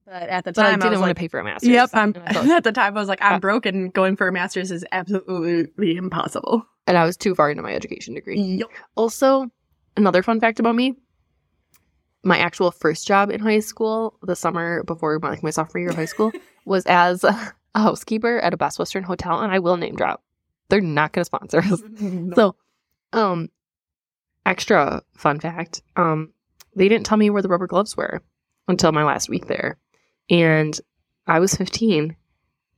But 0.07 0.29
at 0.29 0.45
the 0.45 0.53
But 0.53 0.67
I 0.67 0.71
didn't 0.77 0.91
was 0.91 1.01
want 1.01 1.09
like, 1.09 1.17
to 1.17 1.21
pay 1.21 1.29
for 1.29 1.41
a 1.41 1.45
master's. 1.45 1.71
Yep, 1.71 1.91
I'm, 1.93 2.15
And 2.15 2.23
I, 2.25 2.33
thought- 2.33 2.47
at 2.59 2.63
the 2.65 2.73
time 2.73 2.97
I 2.97 3.01
was 3.01 3.09
like, 3.09 3.23
I'm 3.23 3.35
uh, 3.35 3.39
broke 3.41 3.67
and 3.67 3.93
going 3.93 4.15
for 4.17 4.29
a 4.29 4.33
master's 4.33 4.71
is 4.71 4.85
absolutely 4.93 5.97
impossible. 5.97 6.65
and 6.87 6.97
I 6.97 7.05
was 7.05 7.17
too 7.17 7.35
far 7.35 7.51
into 7.51 7.63
my 7.65 7.75
education 7.75 8.15
degree. 8.15 8.41
Yep. 8.41 8.69
Also, 8.95 9.51
another 9.97 10.23
fun 10.23 10.39
fact 10.41 10.61
about 10.61 10.77
me: 10.77 10.95
my 12.25 12.39
actual 12.39 12.71
first 12.71 13.07
job 13.07 13.31
in 13.31 13.41
high 13.41 13.61
school, 13.61 14.19
the 14.23 14.35
summer 14.37 14.83
before 14.85 15.19
my, 15.21 15.31
like 15.31 15.43
my 15.43 15.51
sophomore 15.51 15.81
year 15.81 15.91
of 15.91 15.97
high 15.97 16.05
school, 16.05 16.33
was 16.65 16.85
as 16.87 17.25
a 17.25 17.55
housekeeper 17.75 18.39
at 18.41 18.55
a 18.55 18.57
Best 18.57 18.79
Western 18.79 19.03
hotel, 19.05 19.41
and 19.41 19.53
I 19.53 19.59
will 19.59 19.77
name 19.77 19.97
drop. 19.97 20.23
They're 20.71 20.81
not 20.81 21.13
going 21.13 21.23
to 21.23 21.27
sponsor 21.27 21.59
us. 21.59 21.83
So, 22.35 22.57
um, 23.13 23.51
extra 24.47 25.03
fun 25.17 25.41
fact: 25.41 25.83
um, 25.97 26.33
they 26.75 26.89
didn't 26.89 27.07
tell 27.07 27.19
me 27.19 27.31
where 27.31 27.43
the 27.43 27.49
rubber 27.49 27.67
gloves 27.67 27.97
were 27.97 28.23
until 28.69 28.93
my 28.93 29.05
last 29.05 29.29
week 29.29 29.47
there, 29.47 29.77
and 30.31 30.79
I 31.27 31.39
was 31.39 31.55
15, 31.55 32.17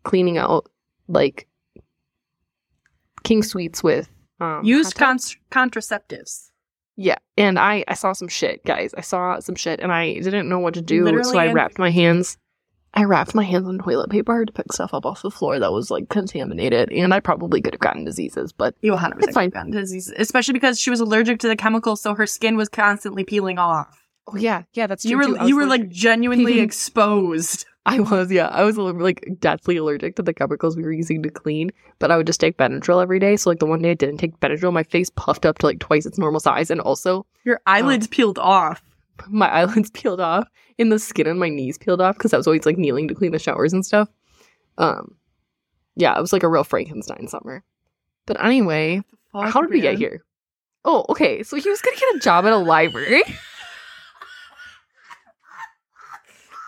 cleaning 0.03 0.39
out 0.39 0.69
like 1.09 1.47
king 3.23 3.43
suites 3.43 3.83
with 3.83 4.09
um, 4.41 4.65
Used 4.65 4.99
hot 4.99 5.13
tubs. 5.19 5.37
con- 5.51 5.71
contraceptives. 5.71 6.51
Yeah, 6.97 7.17
and 7.37 7.59
I 7.59 7.85
I 7.89 7.95
saw 7.95 8.13
some 8.13 8.29
shit, 8.29 8.65
guys. 8.65 8.95
I 8.97 9.03
saw 9.03 9.39
some 9.41 9.55
shit, 9.55 9.81
and 9.81 9.93
I 9.93 10.15
didn't 10.15 10.49
know 10.49 10.59
what 10.59 10.75
to 10.75 10.83
do, 10.83 11.23
so 11.25 11.39
I 11.39 11.53
wrapped 11.53 11.79
my 11.79 11.91
hands. 11.91 12.39
I 12.95 13.05
wrapped 13.05 13.35
my 13.35 13.45
hands 13.45 13.69
in 13.69 13.79
toilet 13.79 14.09
paper 14.09 14.47
to 14.47 14.53
pick 14.53 14.73
stuff 14.73 14.95
up 14.95 15.05
off 15.05 15.21
the 15.21 15.31
floor 15.31 15.59
that 15.59 15.71
was 15.73 15.91
like 15.91 16.09
contaminated, 16.09 16.91
and 16.91 17.13
I 17.13 17.21
probably 17.21 17.61
could 17.61 17.75
have 17.75 17.81
gotten 17.81 18.05
diseases, 18.07 18.53
but 18.53 18.75
You 18.81 18.93
100% 18.93 19.17
It's 19.25 19.35
fine. 19.35 19.51
gotten 19.51 19.73
disease, 19.73 20.11
especially 20.17 20.55
because 20.55 20.81
she 20.81 20.89
was 20.89 21.01
allergic 21.01 21.39
to 21.41 21.49
the 21.49 21.57
chemicals, 21.57 22.01
so 22.01 22.15
her 22.15 22.27
skin 22.27 22.57
was 22.57 22.71
constantly 22.71 23.25
peeling 23.25 23.59
off. 23.59 24.03
oh 24.29 24.37
yeah, 24.37 24.63
yeah, 24.73 24.87
that's 24.87 25.03
true. 25.03 25.11
You 25.11 25.19
were. 25.19 25.47
You 25.47 25.57
were 25.57 25.63
allergic- 25.65 25.89
like 25.89 25.91
genuinely 25.91 26.61
exposed. 26.67 27.67
I 27.89 28.01
was, 28.01 28.33
yeah, 28.33 28.49
I 28.49 28.65
was 28.65 28.77
like 28.77 29.27
deathly 29.39 29.77
allergic 29.77 30.17
to 30.17 30.23
the 30.23 30.35
chemicals 30.35 30.77
we 30.77 30.83
were 30.83 30.93
using 30.93 31.23
to 31.23 31.31
clean, 31.31 31.71
but 32.01 32.11
I 32.11 32.17
would 32.17 32.27
just 32.27 32.41
take 32.41 32.57
Benadryl 32.59 33.01
every 33.01 33.21
day. 33.21 33.37
So 33.37 33.49
like 33.49 33.61
the 33.61 33.67
one 33.67 33.81
day 33.81 33.93
I 33.93 33.95
didn't 33.95 34.19
take 34.19 34.41
Benadryl, 34.41 34.73
my 34.73 34.83
face 34.83 35.09
puffed 35.11 35.47
up 35.47 35.59
to 35.59 35.67
like 35.67 35.79
twice 35.79 36.05
its 36.05 36.19
normal 36.19 36.41
size, 36.41 36.71
and 36.71 36.81
also 36.81 37.25
Your 37.45 37.61
eyelids 37.65 38.09
peeled 38.09 38.39
off. 38.41 38.83
my 39.29 39.49
eyelids 39.53 39.91
peeled 39.91 40.21
off 40.21 40.49
and 40.79 40.91
the 40.91 40.99
skin 40.99 41.29
on 41.29 41.39
my 41.39 41.49
knees 41.49 41.79
peeled 41.79 42.01
off 42.01 42.19
because 42.19 42.35
I 42.35 42.37
was 42.37 42.47
always 42.49 42.67
like 42.67 42.77
kneeling 42.77 43.07
to 43.09 43.15
clean 43.15 43.31
the 43.33 43.39
showers 43.39 43.73
and 43.73 43.87
stuff. 43.87 44.09
Um, 44.79 45.15
yeah, 45.95 46.19
it 46.19 46.21
was 46.21 46.33
like 46.33 46.43
a 46.43 46.49
real 46.49 46.65
Frankenstein 46.65 47.29
summer. 47.29 47.63
But 48.27 48.45
anyway, 48.45 49.03
how 49.33 49.63
did 49.63 49.71
we 49.71 49.81
get 49.81 49.97
here? 49.97 50.25
Oh, 50.85 51.07
okay. 51.09 51.43
So 51.45 51.57
he 51.57 51.69
was 51.71 51.81
gonna 51.81 51.97
get 51.97 52.17
a 52.17 52.19
job 52.19 52.47
at 52.47 52.53
a 52.53 52.57
library. 52.59 53.23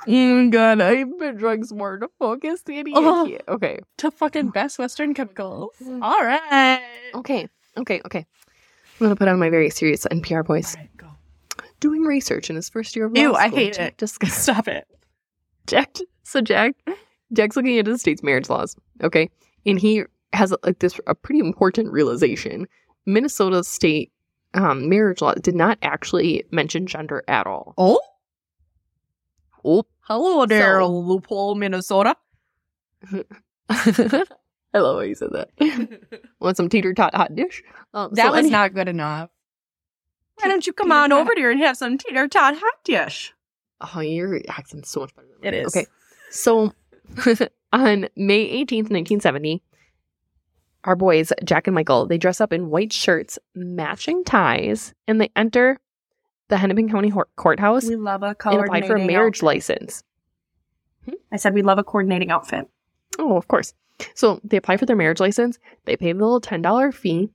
oh 0.09 0.50
god, 0.50 0.80
I've 0.80 1.18
been 1.18 1.64
some 1.64 1.78
more 1.78 1.98
to 1.98 2.09
focus, 2.18 2.62
Dani. 2.62 2.92
Oh. 2.94 3.36
Okay, 3.48 3.80
To 3.98 4.11
fucking 4.11 4.50
Best 4.50 4.78
Western 4.78 5.14
Chemicals. 5.14 5.70
All 6.02 6.24
right. 6.24 6.80
okay, 7.14 7.48
okay, 7.76 8.00
okay. 8.06 8.26
I'm 9.00 9.04
gonna 9.04 9.16
put 9.16 9.28
on 9.28 9.38
my 9.38 9.50
very 9.50 9.70
serious 9.70 10.06
NPR 10.11 10.46
voice. 10.46 10.74
All 10.74 10.80
right, 10.82 10.96
go. 10.96 11.06
doing 11.80 12.02
research 12.02 12.50
in 12.50 12.56
his 12.56 12.68
first 12.68 12.96
year 12.96 13.06
of 13.06 13.12
law 13.12 13.20
Ew, 13.22 13.34
I 13.34 13.48
hate 13.48 13.78
it. 13.78 13.96
discovers- 13.98 14.34
Stop 14.36 14.68
it. 14.68 14.86
Jack. 15.66 15.96
So 16.24 16.40
Jack, 16.40 16.74
Jack's 17.32 17.56
looking 17.56 17.76
into 17.76 17.92
the 17.92 17.98
state's 17.98 18.22
marriage 18.22 18.48
laws. 18.48 18.76
Okay, 19.02 19.30
and 19.66 19.78
he 19.78 20.04
has 20.32 20.54
like 20.64 20.78
this 20.80 20.98
a 21.06 21.14
pretty 21.14 21.40
important 21.40 21.92
realization. 21.92 22.66
Minnesota 23.06 23.62
state 23.64 24.12
um, 24.54 24.88
marriage 24.88 25.20
law 25.22 25.34
did 25.34 25.54
not 25.54 25.78
actually 25.82 26.44
mention 26.50 26.86
gender 26.86 27.22
at 27.28 27.46
all. 27.46 27.74
Oh, 27.78 28.00
Oh, 29.64 29.84
hello 30.09 30.46
there, 30.46 30.80
So- 30.80 30.88
loophole, 30.90 31.54
Minnesota. 31.54 32.16
I 33.70 34.78
love 34.80 34.96
how 34.96 35.00
you 35.00 35.14
said 35.14 35.30
that. 35.32 35.50
Want 36.40 36.56
some 36.56 36.68
teeter 36.68 36.92
tot 36.94 37.14
hot 37.14 37.34
dish? 37.34 37.62
Um, 37.94 38.11
That 38.14 38.26
so 38.26 38.30
was 38.32 38.38
any- 38.40 38.50
not 38.50 38.74
good 38.74 38.88
enough. 38.88 39.30
Why 40.40 40.48
don't 40.48 40.66
you 40.66 40.72
come 40.72 40.92
on 40.92 41.11
over 41.12 41.32
here 41.36 41.50
and 41.50 41.61
have 41.61 41.76
some 41.76 41.98
teeter 41.98 42.28
tot 42.28 42.54
hot 42.56 42.84
dish? 42.84 43.34
Oh, 43.80 44.00
your 44.00 44.40
accent's 44.48 44.90
so 44.90 45.00
much 45.00 45.14
better 45.14 45.26
than 45.40 45.54
It 45.54 45.56
mine. 45.56 45.66
is. 45.66 45.76
Okay. 45.76 45.86
So 46.30 46.72
on 47.72 48.09
May 48.16 48.64
18th, 48.64 48.90
1970, 48.90 49.62
our 50.84 50.94
boys, 50.96 51.32
Jack 51.44 51.66
and 51.66 51.74
Michael, 51.74 52.06
they 52.06 52.18
dress 52.18 52.40
up 52.40 52.52
in 52.52 52.70
white 52.70 52.92
shirts, 52.92 53.38
matching 53.54 54.22
ties, 54.24 54.94
and 55.09 55.20
they 55.20 55.30
enter 55.34 55.78
the 56.49 56.57
Hennepin 56.57 56.88
County 56.90 57.12
Courthouse 57.36 57.84
We 57.86 57.96
love 57.96 58.22
a 58.22 58.36
and 58.44 58.61
apply 58.64 58.82
for 58.86 58.96
a 58.96 59.05
marriage 59.05 59.36
outfit. 59.38 59.42
license. 59.46 60.03
Hmm? 61.05 61.14
I 61.32 61.36
said 61.36 61.55
we 61.55 61.62
love 61.62 61.78
a 61.78 61.84
coordinating 61.84 62.30
outfit. 62.30 62.68
Oh, 63.18 63.36
of 63.36 63.49
course. 63.49 63.74
So 64.14 64.40
they 64.44 64.57
apply 64.57 64.76
for 64.76 64.86
their 64.86 64.96
marriage 64.96 65.20
license. 65.20 65.59
They 65.84 65.96
pay 65.96 66.12
the 66.12 66.18
little 66.18 66.40
$10 66.40 66.94
fee. 66.94 67.30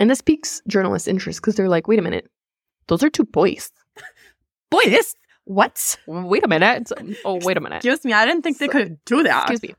And 0.00 0.10
this 0.10 0.20
piques 0.20 0.60
journalists' 0.68 1.08
interest 1.08 1.40
because 1.40 1.54
they're 1.54 1.68
like, 1.68 1.88
wait 1.88 1.98
a 1.98 2.02
minute. 2.02 2.30
Those 2.88 3.02
are 3.02 3.10
two 3.10 3.24
boys. 3.24 3.70
Boy, 4.70 4.82
this 4.86 5.14
what? 5.44 5.96
Wait 6.06 6.44
a 6.44 6.48
minute. 6.48 6.90
Oh, 7.24 7.38
wait 7.42 7.56
a 7.56 7.60
minute. 7.60 7.76
Excuse 7.76 8.04
me, 8.04 8.12
I 8.12 8.24
didn't 8.26 8.42
think 8.42 8.58
they 8.58 8.66
So- 8.66 8.72
could 8.72 9.04
do 9.04 9.22
that. 9.22 9.42
Excuse 9.50 9.62
me. 9.62 9.74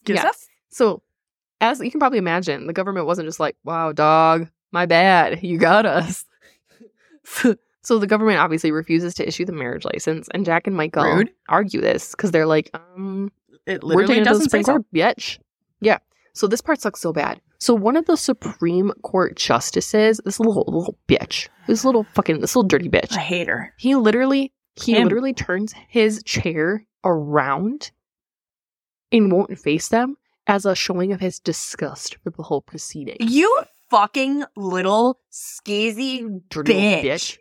Excuse 0.00 0.16
Yeah. 0.22 0.28
us? 0.28 0.46
So, 0.70 1.02
as 1.60 1.80
you 1.80 1.90
can 1.90 2.00
probably 2.00 2.18
imagine, 2.18 2.66
the 2.66 2.72
government 2.72 3.06
wasn't 3.06 3.26
just 3.28 3.40
like, 3.40 3.56
wow, 3.64 3.92
dog, 3.92 4.48
my 4.72 4.86
bad, 4.86 5.42
you 5.42 5.58
got 5.58 5.84
us. 5.86 6.24
so, 7.24 7.56
the 7.98 8.06
government 8.06 8.38
obviously 8.38 8.72
refuses 8.72 9.14
to 9.14 9.26
issue 9.26 9.44
the 9.44 9.52
marriage 9.52 9.84
license, 9.84 10.28
and 10.34 10.44
Jack 10.44 10.66
and 10.66 10.76
Michael 10.76 11.04
Rude. 11.04 11.30
argue 11.48 11.80
this 11.80 12.10
because 12.12 12.32
they're 12.32 12.46
like, 12.46 12.70
um, 12.74 13.30
It 13.66 13.82
we're 13.82 13.88
literally 13.94 14.06
taking 14.06 14.22
it 14.22 14.24
to 14.24 14.30
the 14.30 14.34
doesn't 14.44 14.50
say 14.50 14.62
so. 14.62 14.84
Bitch. 14.94 15.38
Yeah. 15.80 15.98
So, 16.32 16.46
this 16.46 16.60
part 16.60 16.80
sucks 16.80 17.00
so 17.00 17.12
bad. 17.12 17.40
So, 17.58 17.74
one 17.74 17.96
of 17.96 18.04
the 18.06 18.16
Supreme 18.16 18.92
Court 19.02 19.36
justices, 19.36 20.20
this 20.24 20.38
little 20.40 20.64
little 20.66 20.98
bitch, 21.08 21.48
this 21.66 21.84
little 21.84 22.04
fucking, 22.14 22.40
this 22.40 22.54
little 22.56 22.68
dirty 22.68 22.88
bitch, 22.90 23.16
I 23.16 23.20
hate 23.20 23.48
her. 23.48 23.72
he 23.78 23.94
literally, 23.94 24.52
he 24.74 24.94
Him. 24.96 25.04
literally 25.04 25.32
turns 25.32 25.72
his 25.88 26.22
chair 26.24 26.84
around 27.04 27.92
and 29.12 29.30
won't 29.32 29.58
face 29.58 29.88
them 29.88 30.16
as 30.46 30.66
a 30.66 30.74
showing 30.74 31.12
of 31.12 31.20
his 31.20 31.38
disgust 31.38 32.16
for 32.22 32.30
the 32.30 32.42
whole 32.42 32.60
proceeding. 32.60 33.16
You 33.20 33.62
fucking 33.90 34.44
little 34.56 35.20
skeezy 35.32 36.40
Dirty 36.50 36.74
little 36.74 36.90
bitch. 36.90 37.04
bitch. 37.04 37.38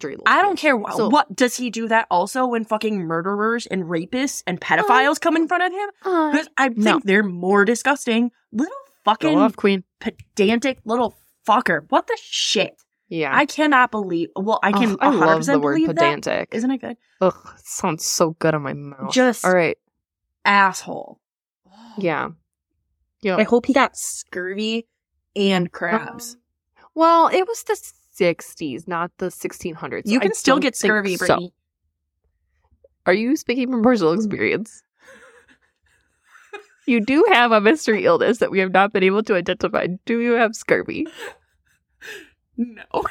Dirty 0.00 0.16
I 0.26 0.42
don't 0.42 0.58
care 0.58 0.76
what, 0.76 0.94
So- 0.96 1.08
what 1.08 1.34
does 1.36 1.56
he 1.56 1.70
do 1.70 1.86
that 1.88 2.06
also 2.10 2.46
when 2.46 2.64
fucking 2.64 2.98
murderers 2.98 3.66
and 3.66 3.84
rapists 3.84 4.42
and 4.46 4.60
pedophiles 4.60 5.20
come 5.20 5.36
in 5.36 5.46
front 5.46 5.62
of 5.62 5.72
him? 5.72 5.88
Uh, 6.04 6.30
Because 6.32 6.48
I 6.58 6.66
think 6.68 6.78
no. 6.78 7.00
they're 7.04 7.22
more 7.22 7.64
disgusting. 7.64 8.32
Little 8.52 8.74
go 8.74 9.12
fucking 9.12 9.38
off, 9.38 9.54
queen. 9.56 9.84
pedantic 10.00 10.80
little 10.84 11.16
fucker. 11.46 11.84
What 11.90 12.08
the 12.08 12.18
shit? 12.20 12.76
Yeah. 13.08 13.30
I 13.34 13.46
cannot 13.46 13.90
believe. 13.90 14.28
Well, 14.36 14.58
I 14.62 14.72
can. 14.72 14.92
Ugh, 14.92 14.98
I 15.00 15.06
100% 15.10 15.20
love 15.20 15.46
the 15.46 15.58
word 15.60 15.74
believe 15.76 15.88
pedantic. 15.88 16.50
That. 16.50 16.56
Isn't 16.56 16.70
it 16.72 16.78
good? 16.78 16.96
Ugh, 17.20 17.34
it 17.56 17.64
sounds 17.66 18.04
so 18.04 18.30
good 18.38 18.54
on 18.54 18.62
my 18.62 18.74
mouth. 18.74 19.12
Just 19.12 19.44
All 19.44 19.54
right. 19.54 19.78
asshole. 20.44 21.20
Yeah. 21.98 22.30
Yeah. 23.22 23.36
I 23.36 23.42
hope 23.44 23.66
he 23.66 23.72
got 23.72 23.96
scurvy 23.96 24.86
and 25.34 25.70
crabs. 25.72 26.36
Well, 26.94 27.28
it 27.28 27.46
was 27.46 27.62
the 27.64 27.76
60s, 28.18 28.88
not 28.88 29.10
the 29.18 29.26
1600s. 29.26 30.02
you 30.04 30.18
I 30.18 30.22
can 30.22 30.34
still 30.34 30.58
get 30.58 30.76
scurvy, 30.76 31.16
so. 31.16 31.50
Are 33.06 33.14
you 33.14 33.36
speaking 33.36 33.70
from 33.70 33.82
personal 33.82 34.12
experience? 34.12 34.82
you 36.86 37.00
do 37.00 37.24
have 37.32 37.52
a 37.52 37.60
mystery 37.60 38.04
illness 38.04 38.38
that 38.38 38.50
we 38.50 38.58
have 38.58 38.72
not 38.72 38.92
been 38.92 39.02
able 39.02 39.22
to 39.24 39.34
identify. 39.34 39.86
Do 40.04 40.20
you 40.20 40.32
have 40.32 40.54
scurvy? 40.54 41.06
No. 42.56 42.84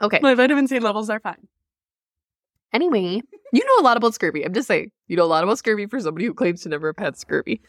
Okay. 0.00 0.20
My 0.22 0.34
vitamin 0.34 0.68
C 0.68 0.78
levels 0.78 1.10
are 1.10 1.20
fine. 1.20 1.48
Anyway, 2.72 3.20
you 3.52 3.64
know 3.64 3.80
a 3.80 3.84
lot 3.84 3.96
about 3.96 4.14
scurvy. 4.14 4.44
I'm 4.44 4.52
just 4.52 4.68
saying, 4.68 4.90
you 5.06 5.16
know 5.16 5.24
a 5.24 5.26
lot 5.26 5.42
about 5.42 5.58
scurvy 5.58 5.86
for 5.86 5.98
somebody 6.00 6.26
who 6.26 6.34
claims 6.34 6.62
to 6.62 6.68
never 6.68 6.88
have 6.88 7.04
had 7.04 7.16
scurvy. 7.16 7.60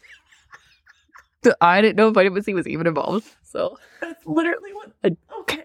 I 1.62 1.82
didn't 1.82 1.96
know 1.96 2.12
vitamin 2.12 2.44
C 2.44 2.54
was 2.54 2.68
even 2.68 2.88
involved. 2.88 3.28
So 3.44 3.78
That's 4.02 4.26
literally 4.26 4.74
what. 4.74 4.92
I- 5.04 5.18
Okay. 5.40 5.64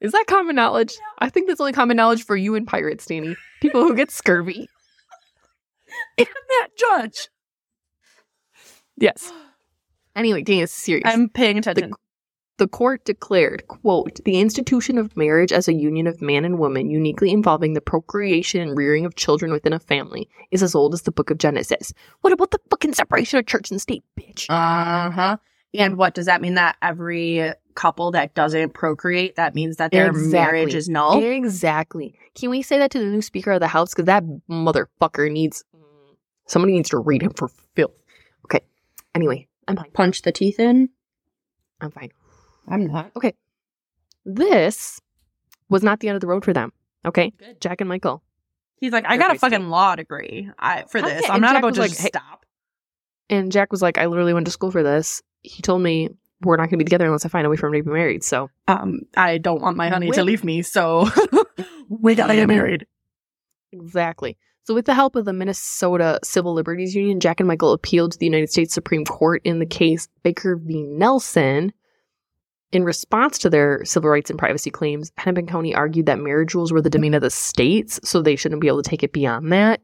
is 0.00 0.12
that 0.12 0.24
common 0.26 0.56
knowledge? 0.56 0.94
I 1.18 1.28
think 1.28 1.46
that's 1.48 1.60
only 1.60 1.72
common 1.72 1.96
knowledge 1.96 2.24
for 2.24 2.36
you 2.36 2.54
and 2.54 2.66
pirates, 2.66 3.06
Dani. 3.06 3.36
People 3.60 3.82
who 3.82 3.94
get 3.94 4.10
scurvy. 4.10 4.68
And 6.18 6.26
that 6.28 6.68
judge. 6.76 7.28
Yes. 8.96 9.32
Anyway, 10.14 10.42
Dani, 10.44 10.62
is 10.62 10.70
serious. 10.72 11.02
I'm 11.06 11.28
paying 11.28 11.58
attention. 11.58 11.90
the 11.90 11.96
court 12.68 13.04
declared, 13.04 13.66
quote, 13.68 14.20
the 14.24 14.40
institution 14.40 14.98
of 14.98 15.16
marriage 15.16 15.52
as 15.52 15.68
a 15.68 15.72
union 15.72 16.06
of 16.06 16.20
man 16.20 16.44
and 16.44 16.58
woman 16.58 16.90
uniquely 16.90 17.30
involving 17.30 17.74
the 17.74 17.80
procreation 17.80 18.60
and 18.60 18.76
rearing 18.76 19.04
of 19.04 19.14
children 19.16 19.52
within 19.52 19.72
a 19.72 19.78
family 19.78 20.28
is 20.50 20.62
as 20.62 20.74
old 20.74 20.94
as 20.94 21.02
the 21.02 21.12
book 21.12 21.30
of 21.30 21.38
Genesis. 21.38 21.92
What 22.20 22.32
about 22.32 22.50
the 22.50 22.58
fucking 22.70 22.94
separation 22.94 23.38
of 23.38 23.46
church 23.46 23.70
and 23.70 23.80
state, 23.80 24.04
bitch? 24.18 24.46
Uh 24.48 25.10
huh. 25.10 25.36
And 25.74 25.96
what 25.96 26.14
does 26.14 26.26
that 26.26 26.40
mean? 26.42 26.54
That 26.54 26.76
every 26.82 27.52
couple 27.74 28.10
that 28.10 28.34
doesn't 28.34 28.74
procreate, 28.74 29.36
that 29.36 29.54
means 29.54 29.76
that 29.76 29.92
their 29.92 30.08
Exactly. 30.08 30.32
marriage 30.32 30.74
is 30.74 30.88
null. 30.88 31.22
Exactly. 31.22 32.14
Can 32.34 32.50
we 32.50 32.62
say 32.62 32.78
that 32.78 32.90
to 32.90 32.98
the 32.98 33.04
new 33.06 33.22
speaker 33.22 33.52
of 33.52 33.60
the 33.60 33.68
house? 33.68 33.90
Because 33.94 34.06
that 34.06 34.24
motherfucker 34.50 35.30
needs 35.30 35.64
somebody 36.46 36.72
needs 36.72 36.90
to 36.90 36.98
read 36.98 37.22
him 37.22 37.32
for 37.32 37.48
filth. 37.74 37.94
Okay. 38.46 38.60
Anyway, 39.14 39.46
I'm 39.68 39.76
fine. 39.76 39.90
Punch 39.92 40.22
the 40.22 40.32
teeth 40.32 40.58
in. 40.58 40.88
I'm 41.80 41.90
fine. 41.92 42.10
I'm 42.70 42.86
not. 42.86 43.10
Okay. 43.16 43.34
This 44.24 45.00
was 45.68 45.82
not 45.82 46.00
the 46.00 46.08
end 46.08 46.16
of 46.16 46.20
the 46.20 46.26
road 46.26 46.44
for 46.44 46.52
them. 46.52 46.72
Okay. 47.04 47.32
Good. 47.38 47.60
Jack 47.60 47.80
and 47.80 47.88
Michael. 47.88 48.22
He's 48.76 48.92
like, 48.92 49.04
I 49.06 49.16
got 49.16 49.30
a 49.30 49.34
feisty. 49.34 49.40
fucking 49.40 49.68
law 49.68 49.94
degree 49.96 50.48
I, 50.58 50.84
for 50.88 50.98
Okay, 50.98 51.08
this. 51.16 51.24
I'm 51.28 51.34
and 51.36 51.42
not 51.42 51.52
Jack 51.52 51.58
about 51.62 51.74
to 51.74 51.80
like, 51.80 51.90
just 51.90 52.00
hey- 52.02 52.08
stop. 52.08 52.46
And 53.28 53.52
Jack 53.52 53.70
was 53.70 53.80
like, 53.82 53.98
I 53.98 54.06
literally 54.06 54.34
went 54.34 54.46
to 54.46 54.50
school 54.50 54.70
for 54.70 54.82
this. 54.82 55.22
He 55.42 55.62
told 55.62 55.82
me 55.82 56.08
we're 56.42 56.56
not 56.56 56.64
going 56.64 56.70
to 56.70 56.76
be 56.78 56.84
together 56.84 57.06
unless 57.06 57.24
I 57.24 57.28
find 57.28 57.46
a 57.46 57.50
way 57.50 57.56
for 57.56 57.66
him 57.68 57.74
to 57.74 57.82
be 57.82 57.90
married. 57.90 58.24
So 58.24 58.50
Um, 58.66 59.02
I 59.16 59.38
don't 59.38 59.60
want 59.60 59.76
my 59.76 59.88
honey 59.88 60.10
to 60.10 60.24
leave 60.24 60.42
me, 60.42 60.62
so 60.62 61.08
we 61.88 62.14
gotta 62.14 62.34
get 62.34 62.48
married. 62.48 62.86
Exactly. 63.72 64.36
So, 64.64 64.74
with 64.74 64.84
the 64.86 64.94
help 64.94 65.16
of 65.16 65.24
the 65.24 65.32
Minnesota 65.32 66.18
Civil 66.24 66.54
Liberties 66.54 66.94
Union, 66.94 67.20
Jack 67.20 67.40
and 67.40 67.46
Michael 67.46 67.72
appealed 67.72 68.12
to 68.12 68.18
the 68.18 68.26
United 68.26 68.50
States 68.50 68.74
Supreme 68.74 69.04
Court 69.04 69.40
in 69.44 69.58
the 69.58 69.66
case 69.66 70.08
Baker 70.22 70.56
v. 70.56 70.82
Nelson. 70.82 71.72
In 72.72 72.84
response 72.84 73.38
to 73.38 73.50
their 73.50 73.84
civil 73.84 74.10
rights 74.10 74.30
and 74.30 74.38
privacy 74.38 74.70
claims, 74.70 75.10
Hennepin 75.16 75.46
County 75.46 75.74
argued 75.74 76.06
that 76.06 76.20
marriage 76.20 76.54
rules 76.54 76.72
were 76.72 76.80
the 76.80 76.90
domain 76.90 77.14
of 77.14 77.22
the 77.22 77.30
states, 77.30 77.98
so 78.04 78.22
they 78.22 78.36
shouldn't 78.36 78.60
be 78.60 78.68
able 78.68 78.82
to 78.82 78.88
take 78.88 79.02
it 79.02 79.12
beyond 79.12 79.52
that. 79.52 79.80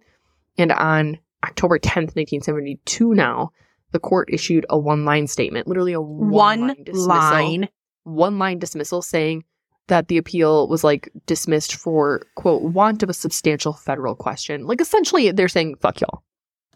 And 0.57 0.70
on 0.70 1.18
October 1.45 1.78
10th, 1.78 2.14
1972, 2.14 3.12
now, 3.14 3.51
the 3.93 3.99
court 3.99 4.28
issued 4.32 4.66
a 4.70 4.78
one 4.78 5.05
line 5.05 5.26
statement, 5.26 5.66
literally 5.66 5.93
a 5.93 6.01
One 6.01 6.76
line. 6.93 7.68
one 8.05 8.39
line 8.39 8.59
dismissal 8.59 9.03
saying 9.03 9.45
that 9.89 10.09
the 10.09 10.18
appeal 10.18 10.68
was 10.68 10.84
like 10.84 11.11
dismissed 11.26 11.74
for 11.74 12.22
quote 12.34 12.62
want 12.62 13.03
of 13.03 13.11
a 13.11 13.14
substantial 13.14 13.72
federal 13.72 14.14
question. 14.14 14.66
Like 14.66 14.80
essentially 14.80 15.30
they're 15.30 15.49
saying 15.49 15.76
fuck 15.80 16.01
y'all. 16.01 16.22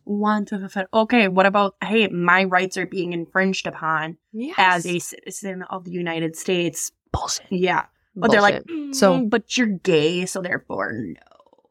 One 0.04 0.44
to 0.46 0.68
fed- 0.68 0.86
Okay, 0.92 1.28
what 1.28 1.46
about 1.46 1.76
hey, 1.82 2.08
my 2.08 2.44
rights 2.44 2.76
are 2.76 2.86
being 2.86 3.12
infringed 3.12 3.66
upon 3.66 4.16
Yes. 4.32 4.54
as 4.58 4.86
a 4.86 4.98
citizen 4.98 5.62
of 5.70 5.84
the 5.84 5.92
United 5.92 6.36
States. 6.36 6.92
bullshit. 7.12 7.46
Yeah, 7.50 7.86
but 8.14 8.30
they're 8.30 8.40
like, 8.40 8.64
Bullshit. 8.66 8.94
so, 8.94 9.18
So- 9.20 9.26
but 9.26 9.56
you're 9.56 9.66
gay, 9.66 10.26
so 10.26 10.40
therefore 10.40 10.92
no. 10.92 11.14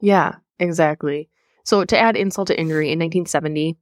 Yeah, 0.02 0.36
exactly. 0.60 1.30
So 1.64 1.86
to 1.86 1.98
add 1.98 2.16
insult 2.18 2.48
to 2.48 2.60
injury 2.60 2.92
in 2.92 3.00
1970, 3.00 3.78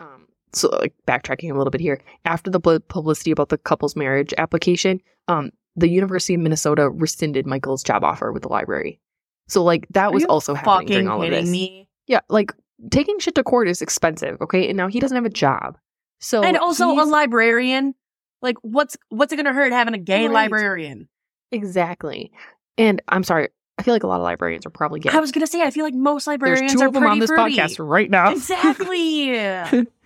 um, 0.00 0.26
so 0.52 0.68
like 0.68 0.94
backtracking 1.06 1.50
a 1.50 1.56
little 1.56 1.70
bit 1.70 1.80
here, 1.80 2.00
after 2.24 2.50
the 2.50 2.60
publicity 2.60 3.30
about 3.30 3.48
the 3.48 3.58
couple's 3.58 3.96
marriage 3.96 4.32
application, 4.38 5.00
um, 5.28 5.50
the 5.76 5.88
University 5.88 6.34
of 6.34 6.40
Minnesota 6.40 6.90
rescinded 6.90 7.46
Michael's 7.46 7.82
job 7.82 8.04
offer 8.04 8.32
with 8.32 8.42
the 8.42 8.48
library. 8.48 9.00
So 9.48 9.64
like 9.64 9.86
that 9.90 10.12
was 10.12 10.24
also 10.26 10.54
happening 10.54 10.86
during 10.88 11.08
all 11.08 11.22
of 11.22 11.30
this. 11.30 11.48
me. 11.50 11.88
Yeah, 12.06 12.20
like 12.28 12.52
taking 12.90 13.18
shit 13.18 13.34
to 13.34 13.42
court 13.42 13.68
is 13.68 13.82
expensive, 13.82 14.40
okay? 14.40 14.68
And 14.68 14.76
now 14.76 14.88
he 14.88 15.00
doesn't 15.00 15.14
have 15.14 15.24
a 15.26 15.30
job. 15.30 15.76
So 16.20 16.42
and 16.42 16.56
also 16.56 16.90
a 16.90 17.04
librarian. 17.04 17.94
Like, 18.42 18.56
what's 18.62 18.96
what's 19.10 19.32
it 19.32 19.36
gonna 19.36 19.52
hurt 19.52 19.72
having 19.72 19.94
a 19.94 19.98
gay 19.98 20.22
Right. 20.26 20.32
librarian? 20.34 21.08
exactly. 21.52 22.32
And 22.78 23.02
I'm 23.08 23.22
sorry, 23.24 23.48
I 23.78 23.82
feel 23.82 23.94
like 23.94 24.02
a 24.02 24.06
lot 24.06 24.16
of 24.16 24.22
librarians 24.22 24.64
are 24.66 24.70
probably 24.70 25.00
gay. 25.00 25.10
I 25.12 25.20
was 25.20 25.32
gonna 25.32 25.46
say, 25.46 25.62
I 25.62 25.70
feel 25.70 25.84
like 25.84 25.94
most 25.94 26.26
librarians 26.26 26.72
There's 26.72 26.80
two 26.80 26.84
are 26.84 26.88
of 26.88 26.94
them 26.94 27.04
on 27.06 27.18
this 27.18 27.28
fruity. 27.28 27.56
podcast 27.56 27.76
right 27.86 28.10
now. 28.10 28.32
Exactly. 28.32 29.86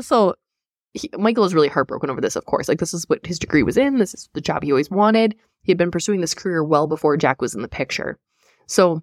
So 0.00 0.34
he, 0.94 1.10
Michael 1.18 1.44
is 1.44 1.52
really 1.54 1.68
heartbroken 1.68 2.08
over 2.08 2.20
this, 2.22 2.34
of 2.36 2.46
course. 2.46 2.66
Like, 2.68 2.78
this 2.78 2.94
is 2.94 3.04
what 3.08 3.24
his 3.26 3.38
degree 3.38 3.62
was 3.62 3.76
in. 3.76 3.98
This 3.98 4.14
is 4.14 4.28
the 4.32 4.40
job 4.40 4.62
he 4.62 4.72
always 4.72 4.90
wanted. 4.90 5.34
He 5.64 5.70
had 5.72 5.76
been 5.78 5.90
pursuing 5.90 6.20
this 6.22 6.32
career 6.34 6.64
well 6.64 6.86
before 6.86 7.16
Jack 7.18 7.42
was 7.42 7.54
in 7.54 7.60
the 7.62 7.68
picture. 7.68 8.18
So 8.66 9.02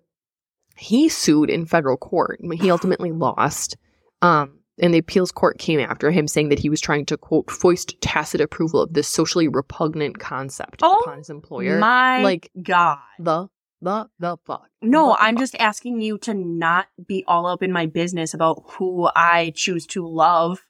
he 0.79 1.09
sued 1.09 1.49
in 1.49 1.65
federal 1.65 1.97
court. 1.97 2.39
He 2.59 2.71
ultimately 2.71 3.11
lost. 3.11 3.77
Um, 4.21 4.59
and 4.81 4.93
the 4.93 4.97
appeals 4.99 5.31
court 5.31 5.59
came 5.59 5.79
after 5.79 6.09
him, 6.09 6.27
saying 6.27 6.49
that 6.49 6.59
he 6.59 6.69
was 6.69 6.79
trying 6.79 7.05
to, 7.07 7.17
quote, 7.17 7.51
foist 7.51 7.99
tacit 8.01 8.39
approval 8.41 8.81
of 8.81 8.93
this 8.93 9.07
socially 9.07 9.47
repugnant 9.47 10.19
concept 10.19 10.79
Oh, 10.81 10.99
upon 11.01 11.17
his 11.17 11.29
employer. 11.29 11.79
My 11.79 12.23
like, 12.23 12.49
God. 12.61 12.99
the, 13.19 13.47
the, 13.81 14.07
the 14.19 14.37
fuck. 14.45 14.67
No, 14.81 15.09
the 15.09 15.21
I'm 15.21 15.35
fuck? 15.35 15.41
just 15.41 15.55
asking 15.59 15.99
you 16.01 16.17
to 16.19 16.33
not 16.33 16.87
be 17.05 17.25
all 17.27 17.45
up 17.45 17.61
in 17.61 17.73
my 17.73 17.87
business 17.87 18.33
about 18.33 18.63
who 18.77 19.09
I 19.15 19.51
choose 19.53 19.85
to 19.87 20.07
love. 20.07 20.65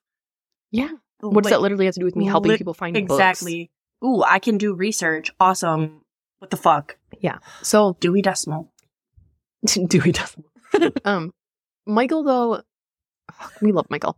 Yeah. 0.71 0.89
What 1.21 1.43
does 1.43 1.51
that 1.51 1.61
literally 1.61 1.85
have 1.85 1.93
to 1.95 1.99
do 1.99 2.05
with 2.05 2.15
me 2.15 2.25
helping 2.25 2.49
lit- 2.49 2.59
people 2.59 2.73
find 2.73 2.93
books? 2.95 3.11
Exactly. 3.13 3.69
Ooh, 4.03 4.23
I 4.23 4.39
can 4.39 4.57
do 4.57 4.73
research. 4.73 5.29
Awesome. 5.39 6.01
What 6.39 6.49
the 6.49 6.57
fuck? 6.57 6.97
Yeah. 7.19 7.39
So 7.61 7.97
Dewey 7.99 8.21
Decimal. 8.21 8.71
Dewey 9.87 10.11
Decimal. 10.11 10.49
um, 11.05 11.33
Michael, 11.85 12.23
though, 12.23 12.61
we 13.61 13.71
love 13.71 13.87
Michael. 13.89 14.17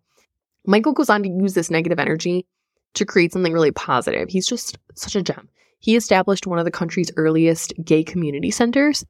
Michael 0.66 0.94
goes 0.94 1.10
on 1.10 1.24
to 1.24 1.30
use 1.30 1.54
this 1.54 1.72
negative 1.72 2.00
energy 2.00 2.46
to 2.94 3.06
create 3.06 3.32
something 3.32 3.54
really 3.54 3.72
positive. 3.72 4.30
He's 4.30 4.48
just 4.48 4.78
such 4.96 5.16
a 5.16 5.22
gem. 5.22 5.50
He 5.80 5.96
established 5.96 6.46
one 6.46 6.60
of 6.60 6.66
the 6.66 6.72
country's 6.72 7.12
earliest 7.18 7.74
gay 7.84 8.04
community 8.04 8.52
centers. 8.52 9.04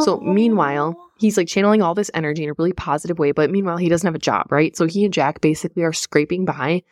So, 0.00 0.20
meanwhile, 0.20 0.96
he's 1.18 1.36
like 1.36 1.48
channeling 1.48 1.82
all 1.82 1.94
this 1.94 2.10
energy 2.14 2.44
in 2.44 2.48
a 2.48 2.54
really 2.56 2.72
positive 2.72 3.18
way, 3.18 3.32
but 3.32 3.50
meanwhile, 3.50 3.76
he 3.76 3.90
doesn't 3.90 4.06
have 4.06 4.14
a 4.14 4.18
job, 4.18 4.50
right? 4.50 4.74
So, 4.74 4.86
he 4.86 5.04
and 5.04 5.12
Jack 5.12 5.42
basically 5.42 5.82
are 5.82 5.92
scraping 5.92 6.46
by 6.46 6.82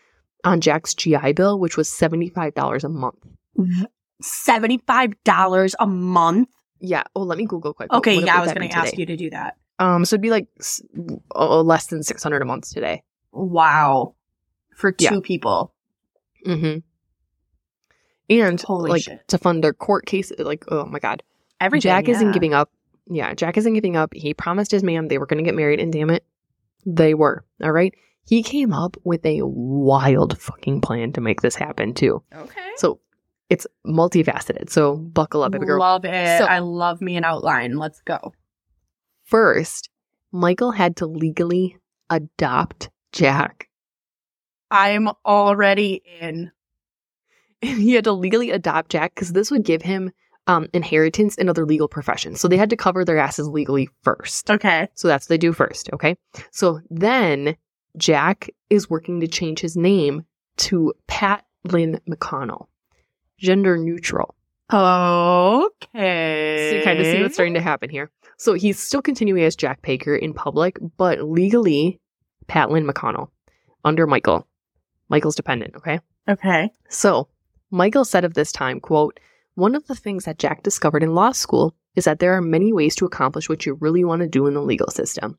on 0.45 0.61
Jack's 0.61 0.93
GI 0.93 1.33
Bill, 1.33 1.59
which 1.59 1.79
was 1.79 1.89
$75 1.89 2.85
a 2.85 2.89
month. 2.91 3.17
$75 4.23 5.75
a 5.79 5.87
month? 5.87 6.49
Yeah. 6.81 7.03
Oh, 7.15 7.23
let 7.23 7.39
me 7.39 7.45
Google 7.47 7.75
quick. 7.75 7.93
Okay, 7.93 8.17
What- 8.17 8.25
yeah, 8.27 8.37
I 8.39 8.41
was 8.41 8.53
going 8.53 8.69
to 8.69 8.77
ask 8.77 8.97
you 8.99 9.07
to 9.07 9.17
do 9.17 9.31
that. 9.31 9.57
Um, 9.79 10.05
so 10.05 10.15
it'd 10.15 10.23
be 10.23 10.31
like 10.31 10.47
s- 10.59 10.83
uh, 11.35 11.63
less 11.63 11.87
than 11.87 12.03
600 12.03 12.43
a 12.43 12.45
month 12.45 12.71
today. 12.73 13.03
Wow. 13.33 14.15
For 14.75 14.93
two 14.93 15.05
Yeah. 15.05 15.21
people. 15.23 15.75
Mm-hmm. 16.47 16.79
And 18.31 18.61
Holy 18.63 18.91
like 18.91 19.03
shit. 19.03 19.27
to 19.29 19.39
fund 19.39 19.65
their 19.65 19.73
court 19.73 20.07
case, 20.07 20.31
like 20.39 20.65
oh 20.69 20.85
my 20.87 20.99
god, 21.01 21.23
Everything. 21.61 21.83
Jack 21.91 22.09
isn't 22.09 22.33
giving 22.33 22.55
up. 22.55 22.71
Yeah, 23.11 23.35
Jack 23.35 23.57
isn't 23.57 23.75
giving 23.75 23.97
up. 23.97 24.15
He 24.15 24.35
promised 24.35 24.71
his 24.71 24.85
man 24.85 25.09
they 25.09 25.19
were 25.19 25.27
going 25.27 25.43
to 25.43 25.49
get 25.49 25.57
married, 25.57 25.81
and 25.81 25.93
damn 25.93 26.11
it, 26.11 26.25
they 26.87 27.13
were. 27.15 27.45
All 27.63 27.73
right. 27.73 27.93
He 28.27 28.43
came 28.45 28.73
up 28.73 28.97
with 29.03 29.27
a 29.27 29.41
wild 29.43 30.39
fucking 30.39 30.81
plan 30.83 31.13
to 31.15 31.21
make 31.21 31.41
this 31.41 31.57
happen 31.57 31.93
too. 31.93 32.23
Okay. 32.33 32.71
So 32.77 33.01
it's 33.51 33.67
multifaceted. 33.87 34.71
So 34.71 34.97
buckle 34.97 35.43
up, 35.43 35.53
baby 35.53 35.67
girl. 35.67 35.81
Love 35.81 36.05
it. 36.05 36.39
So- 36.39 36.47
I 36.47 36.61
love 36.61 37.01
me 37.01 37.17
an 37.17 37.25
outline. 37.25 37.77
Let's 37.77 38.01
go. 38.01 38.33
First, 39.25 39.91
Michael 40.33 40.71
had 40.71 40.97
to 40.97 41.07
legally 41.07 41.77
adopt 42.09 42.91
Jack. 43.13 43.69
I'm 44.71 45.09
already 45.27 46.03
in. 46.21 46.53
he 47.61 47.93
had 47.93 48.05
to 48.05 48.13
legally 48.13 48.51
adopt 48.51 48.91
Jack 48.91 49.15
because 49.15 49.33
this 49.33 49.51
would 49.51 49.65
give 49.65 49.83
him 49.83 50.13
um, 50.47 50.69
inheritance 50.73 51.35
in 51.37 51.49
other 51.49 51.67
legal 51.67 51.89
professions. 51.89 52.41
So 52.41 52.49
they 52.49 52.57
had 52.57 52.71
to 52.71 52.77
cover 52.77 53.05
their 53.05 53.19
asses 53.19 53.49
legally 53.49 53.89
first. 54.03 54.51
Okay. 54.51 54.89
So 54.95 55.09
that's 55.09 55.27
what 55.27 55.29
they 55.29 55.39
do 55.39 55.53
first. 55.53 55.91
Okay. 55.93 56.17
So 56.51 56.81
then 56.91 57.57
Jack 57.97 58.49
is 58.69 58.89
working 58.89 59.21
to 59.21 59.29
change 59.29 59.61
his 59.61 59.77
name 59.77 60.25
to 60.59 60.93
Pat 61.07 61.45
Lyn 61.65 62.01
McConnell, 62.09 62.67
gender 63.41 63.77
neutral. 63.77 64.35
Okay. 64.73 66.69
So 66.71 66.77
you 66.77 66.85
kind 66.85 67.01
of 67.01 67.07
see 67.07 67.21
what's 67.23 67.35
starting 67.35 67.55
to 67.55 67.61
happen 67.61 67.91
here. 67.91 68.11
So 68.37 68.55
he's 68.55 68.79
still 68.79 69.03
continuing 69.03 69.43
as 69.43 69.57
Jack 69.57 69.83
Baker 69.83 70.15
in 70.15 70.33
public, 70.33 70.79
but 70.97 71.23
legally, 71.23 72.01
Pat 72.47 72.71
Lyn 72.71 72.87
McConnell 72.87 73.29
under 73.85 74.07
Michael. 74.07 74.47
Michael's 75.09 75.35
dependent. 75.35 75.75
Okay. 75.77 75.99
Okay. 76.29 76.71
So, 76.89 77.29
Michael 77.71 78.05
said 78.05 78.25
of 78.25 78.35
this 78.35 78.53
time, 78.53 78.79
quote, 78.81 79.19
one 79.55 79.75
of 79.75 79.87
the 79.89 79.95
things 79.95 80.25
that 80.25 80.39
Jack 80.39 80.63
discovered 80.63 81.03
in 81.03 81.15
law 81.15 81.33
school 81.33 81.75
is 81.97 82.05
that 82.05 82.21
there 82.21 82.35
are 82.35 82.43
many 82.43 82.73
ways 82.73 82.95
to 82.97 83.05
accomplish 83.05 83.49
what 83.49 83.67
you 83.67 83.75
really 83.81 84.05
want 84.05 84.23
to 84.23 84.29
do 84.29 84.47
in 84.47 84.55
the 84.55 84.63
legal 84.63 84.89
system. 84.89 85.39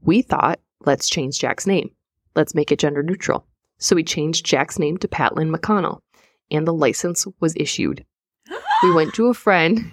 We 0.00 0.22
thought, 0.22 0.60
let's 0.86 1.08
change 1.08 1.38
Jack's 1.38 1.66
name. 1.66 1.90
Let's 2.34 2.54
make 2.54 2.72
it 2.72 2.78
gender 2.78 3.02
neutral. 3.02 3.46
So 3.78 3.96
we 3.96 4.04
changed 4.04 4.46
Jack's 4.46 4.78
name 4.78 4.96
to 4.98 5.08
Pat 5.08 5.36
Lyn 5.36 5.52
McConnell, 5.52 6.00
and 6.50 6.66
the 6.66 6.74
license 6.74 7.26
was 7.40 7.54
issued. 7.56 8.04
We 8.82 8.92
went 8.94 9.12
to 9.14 9.26
a 9.26 9.34
friend. 9.34 9.92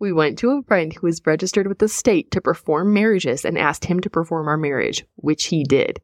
We 0.00 0.12
went 0.12 0.36
to 0.40 0.50
a 0.50 0.62
friend 0.64 0.92
who 0.92 1.06
was 1.06 1.22
registered 1.24 1.68
with 1.68 1.78
the 1.78 1.88
state 1.88 2.30
to 2.32 2.40
perform 2.40 2.92
marriages 2.92 3.44
and 3.44 3.56
asked 3.56 3.84
him 3.84 4.00
to 4.00 4.10
perform 4.10 4.48
our 4.48 4.56
marriage, 4.56 5.04
which 5.14 5.44
he 5.46 5.62
did. 5.64 6.00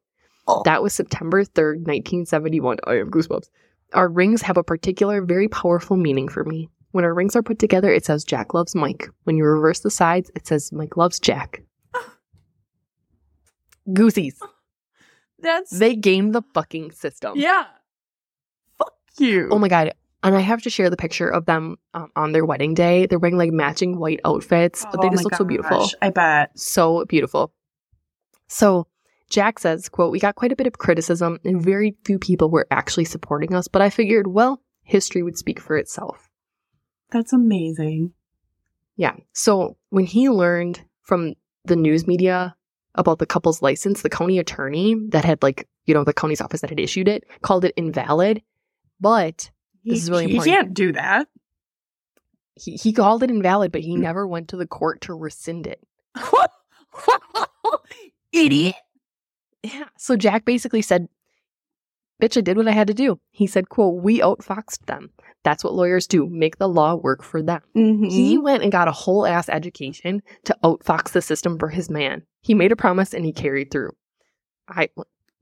Oh. 0.46 0.62
That 0.64 0.82
was 0.82 0.94
September 0.94 1.44
3rd, 1.44 1.84
1971. 1.84 2.78
I 2.86 2.94
have 2.94 3.08
goosebumps. 3.08 3.48
Our 3.92 4.08
rings 4.08 4.40
have 4.42 4.56
a 4.56 4.62
particular, 4.64 5.20
very 5.22 5.48
powerful 5.48 5.96
meaning 5.96 6.28
for 6.28 6.44
me. 6.44 6.68
When 6.92 7.04
our 7.04 7.12
rings 7.12 7.34
are 7.36 7.42
put 7.42 7.58
together, 7.58 7.92
it 7.92 8.04
says 8.06 8.24
Jack 8.24 8.54
loves 8.54 8.74
Mike. 8.74 9.08
When 9.24 9.36
you 9.36 9.44
reverse 9.44 9.80
the 9.80 9.90
sides, 9.90 10.30
it 10.36 10.46
says 10.46 10.72
Mike 10.72 10.96
loves 10.96 11.18
Jack. 11.20 11.62
Goosies. 13.92 14.40
That's 15.38 15.70
They 15.70 15.96
game 15.96 16.32
the 16.32 16.42
fucking 16.54 16.92
system. 16.92 17.32
yeah. 17.36 17.64
You. 19.18 19.48
Oh 19.50 19.58
my 19.58 19.68
god. 19.68 19.94
And 20.24 20.36
I 20.36 20.40
have 20.40 20.62
to 20.62 20.70
share 20.70 20.88
the 20.88 20.96
picture 20.96 21.28
of 21.28 21.46
them 21.46 21.76
um, 21.94 22.10
on 22.14 22.32
their 22.32 22.44
wedding 22.44 22.74
day. 22.74 23.06
They're 23.06 23.18
wearing 23.18 23.36
like 23.36 23.50
matching 23.50 23.98
white 23.98 24.20
outfits, 24.24 24.86
but 24.90 25.00
they 25.00 25.08
Oh 25.08 25.10
just 25.10 25.24
look 25.24 25.34
so 25.34 25.44
beautiful. 25.44 25.88
I 26.00 26.10
bet. 26.10 26.56
So 26.58 27.04
beautiful. 27.06 27.52
So 28.46 28.86
Jack 29.30 29.58
says, 29.58 29.88
quote, 29.88 30.12
we 30.12 30.20
got 30.20 30.36
quite 30.36 30.52
a 30.52 30.56
bit 30.56 30.66
of 30.66 30.78
criticism 30.78 31.40
and 31.44 31.60
very 31.60 31.96
few 32.04 32.18
people 32.18 32.50
were 32.50 32.66
actually 32.70 33.06
supporting 33.06 33.54
us, 33.54 33.66
but 33.66 33.82
I 33.82 33.90
figured, 33.90 34.26
well, 34.28 34.62
history 34.82 35.22
would 35.22 35.38
speak 35.38 35.58
for 35.58 35.76
itself. 35.76 36.28
That's 37.10 37.32
amazing. 37.32 38.12
Yeah. 38.96 39.14
So 39.32 39.76
when 39.90 40.04
he 40.04 40.28
learned 40.28 40.84
from 41.02 41.34
the 41.64 41.76
news 41.76 42.06
media 42.06 42.54
about 42.94 43.18
the 43.18 43.26
couple's 43.26 43.62
license, 43.62 44.02
the 44.02 44.10
county 44.10 44.38
attorney 44.38 44.96
that 45.08 45.24
had 45.24 45.42
like, 45.42 45.68
you 45.86 45.94
know, 45.94 46.04
the 46.04 46.12
county's 46.12 46.40
office 46.40 46.60
that 46.60 46.70
had 46.70 46.80
issued 46.80 47.08
it 47.08 47.24
called 47.40 47.64
it 47.64 47.74
invalid. 47.76 48.42
But 49.00 49.50
This 49.84 50.02
is 50.02 50.10
really 50.10 50.24
important. 50.24 50.54
can't 50.54 50.74
do 50.74 50.92
that. 50.92 51.28
he, 52.54 52.76
he 52.76 52.92
called 52.92 53.22
it 53.22 53.30
invalid, 53.30 53.72
but 53.72 53.80
he 53.82 53.96
never 53.96 54.26
went 54.26 54.48
to 54.48 54.56
the 54.56 54.66
court 54.66 55.00
to 55.02 55.14
rescind 55.14 55.66
it. 55.66 55.80
Idiot. 58.32 58.76
Yeah. 59.62 59.84
So 59.96 60.16
Jack 60.16 60.44
basically 60.44 60.82
said, 60.82 61.08
Bitch, 62.20 62.36
I 62.36 62.40
did 62.40 62.56
what 62.56 62.68
I 62.68 62.72
had 62.72 62.86
to 62.86 62.94
do. 62.94 63.18
He 63.32 63.48
said, 63.48 63.68
quote, 63.68 64.00
we 64.00 64.20
outfoxed 64.20 64.86
them. 64.86 65.10
That's 65.42 65.64
what 65.64 65.74
lawyers 65.74 66.06
do. 66.06 66.28
Make 66.28 66.58
the 66.58 66.68
law 66.68 66.94
work 66.94 67.20
for 67.24 67.42
them. 67.42 67.62
Mm-hmm. 67.76 68.10
He 68.10 68.38
went 68.38 68.62
and 68.62 68.70
got 68.70 68.86
a 68.86 68.92
whole 68.92 69.26
ass 69.26 69.48
education 69.48 70.22
to 70.44 70.56
outfox 70.62 71.10
the 71.10 71.20
system 71.20 71.58
for 71.58 71.68
his 71.68 71.90
man. 71.90 72.22
He 72.40 72.54
made 72.54 72.70
a 72.70 72.76
promise 72.76 73.12
and 73.12 73.24
he 73.24 73.32
carried 73.32 73.72
through. 73.72 73.90
I 74.68 74.90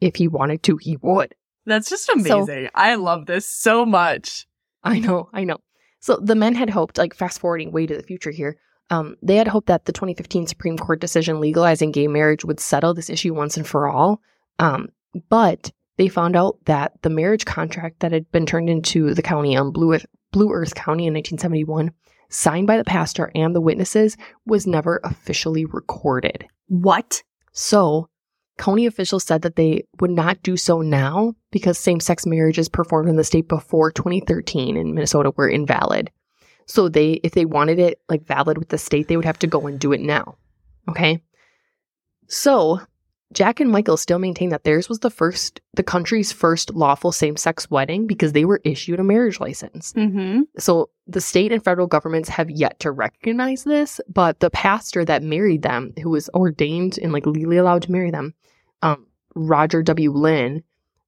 if 0.00 0.16
he 0.16 0.26
wanted 0.26 0.62
to, 0.62 0.78
he 0.78 0.96
would. 0.96 1.34
That's 1.66 1.90
just 1.90 2.08
amazing. 2.08 2.68
I 2.74 2.94
love 2.94 3.26
this 3.26 3.46
so 3.46 3.84
much. 3.84 4.46
I 4.82 4.98
know, 4.98 5.28
I 5.32 5.44
know. 5.44 5.58
So 6.00 6.16
the 6.16 6.34
men 6.34 6.54
had 6.54 6.70
hoped, 6.70 6.98
like 6.98 7.14
fast 7.14 7.40
forwarding 7.40 7.72
way 7.72 7.86
to 7.86 7.96
the 7.96 8.02
future 8.02 8.30
here, 8.30 8.58
um, 8.90 9.16
they 9.22 9.36
had 9.36 9.48
hoped 9.48 9.68
that 9.68 9.84
the 9.84 9.92
2015 9.92 10.46
Supreme 10.46 10.76
Court 10.76 11.00
decision 11.00 11.40
legalizing 11.40 11.92
gay 11.92 12.08
marriage 12.08 12.44
would 12.44 12.58
settle 12.58 12.92
this 12.92 13.10
issue 13.10 13.34
once 13.34 13.56
and 13.56 13.66
for 13.66 13.88
all. 13.88 14.20
Um, 14.58 14.88
but 15.28 15.70
they 15.96 16.08
found 16.08 16.34
out 16.34 16.58
that 16.64 16.92
the 17.02 17.10
marriage 17.10 17.44
contract 17.44 18.00
that 18.00 18.12
had 18.12 18.30
been 18.32 18.46
turned 18.46 18.68
into 18.68 19.14
the 19.14 19.22
county 19.22 19.56
on 19.56 19.70
Blue 19.70 19.94
Earth, 19.94 20.06
Blue 20.32 20.50
Earth 20.50 20.74
County 20.74 21.06
in 21.06 21.14
1971, 21.14 21.92
signed 22.30 22.66
by 22.66 22.76
the 22.76 22.84
pastor 22.84 23.30
and 23.34 23.54
the 23.54 23.60
witnesses, 23.60 24.16
was 24.46 24.66
never 24.66 25.00
officially 25.04 25.64
recorded. 25.66 26.46
What? 26.66 27.22
So, 27.52 28.08
county 28.60 28.86
officials 28.86 29.24
said 29.24 29.42
that 29.42 29.56
they 29.56 29.84
would 30.00 30.10
not 30.10 30.42
do 30.42 30.56
so 30.56 30.82
now 30.82 31.34
because 31.50 31.78
same 31.78 31.98
sex 31.98 32.26
marriages 32.26 32.68
performed 32.68 33.08
in 33.08 33.16
the 33.16 33.24
state 33.24 33.48
before 33.48 33.90
2013 33.90 34.76
in 34.76 34.94
Minnesota 34.94 35.32
were 35.34 35.48
invalid. 35.48 36.10
So, 36.66 36.88
they, 36.88 37.14
if 37.24 37.32
they 37.32 37.46
wanted 37.46 37.78
it 37.78 38.00
like 38.08 38.26
valid 38.26 38.58
with 38.58 38.68
the 38.68 38.78
state, 38.78 39.08
they 39.08 39.16
would 39.16 39.24
have 39.24 39.38
to 39.40 39.48
go 39.48 39.66
and 39.66 39.80
do 39.80 39.92
it 39.92 40.00
now. 40.00 40.36
Okay. 40.88 41.22
So, 42.28 42.80
Jack 43.32 43.60
and 43.60 43.70
Michael 43.70 43.96
still 43.96 44.18
maintain 44.18 44.50
that 44.50 44.64
theirs 44.64 44.88
was 44.88 45.00
the 45.00 45.10
first, 45.10 45.60
the 45.74 45.82
country's 45.82 46.32
first 46.32 46.74
lawful 46.74 47.12
same 47.12 47.36
sex 47.36 47.70
wedding 47.70 48.06
because 48.06 48.32
they 48.32 48.44
were 48.44 48.60
issued 48.64 49.00
a 49.00 49.04
marriage 49.04 49.40
license. 49.40 49.92
Mm-hmm. 49.92 50.42
So 50.58 50.90
the 51.06 51.20
state 51.20 51.52
and 51.52 51.62
federal 51.62 51.86
governments 51.86 52.28
have 52.28 52.50
yet 52.50 52.80
to 52.80 52.90
recognize 52.90 53.62
this, 53.64 54.00
but 54.08 54.40
the 54.40 54.50
pastor 54.50 55.04
that 55.04 55.22
married 55.22 55.62
them, 55.62 55.92
who 56.02 56.10
was 56.10 56.28
ordained 56.34 56.98
and 57.00 57.12
like 57.12 57.24
legally 57.24 57.56
allowed 57.56 57.82
to 57.82 57.92
marry 57.92 58.10
them, 58.10 58.34
um, 58.82 59.06
Roger 59.34 59.82
W. 59.82 60.10
Lynn, 60.12 60.62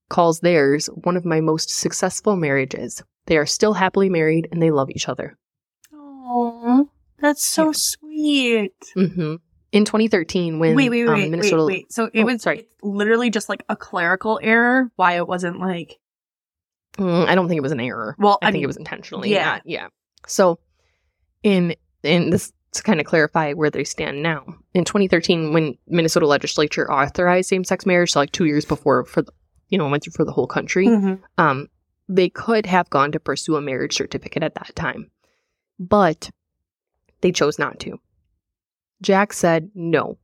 calls 0.08 0.40
theirs 0.40 0.86
one 0.88 1.16
of 1.16 1.24
my 1.24 1.40
most 1.40 1.70
successful 1.70 2.36
marriages. 2.36 3.02
They 3.26 3.36
are 3.36 3.46
still 3.46 3.72
happily 3.74 4.08
married 4.10 4.48
and 4.52 4.60
they 4.62 4.70
love 4.70 4.90
each 4.90 5.08
other. 5.08 5.36
Oh, 5.94 6.88
that's 7.18 7.44
so 7.44 7.66
Yeah. 7.66 7.72
sweet. 7.74 8.72
hmm 8.94 9.36
In 9.72 9.84
2013, 9.86 10.58
when 10.58 10.76
wait, 10.76 10.90
wait, 10.90 11.06
um, 11.08 11.14
wait, 11.14 11.30
Minnesota, 11.30 11.64
wait, 11.64 11.72
wait. 11.72 11.92
So 11.92 12.10
it 12.12 12.22
Oh, 12.22 12.26
was 12.26 12.42
sorry. 12.42 12.66
literally 12.82 13.30
just 13.30 13.48
like 13.48 13.64
a 13.68 13.76
clerical 13.76 14.38
error. 14.42 14.90
Why 14.96 15.16
it 15.16 15.26
wasn't 15.26 15.58
like 15.60 15.98
Mm, 16.98 17.26
I 17.26 17.34
don't 17.34 17.48
think 17.48 17.56
it 17.56 17.62
was 17.62 17.72
an 17.72 17.80
error. 17.80 18.14
well, 18.18 18.38
I, 18.42 18.48
I, 18.48 18.50
think 18.50 18.56
mean, 18.56 18.64
it 18.64 18.66
was 18.66 18.76
intentionally. 18.76 19.30
yeah. 19.30 19.44
not- 19.46 19.62
yeah. 19.64 19.86
So, 20.26 20.58
in 21.42 21.74
in 22.02 22.28
this 22.28 22.52
to 22.72 22.82
kind 22.82 23.00
of 23.00 23.06
clarify 23.06 23.52
where 23.52 23.70
they 23.70 23.84
stand 23.84 24.22
now, 24.22 24.44
in 24.74 24.84
2013, 24.84 25.52
when 25.52 25.76
Minnesota 25.86 26.26
legislature 26.26 26.90
authorized 26.90 27.48
same 27.48 27.64
sex 27.64 27.84
marriage, 27.86 28.12
so 28.12 28.20
like 28.20 28.32
two 28.32 28.46
years 28.46 28.64
before 28.64 29.04
for 29.04 29.22
the, 29.22 29.32
you 29.68 29.78
know 29.78 29.88
went 29.88 30.02
through 30.02 30.12
for 30.12 30.24
the 30.24 30.32
whole 30.32 30.46
country, 30.46 30.86
Mhm. 30.86 31.20
um, 31.38 31.68
they 32.08 32.28
could 32.28 32.66
have 32.66 32.88
gone 32.90 33.12
to 33.12 33.20
pursue 33.20 33.56
a 33.56 33.60
marriage 33.60 33.94
certificate 33.96 34.42
at 34.42 34.54
that 34.54 34.74
time, 34.74 35.10
but 35.78 36.30
they 37.20 37.30
chose 37.32 37.58
not 37.58 37.78
to. 37.80 37.98
Jack 39.00 39.32
said 39.32 39.70
no. 39.74 40.18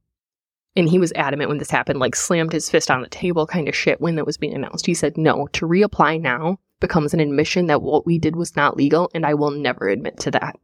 And 0.77 0.89
he 0.89 0.99
was 0.99 1.13
adamant 1.17 1.49
when 1.49 1.59
this 1.59 1.71
happened, 1.71 1.99
like 1.99 2.15
slammed 2.15 2.53
his 2.53 2.71
fist 2.71 2.91
on 2.91 3.03
the 3.03 3.09
table 3.09 3.47
kind 3.47 3.69
of 3.69 3.75
shit 3.75 4.01
when 4.01 4.15
that 4.15 4.27
was 4.27 4.37
being 4.39 4.55
announced. 4.55 4.87
He 4.87 4.95
said, 4.95 5.17
no, 5.19 5.49
to 5.55 5.67
reapply 5.67 6.21
now 6.21 6.59
becomes 6.81 7.13
an 7.13 7.19
admission 7.21 7.67
that 7.67 7.83
what 7.83 8.07
we 8.07 8.19
did 8.19 8.37
was 8.37 8.55
not 8.55 8.77
legal, 8.77 9.11
and 9.13 9.27
I 9.27 9.35
will 9.35 9.51
never 9.51 9.89
admit 9.89 10.19
to 10.21 10.31
that. 10.33 10.57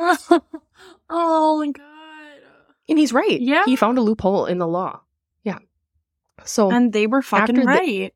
Oh. 1.10 1.58
my 1.58 1.72
god. 1.72 1.86
And 2.88 2.98
he's 2.98 3.12
right. 3.12 3.40
Yeah. 3.40 3.64
He 3.66 3.76
found 3.76 3.98
a 3.98 4.00
loophole 4.00 4.46
in 4.46 4.58
the 4.58 4.66
law. 4.66 5.00
Yeah. 5.44 5.58
So 6.44 6.70
And 6.70 6.92
they 6.92 7.06
were 7.06 7.22
fucking 7.22 7.56
After 7.56 7.60
the- 7.62 7.66
right. 7.66 8.14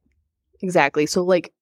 Exactly. 0.63 1.07
So 1.07 1.23
like 1.23 1.53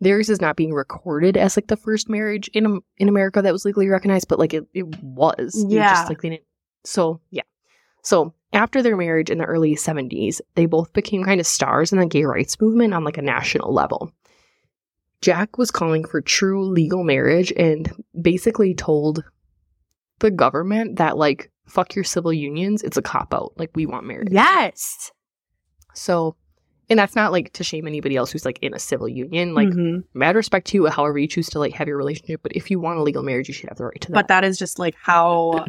theirs 0.00 0.30
is 0.30 0.40
not 0.40 0.56
being 0.56 0.72
recorded 0.72 1.36
as 1.36 1.56
like 1.56 1.66
the 1.66 1.76
first 1.76 2.08
marriage 2.08 2.48
in 2.54 2.80
in 2.96 3.08
America 3.08 3.42
that 3.42 3.52
was 3.52 3.64
legally 3.64 3.88
recognized, 3.88 4.28
but 4.28 4.38
like 4.38 4.54
it, 4.54 4.66
it 4.72 4.86
was. 5.02 5.54
It 5.62 5.66
was 5.66 5.74
Yeah. 5.74 5.92
just 5.92 6.08
like 6.08 6.22
they 6.22 6.30
didn't. 6.30 6.44
So 6.84 7.20
yeah. 7.30 7.42
So 8.02 8.32
after 8.52 8.82
their 8.82 8.96
marriage 8.96 9.28
in 9.30 9.38
the 9.38 9.44
early 9.44 9.76
70s, 9.76 10.40
they 10.54 10.66
both 10.66 10.92
became 10.92 11.22
kind 11.22 11.38
of 11.40 11.46
stars 11.46 11.92
in 11.92 11.98
the 11.98 12.06
gay 12.06 12.24
rights 12.24 12.60
movement 12.60 12.94
on 12.94 13.04
like 13.04 13.18
a 13.18 13.22
national 13.22 13.72
level. 13.74 14.10
Jack 15.20 15.58
was 15.58 15.70
calling 15.70 16.04
for 16.04 16.20
true 16.22 16.64
legal 16.64 17.04
marriage 17.04 17.52
and 17.56 17.92
basically 18.20 18.74
told 18.74 19.22
the 20.20 20.30
government 20.30 20.96
that 20.96 21.16
like 21.18 21.50
fuck 21.66 21.94
your 21.94 22.04
civil 22.04 22.32
unions, 22.32 22.82
it's 22.82 22.96
a 22.96 23.02
cop 23.02 23.32
out. 23.34 23.52
Like 23.56 23.70
we 23.74 23.86
want 23.86 24.06
marriage. 24.06 24.28
yes. 24.30 25.12
So, 25.94 26.36
and 26.88 26.98
that's 26.98 27.14
not 27.16 27.30
like 27.32 27.52
to 27.54 27.64
shame 27.64 27.86
anybody 27.86 28.16
else 28.16 28.30
who's 28.32 28.44
like 28.44 28.58
in 28.62 28.74
a 28.74 28.78
civil 28.78 29.08
union. 29.08 29.54
Like, 29.54 29.68
Mhm. 29.68 30.04
mad 30.14 30.34
respect 30.36 30.66
to 30.68 30.76
you, 30.76 30.86
however 30.86 31.18
you 31.18 31.26
choose 31.28 31.48
to 31.50 31.58
like 31.58 31.72
have 31.74 31.86
your 31.88 31.96
relationship. 31.96 32.40
But 32.42 32.52
if 32.56 32.70
you 32.70 32.80
want 32.80 32.98
a 32.98 33.02
legal 33.02 33.22
marriage, 33.22 33.48
you 33.48 33.54
should 33.54 33.68
have 33.68 33.78
the 33.78 33.84
right 33.84 34.00
to 34.00 34.08
that. 34.08 34.14
But 34.14 34.28
that 34.28 34.44
is 34.44 34.58
just 34.58 34.78
like 34.78 34.94
how 35.00 35.64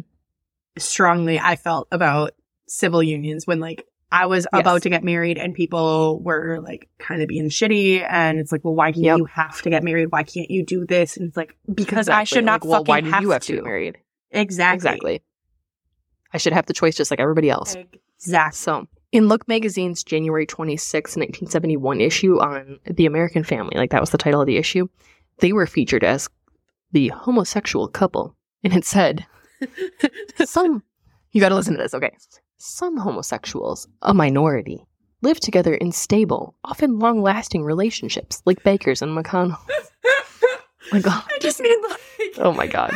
strongly 0.78 1.38
I 1.38 1.56
felt 1.56 1.88
about 1.92 2.32
civil 2.68 3.02
unions 3.02 3.46
when 3.46 3.60
like 3.60 3.84
I 4.10 4.26
was 4.26 4.46
Yes. 4.52 4.60
about 4.60 4.82
to 4.82 4.90
get 4.90 5.02
married 5.04 5.38
and 5.38 5.54
people 5.54 6.20
were 6.22 6.60
like 6.62 6.88
kind 6.98 7.22
of 7.22 7.28
being 7.28 7.48
shitty 7.48 8.06
and 8.08 8.38
it's 8.38 8.52
like, 8.52 8.62
well, 8.64 8.74
why 8.74 8.92
can't 8.92 9.04
Yep. 9.04 9.18
you 9.18 9.24
have 9.26 9.62
to 9.62 9.70
get 9.70 9.82
married? 9.84 10.08
Why 10.10 10.22
can't 10.22 10.50
you 10.50 10.64
do 10.64 10.84
this? 10.86 11.16
And 11.16 11.28
it's 11.28 11.36
like 11.36 11.56
because 11.72 12.08
I 12.08 12.24
should 12.24 12.44
not 12.44 12.62
Like, 12.62 12.70
well, 12.70 12.80
fucking 12.80 12.88
why 12.92 13.00
did 13.00 13.12
have 13.12 13.22
you 13.22 13.30
have 13.30 13.42
to. 13.42 13.46
to 13.48 13.54
get 13.54 13.64
married? 13.64 13.98
Exactly. 14.32 14.76
Exactly. 14.76 15.22
I 16.32 16.38
should 16.38 16.52
have 16.52 16.66
the 16.66 16.72
choice 16.72 16.96
just 16.96 17.10
like 17.10 17.20
everybody 17.20 17.50
else. 17.50 17.76
Exactly. 18.18 18.56
So, 18.56 18.86
in 19.12 19.28
Look 19.28 19.46
Magazine's 19.46 20.02
January 20.02 20.46
26, 20.46 21.16
1971 21.16 22.00
issue 22.00 22.40
on 22.40 22.78
the 22.86 23.06
American 23.06 23.44
family, 23.44 23.76
like 23.76 23.90
that 23.90 24.00
was 24.00 24.10
the 24.10 24.18
title 24.18 24.40
of 24.40 24.46
the 24.46 24.56
issue, 24.56 24.88
they 25.38 25.52
were 25.52 25.66
featured 25.66 26.02
as 26.04 26.28
the 26.92 27.08
homosexual 27.08 27.88
couple. 27.88 28.34
And 28.64 28.74
it 28.74 28.84
said, 28.84 29.26
some, 30.44 30.82
you 31.32 31.40
got 31.40 31.50
to 31.50 31.54
listen 31.54 31.74
to 31.74 31.82
this, 31.82 31.94
okay? 31.94 32.16
Some 32.56 32.96
homosexuals, 32.96 33.86
a 34.02 34.14
minority, 34.14 34.86
live 35.20 35.40
together 35.40 35.74
in 35.74 35.92
stable, 35.92 36.54
often 36.64 36.98
long 36.98 37.20
lasting 37.20 37.64
relationships 37.64 38.40
like 38.46 38.62
Bakers 38.62 39.02
and 39.02 39.16
McConnell. 39.16 39.58
Oh 40.84 40.96
my 40.96 41.00
God. 41.00 41.22
I 41.28 41.38
just 41.38 41.60
need 41.60 41.76
like 41.88 42.00
Oh 42.38 42.52
my 42.52 42.66
God. 42.66 42.94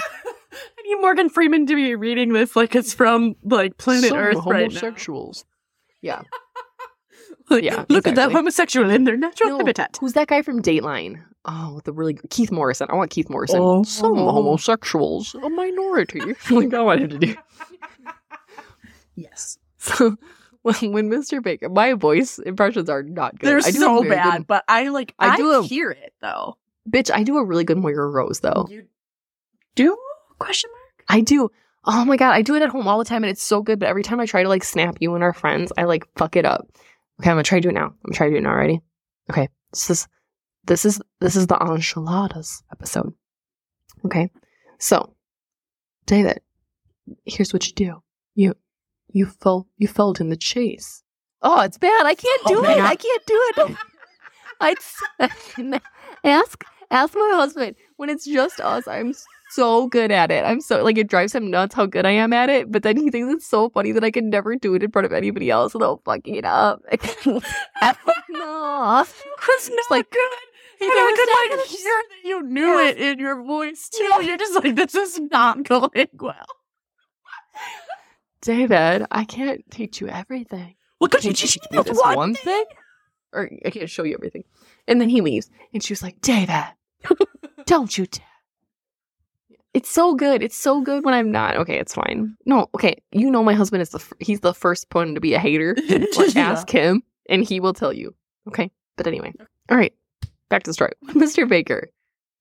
Need 0.86 1.00
Morgan 1.00 1.28
Freeman 1.28 1.66
to 1.66 1.74
be 1.74 1.94
reading 1.94 2.32
this 2.32 2.54
like 2.56 2.74
it's 2.74 2.94
from 2.94 3.34
like 3.42 3.76
Planet 3.78 4.10
Some 4.10 4.18
Earth 4.18 4.36
right 4.46 4.68
homosexuals. 4.70 5.44
Yeah. 6.02 6.22
Like, 7.48 7.62
Yeah, 7.62 7.84
Look 7.88 8.08
at 8.08 8.16
that 8.16 8.22
exactly. 8.24 8.34
homosexual 8.34 8.90
in 8.90 9.04
their 9.04 9.16
natural 9.16 9.50
No, 9.50 9.58
habitat. 9.58 9.98
Who's 10.00 10.14
that 10.14 10.26
guy 10.26 10.42
from 10.42 10.60
Dateline? 10.62 11.22
Oh, 11.44 11.74
with 11.76 11.84
the 11.84 11.92
really 11.92 12.18
Keith 12.28 12.50
Morrison. 12.50 12.88
I 12.90 12.96
want 12.96 13.12
Keith 13.12 13.30
Morrison. 13.30 13.60
Oh. 13.62 13.84
Some 13.84 14.16
homosexuals, 14.16 15.32
a 15.36 15.48
minority. 15.48 16.20
like 16.50 16.74
I 16.74 16.80
want 16.82 17.02
him 17.02 17.08
to 17.10 17.18
do. 17.18 17.36
Yes. 19.14 19.58
So 19.78 20.16
when, 20.62 20.92
when 20.92 21.08
Mr. 21.10 21.42
Baker, 21.42 21.68
my 21.68 21.92
voice 21.92 22.38
impressions 22.40 22.88
are 22.90 23.02
not 23.04 23.38
good. 23.38 23.46
They're 23.48 23.58
I 23.58 23.70
do 23.70 23.78
so 23.78 24.02
bad, 24.02 24.38
good- 24.38 24.46
but 24.48 24.64
I 24.66 24.88
like 24.88 25.14
I 25.20 25.30
I, 25.30 25.36
do 25.36 25.50
a- 25.52 25.62
hear 25.62 25.90
it 25.92 26.14
though. 26.20 26.56
bitch, 26.90 27.10
I 27.14 27.22
do 27.22 27.38
a 27.38 27.44
really 27.44 27.64
good 27.64 27.78
Moira 27.78 28.08
Rose 28.08 28.40
though. 28.40 28.66
You 28.68 28.86
do 29.76 29.96
question 30.38 30.70
mark? 30.72 31.04
I 31.08 31.20
do. 31.20 31.50
Oh 31.84 32.04
my 32.04 32.16
god, 32.16 32.32
I 32.32 32.42
do 32.42 32.54
it 32.56 32.62
at 32.62 32.70
home 32.70 32.88
all 32.88 32.98
the 32.98 33.04
time, 33.04 33.22
and 33.24 33.30
it's 33.30 33.42
so 33.42 33.62
good. 33.62 33.78
But 33.78 33.88
every 33.88 34.02
time 34.02 34.18
I 34.20 34.26
try 34.26 34.42
to 34.42 34.48
like 34.48 34.64
snap 34.64 34.96
you 35.00 35.14
and 35.14 35.22
our 35.22 35.32
friends, 35.32 35.72
I 35.78 35.84
like 35.84 36.04
fuck 36.16 36.36
it 36.36 36.44
up. 36.44 36.66
Okay, 37.20 37.30
I'm 37.30 37.34
gonna 37.36 37.42
try 37.44 37.58
to 37.58 37.62
do 37.62 37.68
it 37.70 37.74
now. 37.74 37.86
I'm 37.86 37.96
gonna 38.06 38.14
try 38.16 38.26
to 38.26 38.32
do 38.32 38.38
it 38.38 38.42
now. 38.42 38.54
Ready? 38.54 38.80
Okay. 39.30 39.48
This 39.72 39.90
is 39.90 40.08
this 40.64 40.84
is 40.84 41.00
this 41.20 41.36
is 41.36 41.46
the 41.46 41.56
enchiladas 41.56 42.62
episode. 42.72 43.12
Okay. 44.04 44.30
So, 44.78 45.14
David, 46.06 46.40
here's 47.24 47.52
what 47.52 47.66
you 47.66 47.72
do. 47.74 48.02
You 48.34 48.54
you 49.12 49.26
fell 49.26 49.68
you 49.78 49.86
felled 49.88 50.20
in 50.20 50.28
the 50.28 50.36
chase. 50.36 51.02
Oh, 51.42 51.60
it's 51.60 51.78
bad. 51.78 52.04
I 52.06 52.14
can't 52.14 52.42
Oh, 52.46 52.54
do 52.56 52.62
man. 52.62 52.78
it. 52.78 52.84
I 52.84 52.96
can't 52.96 53.26
do 53.26 53.52
it. 53.58 53.76
I'd 54.60 55.80
ask 56.24 56.64
ask 56.90 57.14
my 57.14 57.32
husband 57.34 57.76
when 57.96 58.10
it's 58.10 58.24
just 58.24 58.60
us. 58.60 58.88
I'm 58.88 59.14
so 59.50 59.86
good 59.88 60.10
at 60.10 60.30
it. 60.30 60.44
I'm 60.44 60.60
so 60.60 60.82
like 60.82 60.98
it 60.98 61.08
drives 61.08 61.34
him 61.34 61.50
nuts 61.50 61.74
how 61.74 61.86
good 61.86 62.04
I 62.06 62.10
am 62.12 62.32
at 62.32 62.48
it. 62.50 62.70
But 62.70 62.82
then 62.82 62.96
he 62.96 63.10
thinks 63.10 63.32
it's 63.32 63.46
so 63.46 63.68
funny 63.70 63.92
that 63.92 64.04
I 64.04 64.10
can 64.10 64.28
never 64.30 64.56
do 64.56 64.74
it 64.74 64.82
in 64.82 64.90
front 64.90 65.06
of 65.06 65.12
anybody 65.12 65.50
else 65.50 65.72
without 65.74 66.02
fucking 66.04 66.34
it 66.34 66.44
up. 66.44 66.82
no, 67.26 69.04
It's 69.04 69.70
not 69.70 69.90
like- 69.90 70.10
good. 70.10 70.30
He 70.78 70.84
And 70.84 70.92
I 70.94 71.12
could 71.16 71.28
like 71.56 71.58
"That's- 71.58 71.82
hear 71.82 72.02
that 72.10 72.28
you 72.28 72.42
knew 72.48 72.78
it 72.80 72.98
in 72.98 73.18
your 73.18 73.42
voice 73.42 73.88
too. 73.88 74.04
You're 74.22 74.36
just 74.36 74.62
like, 74.62 74.76
this 74.76 74.94
is 74.94 75.18
not 75.30 75.62
going 75.62 76.08
well. 76.12 76.44
David, 78.42 79.06
I 79.10 79.24
can't 79.24 79.64
teach 79.70 80.00
you 80.00 80.08
everything. 80.08 80.74
What 80.98 81.10
could 81.10 81.24
you 81.24 81.32
teach 81.32 81.58
me 81.70 81.82
this 81.82 81.98
one 82.02 82.34
thing? 82.34 82.64
Or 83.32 83.50
I 83.64 83.70
can't 83.70 83.88
show 83.88 84.02
you 84.04 84.14
everything. 84.14 84.44
And 84.86 85.00
then 85.00 85.08
he 85.08 85.20
leaves, 85.20 85.50
and 85.72 85.82
she 85.82 85.92
was 85.92 86.02
like, 86.02 86.20
David, 86.20 86.64
don't 87.66 87.96
you 87.96 88.06
dare. 88.06 88.24
It's 89.76 89.90
so 89.90 90.14
good. 90.14 90.42
It's 90.42 90.56
so 90.56 90.80
good 90.80 91.04
when 91.04 91.12
I'm 91.12 91.30
not. 91.30 91.56
Okay, 91.56 91.78
it's 91.78 91.92
fine. 91.94 92.34
No, 92.46 92.68
okay. 92.74 92.94
You 93.12 93.30
know 93.30 93.44
my 93.44 93.52
husband 93.52 93.82
is 93.82 93.90
the 93.90 93.98
f- 93.98 94.12
he's 94.20 94.40
the 94.40 94.54
first 94.54 94.86
one 94.92 95.14
to 95.14 95.20
be 95.20 95.34
a 95.34 95.38
hater. 95.38 95.76
Like, 96.16 96.34
Yeah. 96.34 96.50
ask 96.52 96.70
him, 96.70 97.02
and 97.28 97.44
he 97.44 97.60
will 97.60 97.74
tell 97.74 97.92
you. 97.92 98.14
Okay, 98.48 98.70
but 98.96 99.06
anyway, 99.06 99.32
all 99.70 99.76
right. 99.76 99.92
Back 100.48 100.62
to 100.62 100.70
the 100.70 100.74
story. 100.74 100.92
Mr. 101.08 101.46
Baker. 101.48 101.90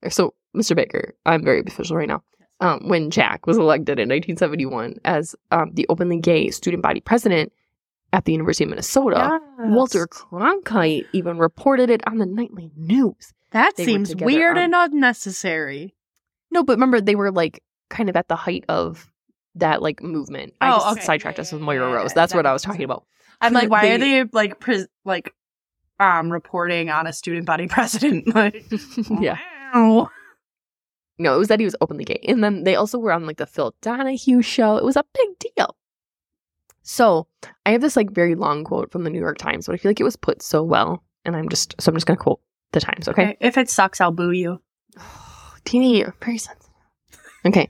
So, 0.10 0.34
Mr. 0.56 0.76
Baker, 0.76 1.14
I'm 1.26 1.44
very 1.44 1.62
official 1.66 1.98
right 1.98 2.08
now. 2.08 2.22
Um, 2.62 2.88
when 2.88 3.10
Jack 3.12 3.48
was 3.48 3.58
elected 3.58 4.00
in 4.00 4.08
1971 4.08 4.96
as 5.04 5.36
um, 5.52 5.72
the 5.74 5.86
openly 5.90 6.20
gay 6.20 6.52
student 6.52 6.82
body 6.84 7.02
president 7.02 7.52
at 8.14 8.24
the 8.26 8.32
University 8.32 8.64
of 8.64 8.70
Minnesota, 8.70 9.40
Walter 9.60 10.08
Cronkite 10.08 11.06
even 11.12 11.38
reported 11.38 11.90
it 11.90 12.02
on 12.08 12.18
the 12.20 12.26
nightly 12.26 12.72
news. 12.78 13.34
That 13.52 13.76
They 13.76 13.84
seems 13.86 14.16
weird 14.16 14.58
on- 14.58 14.64
and 14.74 14.76
unnecessary. 14.94 15.95
No, 16.56 16.64
but 16.64 16.74
remember 16.74 17.00
they 17.02 17.16
were 17.16 17.32
like 17.32 17.62
kind 17.92 18.10
of 18.10 18.16
at 18.16 18.28
the 18.28 18.36
height 18.36 18.66
of 18.70 19.12
that 19.56 19.82
like 19.82 20.02
movement. 20.02 20.54
I 20.62 20.72
Oh, 20.72 20.80
just 20.80 20.98
okay. 20.98 21.06
sidetracked 21.06 21.40
us 21.40 21.52
with 21.52 21.62
Moira 21.62 21.92
Rose. 21.92 22.14
That's 22.14 22.32
That 22.34 22.38
what 22.40 22.46
I 22.48 22.54
was 22.54 22.64
talking 22.64 22.84
about. 22.84 23.06
I'm 23.42 23.54
like, 23.54 23.70
why 23.74 23.88
are 23.90 23.98
They- 23.98 24.24
they 24.24 24.30
like 24.34 24.60
pres- 24.60 24.88
like 25.06 25.34
um 26.00 26.32
reporting 26.32 26.90
on 26.90 27.06
a 27.08 27.14
student 27.14 27.46
body 27.46 27.68
president? 27.76 28.28
Like, 28.36 28.66
yeah. 29.22 29.38
wow. 29.74 30.10
No, 31.18 31.36
it 31.36 31.38
was 31.38 31.48
that 31.48 31.60
he 31.62 31.66
was 31.66 31.76
openly 31.80 32.04
gay. 32.04 32.20
And 32.28 32.44
then 32.44 32.64
they 32.66 32.76
also 32.76 32.98
were 33.00 33.12
on 33.14 33.26
like 33.26 33.38
the 33.38 33.46
Phil 33.46 33.74
Donahue 33.82 34.42
show. 34.42 34.76
It 34.78 34.84
was 34.84 34.98
a 34.98 35.06
big 35.14 35.40
deal. 35.56 35.76
So 36.84 37.28
I 37.66 37.72
have 37.72 37.82
this 37.82 37.96
like 37.96 38.12
very 38.12 38.36
long 38.36 38.64
quote 38.64 38.92
from 38.92 39.04
the 39.06 39.10
New 39.10 39.20
York 39.20 39.38
Times, 39.38 39.66
but 39.68 39.74
I 39.74 39.78
feel 39.78 39.90
like 39.90 40.00
it 40.02 40.04
was 40.04 40.16
put 40.18 40.42
so 40.42 40.62
well, 40.64 41.04
and 41.24 41.36
I'm 41.36 41.50
just 41.50 41.74
so 41.80 41.90
I'm 41.90 41.96
just 41.96 42.06
gonna 42.06 42.18
quote 42.18 42.42
the 42.74 42.80
Times. 42.82 43.08
Okay. 43.08 43.38
If 43.40 43.58
it 43.58 43.70
sucks, 43.70 44.00
I'll 44.02 44.12
boo 44.12 44.32
you. 44.32 44.62
Teeny, 45.66 46.00
you're 46.00 46.16
very 46.22 46.38
sensitive. 46.38 46.70
Okay. 47.46 47.70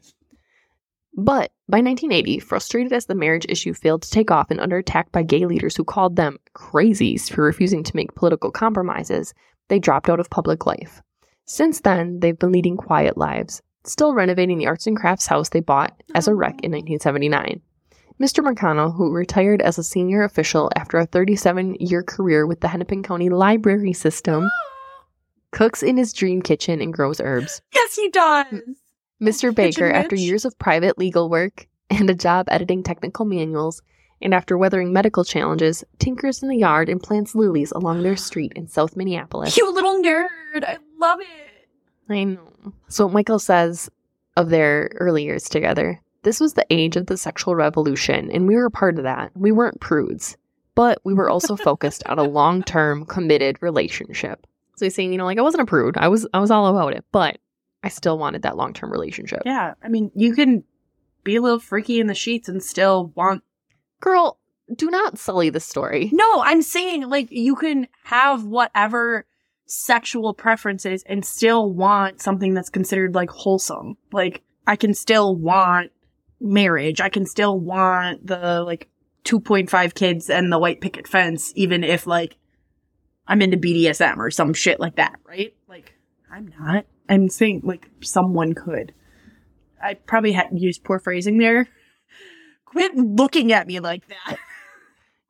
But 1.18 1.52
by 1.68 1.78
1980, 1.78 2.40
frustrated 2.40 2.92
as 2.92 3.06
the 3.06 3.16
marriage 3.16 3.46
issue 3.48 3.74
failed 3.74 4.02
to 4.04 4.10
take 4.10 4.30
off 4.30 4.52
and 4.52 4.60
under 4.60 4.78
attack 4.78 5.12
by 5.12 5.24
gay 5.24 5.46
leaders 5.46 5.76
who 5.76 5.84
called 5.84 6.16
them 6.16 6.38
crazies 6.54 7.32
for 7.32 7.44
refusing 7.44 7.84
to 7.84 7.96
make 7.96 8.16
political 8.16 8.52
compromises, 8.52 9.34
they 9.70 9.80
dropped 9.80 10.10
out 10.10 10.20
of 10.20 10.30
public 10.30 10.66
life. 10.66 11.02
Since 11.46 11.82
then, 11.82 12.20
they've 12.20 12.38
been 12.38 12.52
leading 12.52 12.76
quiet 12.76 13.18
lives, 13.18 13.62
still 13.86 14.14
renovating 14.14 14.58
the 14.58 14.68
arts 14.68 14.88
and 14.88 14.98
crafts 14.98 15.28
house 15.28 15.50
they 15.50 15.62
bought 15.62 16.02
as 16.14 16.28
a 16.28 16.36
wreck 16.36 16.60
in 16.64 16.72
1979. 16.72 17.62
Mr. 18.22 18.44
McConnell, 18.44 18.96
who 18.96 19.12
retired 19.12 19.62
as 19.62 19.78
a 19.78 19.84
senior 19.84 20.24
official 20.24 20.72
after 20.76 20.98
a 20.98 21.06
37 21.06 21.76
year 21.80 22.02
career 22.02 22.48
with 22.48 22.62
the 22.62 22.68
Hennepin 22.68 23.04
County 23.04 23.30
Library 23.30 23.94
System, 23.94 24.50
cooks 25.56 25.82
in 25.82 25.98
his 25.98 26.14
dream 26.14 26.42
kitchen 26.42 26.82
and 26.82 26.94
grows 26.94 27.22
herbs. 27.22 27.62
Yes, 27.74 27.96
he 27.96 28.10
does. 28.10 28.46
Mr. 29.22 29.56
Baker, 29.56 29.90
after 29.90 30.16
years 30.16 30.44
of 30.44 30.60
private 30.60 30.98
legal 30.98 31.30
work 31.30 31.68
and 31.90 32.10
a 32.10 32.14
job 32.14 32.48
editing 32.52 32.84
technical 32.84 33.26
manuals, 33.26 33.82
and 34.22 34.34
after 34.34 34.58
weathering 34.58 34.92
medical 34.92 35.24
challenges, 35.24 35.84
tinkers 35.98 36.44
in 36.44 36.50
the 36.50 36.58
yard 36.58 36.90
and 36.90 37.02
plants 37.02 37.36
lilies 37.36 37.72
along 37.72 38.04
their 38.04 38.18
street 38.18 38.52
in 38.56 38.68
South 38.68 38.98
Minneapolis. 38.98 39.56
You 39.56 39.74
little 39.74 40.02
nerd. 40.02 40.64
I 40.64 40.78
love 41.00 41.20
it. 41.22 41.70
I 42.10 42.24
know. 42.26 42.74
So 42.90 43.08
Michael 43.08 43.40
says 43.40 43.90
of 44.36 44.50
their 44.50 44.92
early 45.00 45.24
years 45.24 45.48
together, 45.48 46.02
this 46.24 46.42
was 46.42 46.54
the 46.54 46.66
age 46.70 46.98
of 46.98 47.06
the 47.06 47.18
sexual 47.18 47.56
revolution, 47.56 48.30
and 48.30 48.48
we 48.48 48.56
were 48.56 48.66
a 48.66 48.72
part 48.72 48.98
of 48.98 49.04
that. 49.04 49.32
We 49.36 49.54
weren't 49.54 49.80
prudes, 49.80 50.36
but 50.76 51.00
we 51.06 51.14
were 51.14 51.30
also 51.30 51.56
focused 51.70 52.04
on 52.08 52.20
a 52.20 52.24
long-term, 52.24 53.06
committed 53.06 53.58
relationship. 53.62 54.46
So 54.76 54.86
he's 54.86 54.96
saying, 54.96 55.12
you 55.12 55.18
know, 55.18 55.26
like 55.26 55.38
I 55.38 55.42
wasn't 55.42 55.64
a 55.64 55.66
prude. 55.66 55.98
I 55.98 56.08
was, 56.08 56.28
I 56.34 56.40
was 56.40 56.52
all 56.52 56.68
about 56.68 56.94
it, 56.94 57.06
but 57.12 57.38
I 57.84 57.90
still 57.90 58.18
wanted 58.18 58.42
that 58.44 58.58
long-term 58.58 58.92
relationship. 58.92 59.44
Yeah, 59.46 59.76
I 59.84 59.90
mean, 59.90 60.12
you 60.16 60.34
can 60.34 60.64
be 61.24 61.36
a 61.36 61.42
little 61.42 61.60
freaky 61.60 62.00
in 62.00 62.08
the 62.08 62.16
sheets 62.16 62.50
and 62.50 62.64
still 62.64 63.12
want. 63.16 63.44
Girl, 64.02 64.40
do 64.74 64.90
not 64.90 65.18
sully 65.18 65.50
the 65.50 65.60
story. 65.60 66.10
No, 66.14 66.42
I'm 66.42 66.62
saying 66.62 67.08
like 67.10 67.28
you 67.32 67.56
can 67.56 67.88
have 68.04 68.46
whatever 68.46 69.26
sexual 69.68 70.34
preferences 70.34 71.04
and 71.08 71.26
still 71.26 71.72
want 71.72 72.22
something 72.22 72.54
that's 72.54 72.70
considered 72.70 73.16
like 73.16 73.30
wholesome. 73.30 73.98
Like 74.12 74.44
I 74.68 74.76
can 74.76 74.94
still 74.94 75.36
want 75.36 75.92
marriage. 76.40 77.02
I 77.02 77.10
can 77.10 77.26
still 77.26 77.60
want 77.60 78.26
the 78.26 78.64
like 78.64 78.90
2.5 79.26 79.94
kids 79.94 80.30
and 80.30 80.52
the 80.52 80.60
white 80.60 80.82
picket 80.82 81.08
fence, 81.08 81.52
even 81.56 81.84
if 81.84 82.08
like 82.08 82.38
I'm 83.28 83.42
into 83.42 83.58
BDSM 83.58 84.18
or 84.18 84.32
some 84.32 84.54
shit 84.54 84.80
like 84.80 84.96
that, 84.96 85.20
right? 85.28 85.54
Like 85.68 85.94
I'm 86.32 86.52
not. 86.60 86.86
I'm 87.10 87.30
saying 87.30 87.62
like 87.64 87.90
someone 88.02 88.54
could. 88.54 88.94
I 89.82 89.96
probably 89.96 90.32
had 90.32 90.50
used 90.54 90.84
poor 90.84 91.00
phrasing 91.00 91.38
there. 91.38 91.68
Quit 92.66 92.96
looking 92.96 93.52
at 93.52 93.68
me 93.68 93.80
like 93.80 94.08
that. 94.08 94.38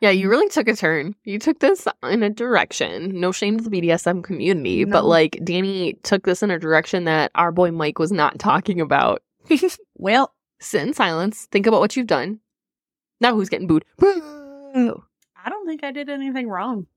Yeah, 0.01 0.09
you 0.09 0.29
really 0.29 0.49
took 0.49 0.67
a 0.67 0.75
turn. 0.75 1.15
You 1.23 1.39
took 1.39 1.59
this 1.59 1.87
in 2.03 2.21
a 2.21 2.29
direction. 2.29 3.17
No 3.19 3.31
shame 3.31 3.57
to 3.57 3.67
the 3.67 3.69
BDSM 3.69 4.25
community, 4.25 4.83
but 4.83 5.05
like 5.05 5.31
Dani 5.41 5.99
took 6.03 6.25
this 6.25 6.43
in 6.43 6.51
a 6.51 6.59
direction 6.59 7.05
that 7.05 7.31
our 7.33 7.51
boy 7.51 7.71
Mike 7.71 7.97
was 7.97 8.11
not 8.11 8.37
talking 8.37 8.81
about. 8.81 9.23
Well, 9.97 10.35
Sit 10.59 10.81
in 10.81 10.93
silence. 10.93 11.47
Think 11.51 11.67
about 11.67 11.79
what 11.79 11.95
you've 11.95 12.07
done. 12.07 12.39
Now 13.21 13.35
who's 13.35 13.49
getting 13.49 13.67
booed? 13.67 13.85
I 14.01 15.49
don't 15.49 15.67
think 15.67 15.83
I 15.83 15.91
did 15.91 16.09
anything 16.09 16.47
wrong. 16.47 16.87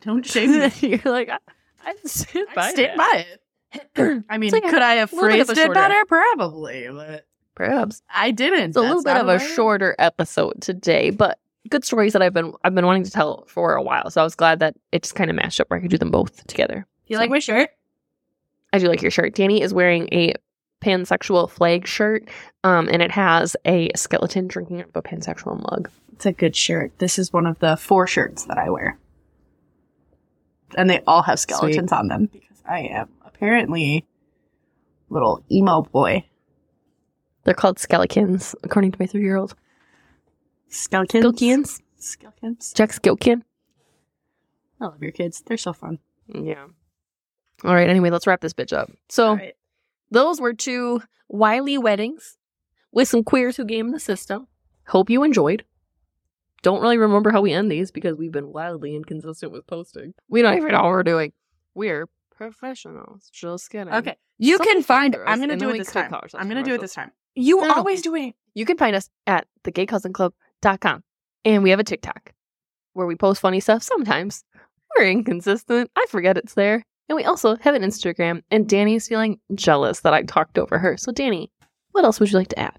Don't 0.00 0.24
shame 0.24 0.58
me. 0.58 0.70
You're 0.80 1.12
like, 1.12 1.28
I, 1.28 1.38
I 1.84 1.94
stand 2.04 2.48
by 2.54 2.62
I 2.68 2.70
stand 2.72 2.96
by 2.98 3.26
it. 3.28 4.24
I 4.28 4.38
mean, 4.38 4.52
yeah, 4.54 4.70
could 4.70 4.82
I 4.82 4.94
have 4.96 5.12
a 5.12 5.16
little 5.16 5.30
bit 5.30 5.40
of 5.40 5.46
phrased 5.46 5.58
it 5.58 5.62
shorter- 5.64 5.74
better? 5.74 6.04
Probably, 6.06 6.88
but 6.90 7.26
Perhaps. 7.54 8.02
I 8.12 8.30
didn't. 8.30 8.70
It's 8.70 8.76
a 8.76 8.80
little 8.80 9.02
bit 9.02 9.16
of 9.16 9.28
a 9.28 9.32
am. 9.34 9.38
shorter 9.38 9.94
episode 9.98 10.62
today, 10.62 11.10
but 11.10 11.38
good 11.68 11.84
stories 11.84 12.14
that 12.14 12.22
I've 12.22 12.32
been 12.32 12.54
I've 12.64 12.74
been 12.74 12.86
wanting 12.86 13.04
to 13.04 13.10
tell 13.10 13.44
for 13.46 13.74
a 13.74 13.82
while. 13.82 14.10
So 14.10 14.20
I 14.20 14.24
was 14.24 14.34
glad 14.34 14.60
that 14.60 14.74
it 14.92 15.02
just 15.02 15.14
kind 15.14 15.28
of 15.30 15.36
matched 15.36 15.60
up 15.60 15.68
where 15.68 15.78
I 15.78 15.82
could 15.82 15.90
do 15.90 15.98
them 15.98 16.10
both 16.10 16.46
together. 16.46 16.86
You 17.06 17.16
So- 17.16 17.20
like 17.20 17.30
my 17.30 17.38
shirt? 17.38 17.70
I 18.72 18.78
do 18.78 18.86
like 18.88 19.02
your 19.02 19.10
shirt. 19.10 19.34
Dani 19.34 19.60
is 19.60 19.74
wearing 19.74 20.08
a 20.12 20.32
pansexual 20.80 21.50
flag 21.50 21.86
shirt, 21.86 22.28
um, 22.64 22.88
and 22.88 23.02
it 23.02 23.10
has 23.10 23.56
a 23.64 23.90
skeleton 23.94 24.46
drinking 24.46 24.80
out 24.80 24.88
of 24.88 24.96
a 24.96 25.02
pansexual 25.02 25.60
mug. 25.70 25.90
It's 26.12 26.24
a 26.24 26.32
good 26.32 26.56
shirt. 26.56 26.92
This 26.98 27.18
is 27.18 27.32
one 27.32 27.46
of 27.46 27.58
the 27.58 27.76
four 27.76 28.06
shirts 28.06 28.44
that 28.44 28.58
I 28.58 28.70
wear, 28.70 28.98
and 30.76 30.88
they 30.88 31.00
all 31.06 31.22
have 31.22 31.38
skeletons 31.38 31.92
on 31.92 32.08
them 32.08 32.26
because 32.26 32.62
I 32.68 32.80
am 32.80 33.08
apparently 33.24 34.06
little 35.08 35.44
emo 35.50 35.82
boy. 35.82 36.24
They're 37.44 37.54
called 37.54 37.78
skeletons, 37.78 38.54
according 38.62 38.92
to 38.92 38.98
my 39.00 39.06
three 39.06 39.22
year 39.22 39.36
old. 39.36 39.54
Skeletons. 40.68 41.24
Skilkins? 41.24 41.80
Skeletons. 41.98 42.72
Jack 42.74 42.92
Skilkin? 42.92 43.42
I 44.80 44.86
love 44.86 45.02
your 45.02 45.12
kids. 45.12 45.42
They're 45.44 45.56
so 45.56 45.72
fun. 45.72 45.98
Yeah. 46.28 46.66
All 47.64 47.74
right, 47.74 47.90
anyway, 47.90 48.10
let's 48.10 48.26
wrap 48.26 48.40
this 48.40 48.54
bitch 48.54 48.72
up. 48.72 48.90
So, 49.08 49.34
right. 49.34 49.54
those 50.10 50.40
were 50.40 50.54
two 50.54 51.02
wily 51.28 51.76
weddings 51.76 52.38
with 52.90 53.08
some 53.08 53.22
queers 53.22 53.56
who 53.56 53.64
game 53.64 53.90
the 53.90 54.00
system. 54.00 54.46
Hope 54.86 55.10
you 55.10 55.22
enjoyed. 55.22 55.64
Don't 56.62 56.80
really 56.82 56.98
remember 56.98 57.30
how 57.30 57.40
we 57.40 57.52
end 57.52 57.70
these 57.70 57.90
because 57.90 58.16
we've 58.16 58.32
been 58.32 58.52
wildly 58.52 58.94
inconsistent 58.94 59.52
with 59.52 59.66
posting. 59.66 60.12
We 60.28 60.42
don't 60.42 60.56
even 60.56 60.72
know 60.72 60.82
what 60.82 60.90
we're 60.90 61.02
doing. 61.02 61.32
We're 61.74 62.08
professionals. 62.30 63.30
Just 63.32 63.70
kidding. 63.70 63.92
Okay. 63.92 64.16
You 64.38 64.56
Someone 64.56 64.74
can 64.74 64.82
find. 64.82 65.16
us, 65.16 65.22
I'm 65.26 65.38
going 65.38 65.50
to 65.50 65.56
do 65.56 65.70
it 65.70 65.78
this 65.78 65.92
time. 65.92 66.12
I'm 66.34 66.48
going 66.48 66.62
to 66.62 66.68
do 66.68 66.74
it 66.74 66.80
this 66.80 66.94
time. 66.94 67.10
You 67.34 67.60
No, 67.60 67.68
no. 67.68 67.74
always 67.74 68.02
do 68.02 68.14
it. 68.14 68.34
You 68.54 68.64
can 68.64 68.76
find 68.76 68.96
us 68.96 69.08
at 69.26 69.46
thegaycousinclub.com. 69.64 71.02
And 71.44 71.62
we 71.62 71.70
have 71.70 71.80
a 71.80 71.84
TikTok 71.84 72.32
where 72.92 73.06
we 73.06 73.16
post 73.16 73.40
funny 73.40 73.60
stuff 73.60 73.82
sometimes. 73.82 74.44
We're 74.96 75.08
inconsistent. 75.10 75.90
I 75.96 76.04
forget 76.08 76.36
it's 76.36 76.54
there. 76.54 76.82
And 77.08 77.16
we 77.16 77.24
also 77.24 77.56
have 77.56 77.74
an 77.74 77.82
Instagram. 77.82 78.42
And 78.50 78.68
Dani's 78.68 79.08
feeling 79.08 79.38
jealous 79.54 80.00
that 80.00 80.12
I 80.14 80.22
talked 80.22 80.58
over 80.58 80.78
her. 80.78 80.96
So, 80.96 81.12
Dani, 81.12 81.48
what 81.92 82.04
else 82.04 82.20
would 82.20 82.30
you 82.30 82.38
like 82.38 82.48
to 82.48 82.58
add? 82.58 82.78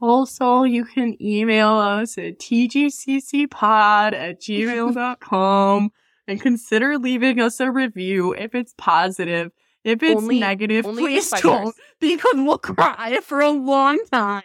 Also, 0.00 0.62
you 0.64 0.84
can 0.84 1.16
email 1.22 1.70
us 1.70 2.18
at 2.18 2.38
tgccpod 2.38 4.12
at 4.12 4.40
gmail.com 4.40 5.90
and 6.28 6.40
consider 6.40 6.98
leaving 6.98 7.40
us 7.40 7.60
a 7.60 7.70
review 7.70 8.32
if 8.32 8.54
it's 8.54 8.74
positive. 8.76 9.50
If 9.84 10.02
it's 10.02 10.20
Only- 10.22 10.40
negative, 10.40 10.86
only 10.86 11.02
please 11.02 11.30
don't, 11.30 11.74
because 12.00 12.32
we'll 12.36 12.58
cry 12.58 13.20
for 13.22 13.40
a 13.40 13.50
long 13.50 13.98
time. 14.10 14.42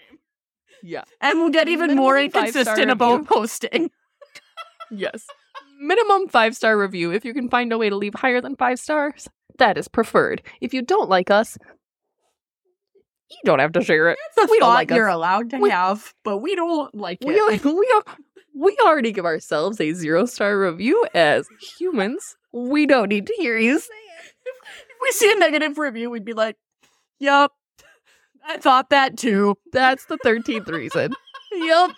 Yeah. 0.83 1.03
And 1.21 1.39
we'll 1.39 1.49
get 1.49 1.67
even 1.69 1.95
more 1.95 2.15
Minimum 2.15 2.31
five-star 2.31 2.61
inconsistent 2.61 2.91
about 2.91 3.11
review. 3.19 3.25
posting. 3.25 3.91
Yes. 4.91 5.27
Minimum 5.79 6.29
five 6.29 6.55
star 6.55 6.75
review. 6.77 7.11
If 7.11 7.23
you 7.23 7.31
can 7.33 7.47
find 7.47 7.71
a 7.71 7.77
way 7.77 7.89
to 7.89 7.95
leave 7.95 8.15
higher 8.15 8.41
than 8.41 8.55
five 8.55 8.79
stars, 8.79 9.27
that 9.59 9.77
is 9.77 9.87
preferred. 9.87 10.41
If 10.61 10.73
you 10.73 10.81
don't 10.81 11.09
like 11.09 11.29
us, 11.29 11.59
you 13.29 13.37
don't 13.45 13.59
have 13.59 13.71
to 13.73 13.83
share 13.83 14.09
it. 14.09 14.17
It's 14.29 14.37
a 14.47 14.51
We 14.51 14.59
don't 14.59 14.73
like 14.73 14.91
us. 14.91 14.95
you're 14.95 15.07
allowed 15.07 15.49
to 15.51 15.57
We- 15.59 15.69
have, 15.69 16.13
but 16.23 16.37
we 16.39 16.55
don't 16.55 16.93
like 16.95 17.19
We, 17.23 17.35
it. 17.35 17.65
al- 17.65 17.75
we, 17.75 17.89
al- 17.93 18.15
we 18.55 18.77
already 18.83 19.11
give 19.11 19.25
ourselves 19.25 19.79
a 19.79 19.93
zero 19.93 20.25
star 20.25 20.59
review 20.59 21.05
as 21.13 21.47
humans. 21.77 22.35
We 22.51 22.85
don't 22.85 23.09
need 23.09 23.27
to 23.27 23.33
hear 23.37 23.57
you 23.57 23.79
say 23.79 23.85
it. 23.93 24.33
if 24.89 24.95
we 25.01 25.11
see 25.11 25.31
a 25.31 25.35
negative 25.35 25.77
review, 25.77 26.09
we'd 26.09 26.25
be 26.25 26.33
like, 26.33 26.57
"Yep, 27.19 27.51
I 28.43 28.57
thought 28.57 28.89
that 28.89 29.17
too." 29.17 29.55
That's 29.71 30.05
the 30.05 30.17
13th 30.25 30.67
reason. 30.67 31.13
yep. 31.51 31.91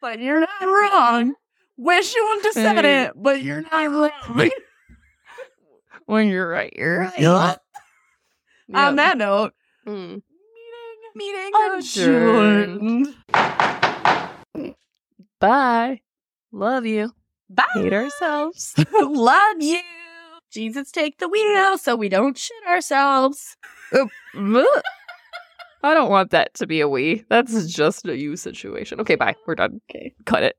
but 0.00 0.18
you're 0.18 0.40
not 0.40 0.60
wrong. 0.62 1.34
Wish 1.76 2.14
you 2.14 2.24
wouldn't 2.26 2.44
have 2.46 2.54
said 2.54 2.84
Hey. 2.84 3.02
it, 3.04 3.12
but 3.16 3.42
you're 3.42 3.62
not 3.62 3.90
wrong. 3.90 4.50
when 6.06 6.28
you're 6.28 6.48
right, 6.48 6.72
you're 6.76 7.00
right. 7.00 7.18
Yup. 7.18 7.62
Yep. 8.68 8.78
On 8.78 8.96
that 8.96 9.18
note, 9.18 9.52
Mm. 9.86 10.22
meeting 11.14 11.50
Adjourned. 11.78 13.14
adjourned. 13.34 14.74
Bye. 15.40 16.00
Love 16.52 16.86
you. 16.86 17.12
Bye. 17.48 17.64
Hate 17.74 17.92
ourselves. 17.92 18.74
Love 18.92 19.56
you. 19.60 19.80
Jesus, 20.50 20.90
take 20.90 21.18
the 21.18 21.28
wheel 21.28 21.76
so 21.78 21.96
we 21.96 22.08
don't 22.08 22.36
shit 22.38 22.56
ourselves. 22.66 23.56
I 23.92 24.06
don't 25.94 26.10
want 26.10 26.30
that 26.30 26.54
to 26.54 26.66
be 26.66 26.80
a 26.80 26.88
we. 26.88 27.24
That's 27.28 27.66
just 27.66 28.06
a 28.06 28.16
you 28.16 28.36
situation. 28.36 29.00
Okay, 29.00 29.16
bye. 29.16 29.34
We're 29.46 29.54
done. 29.54 29.80
Okay. 29.90 30.14
Cut 30.24 30.42
it. 30.42 30.56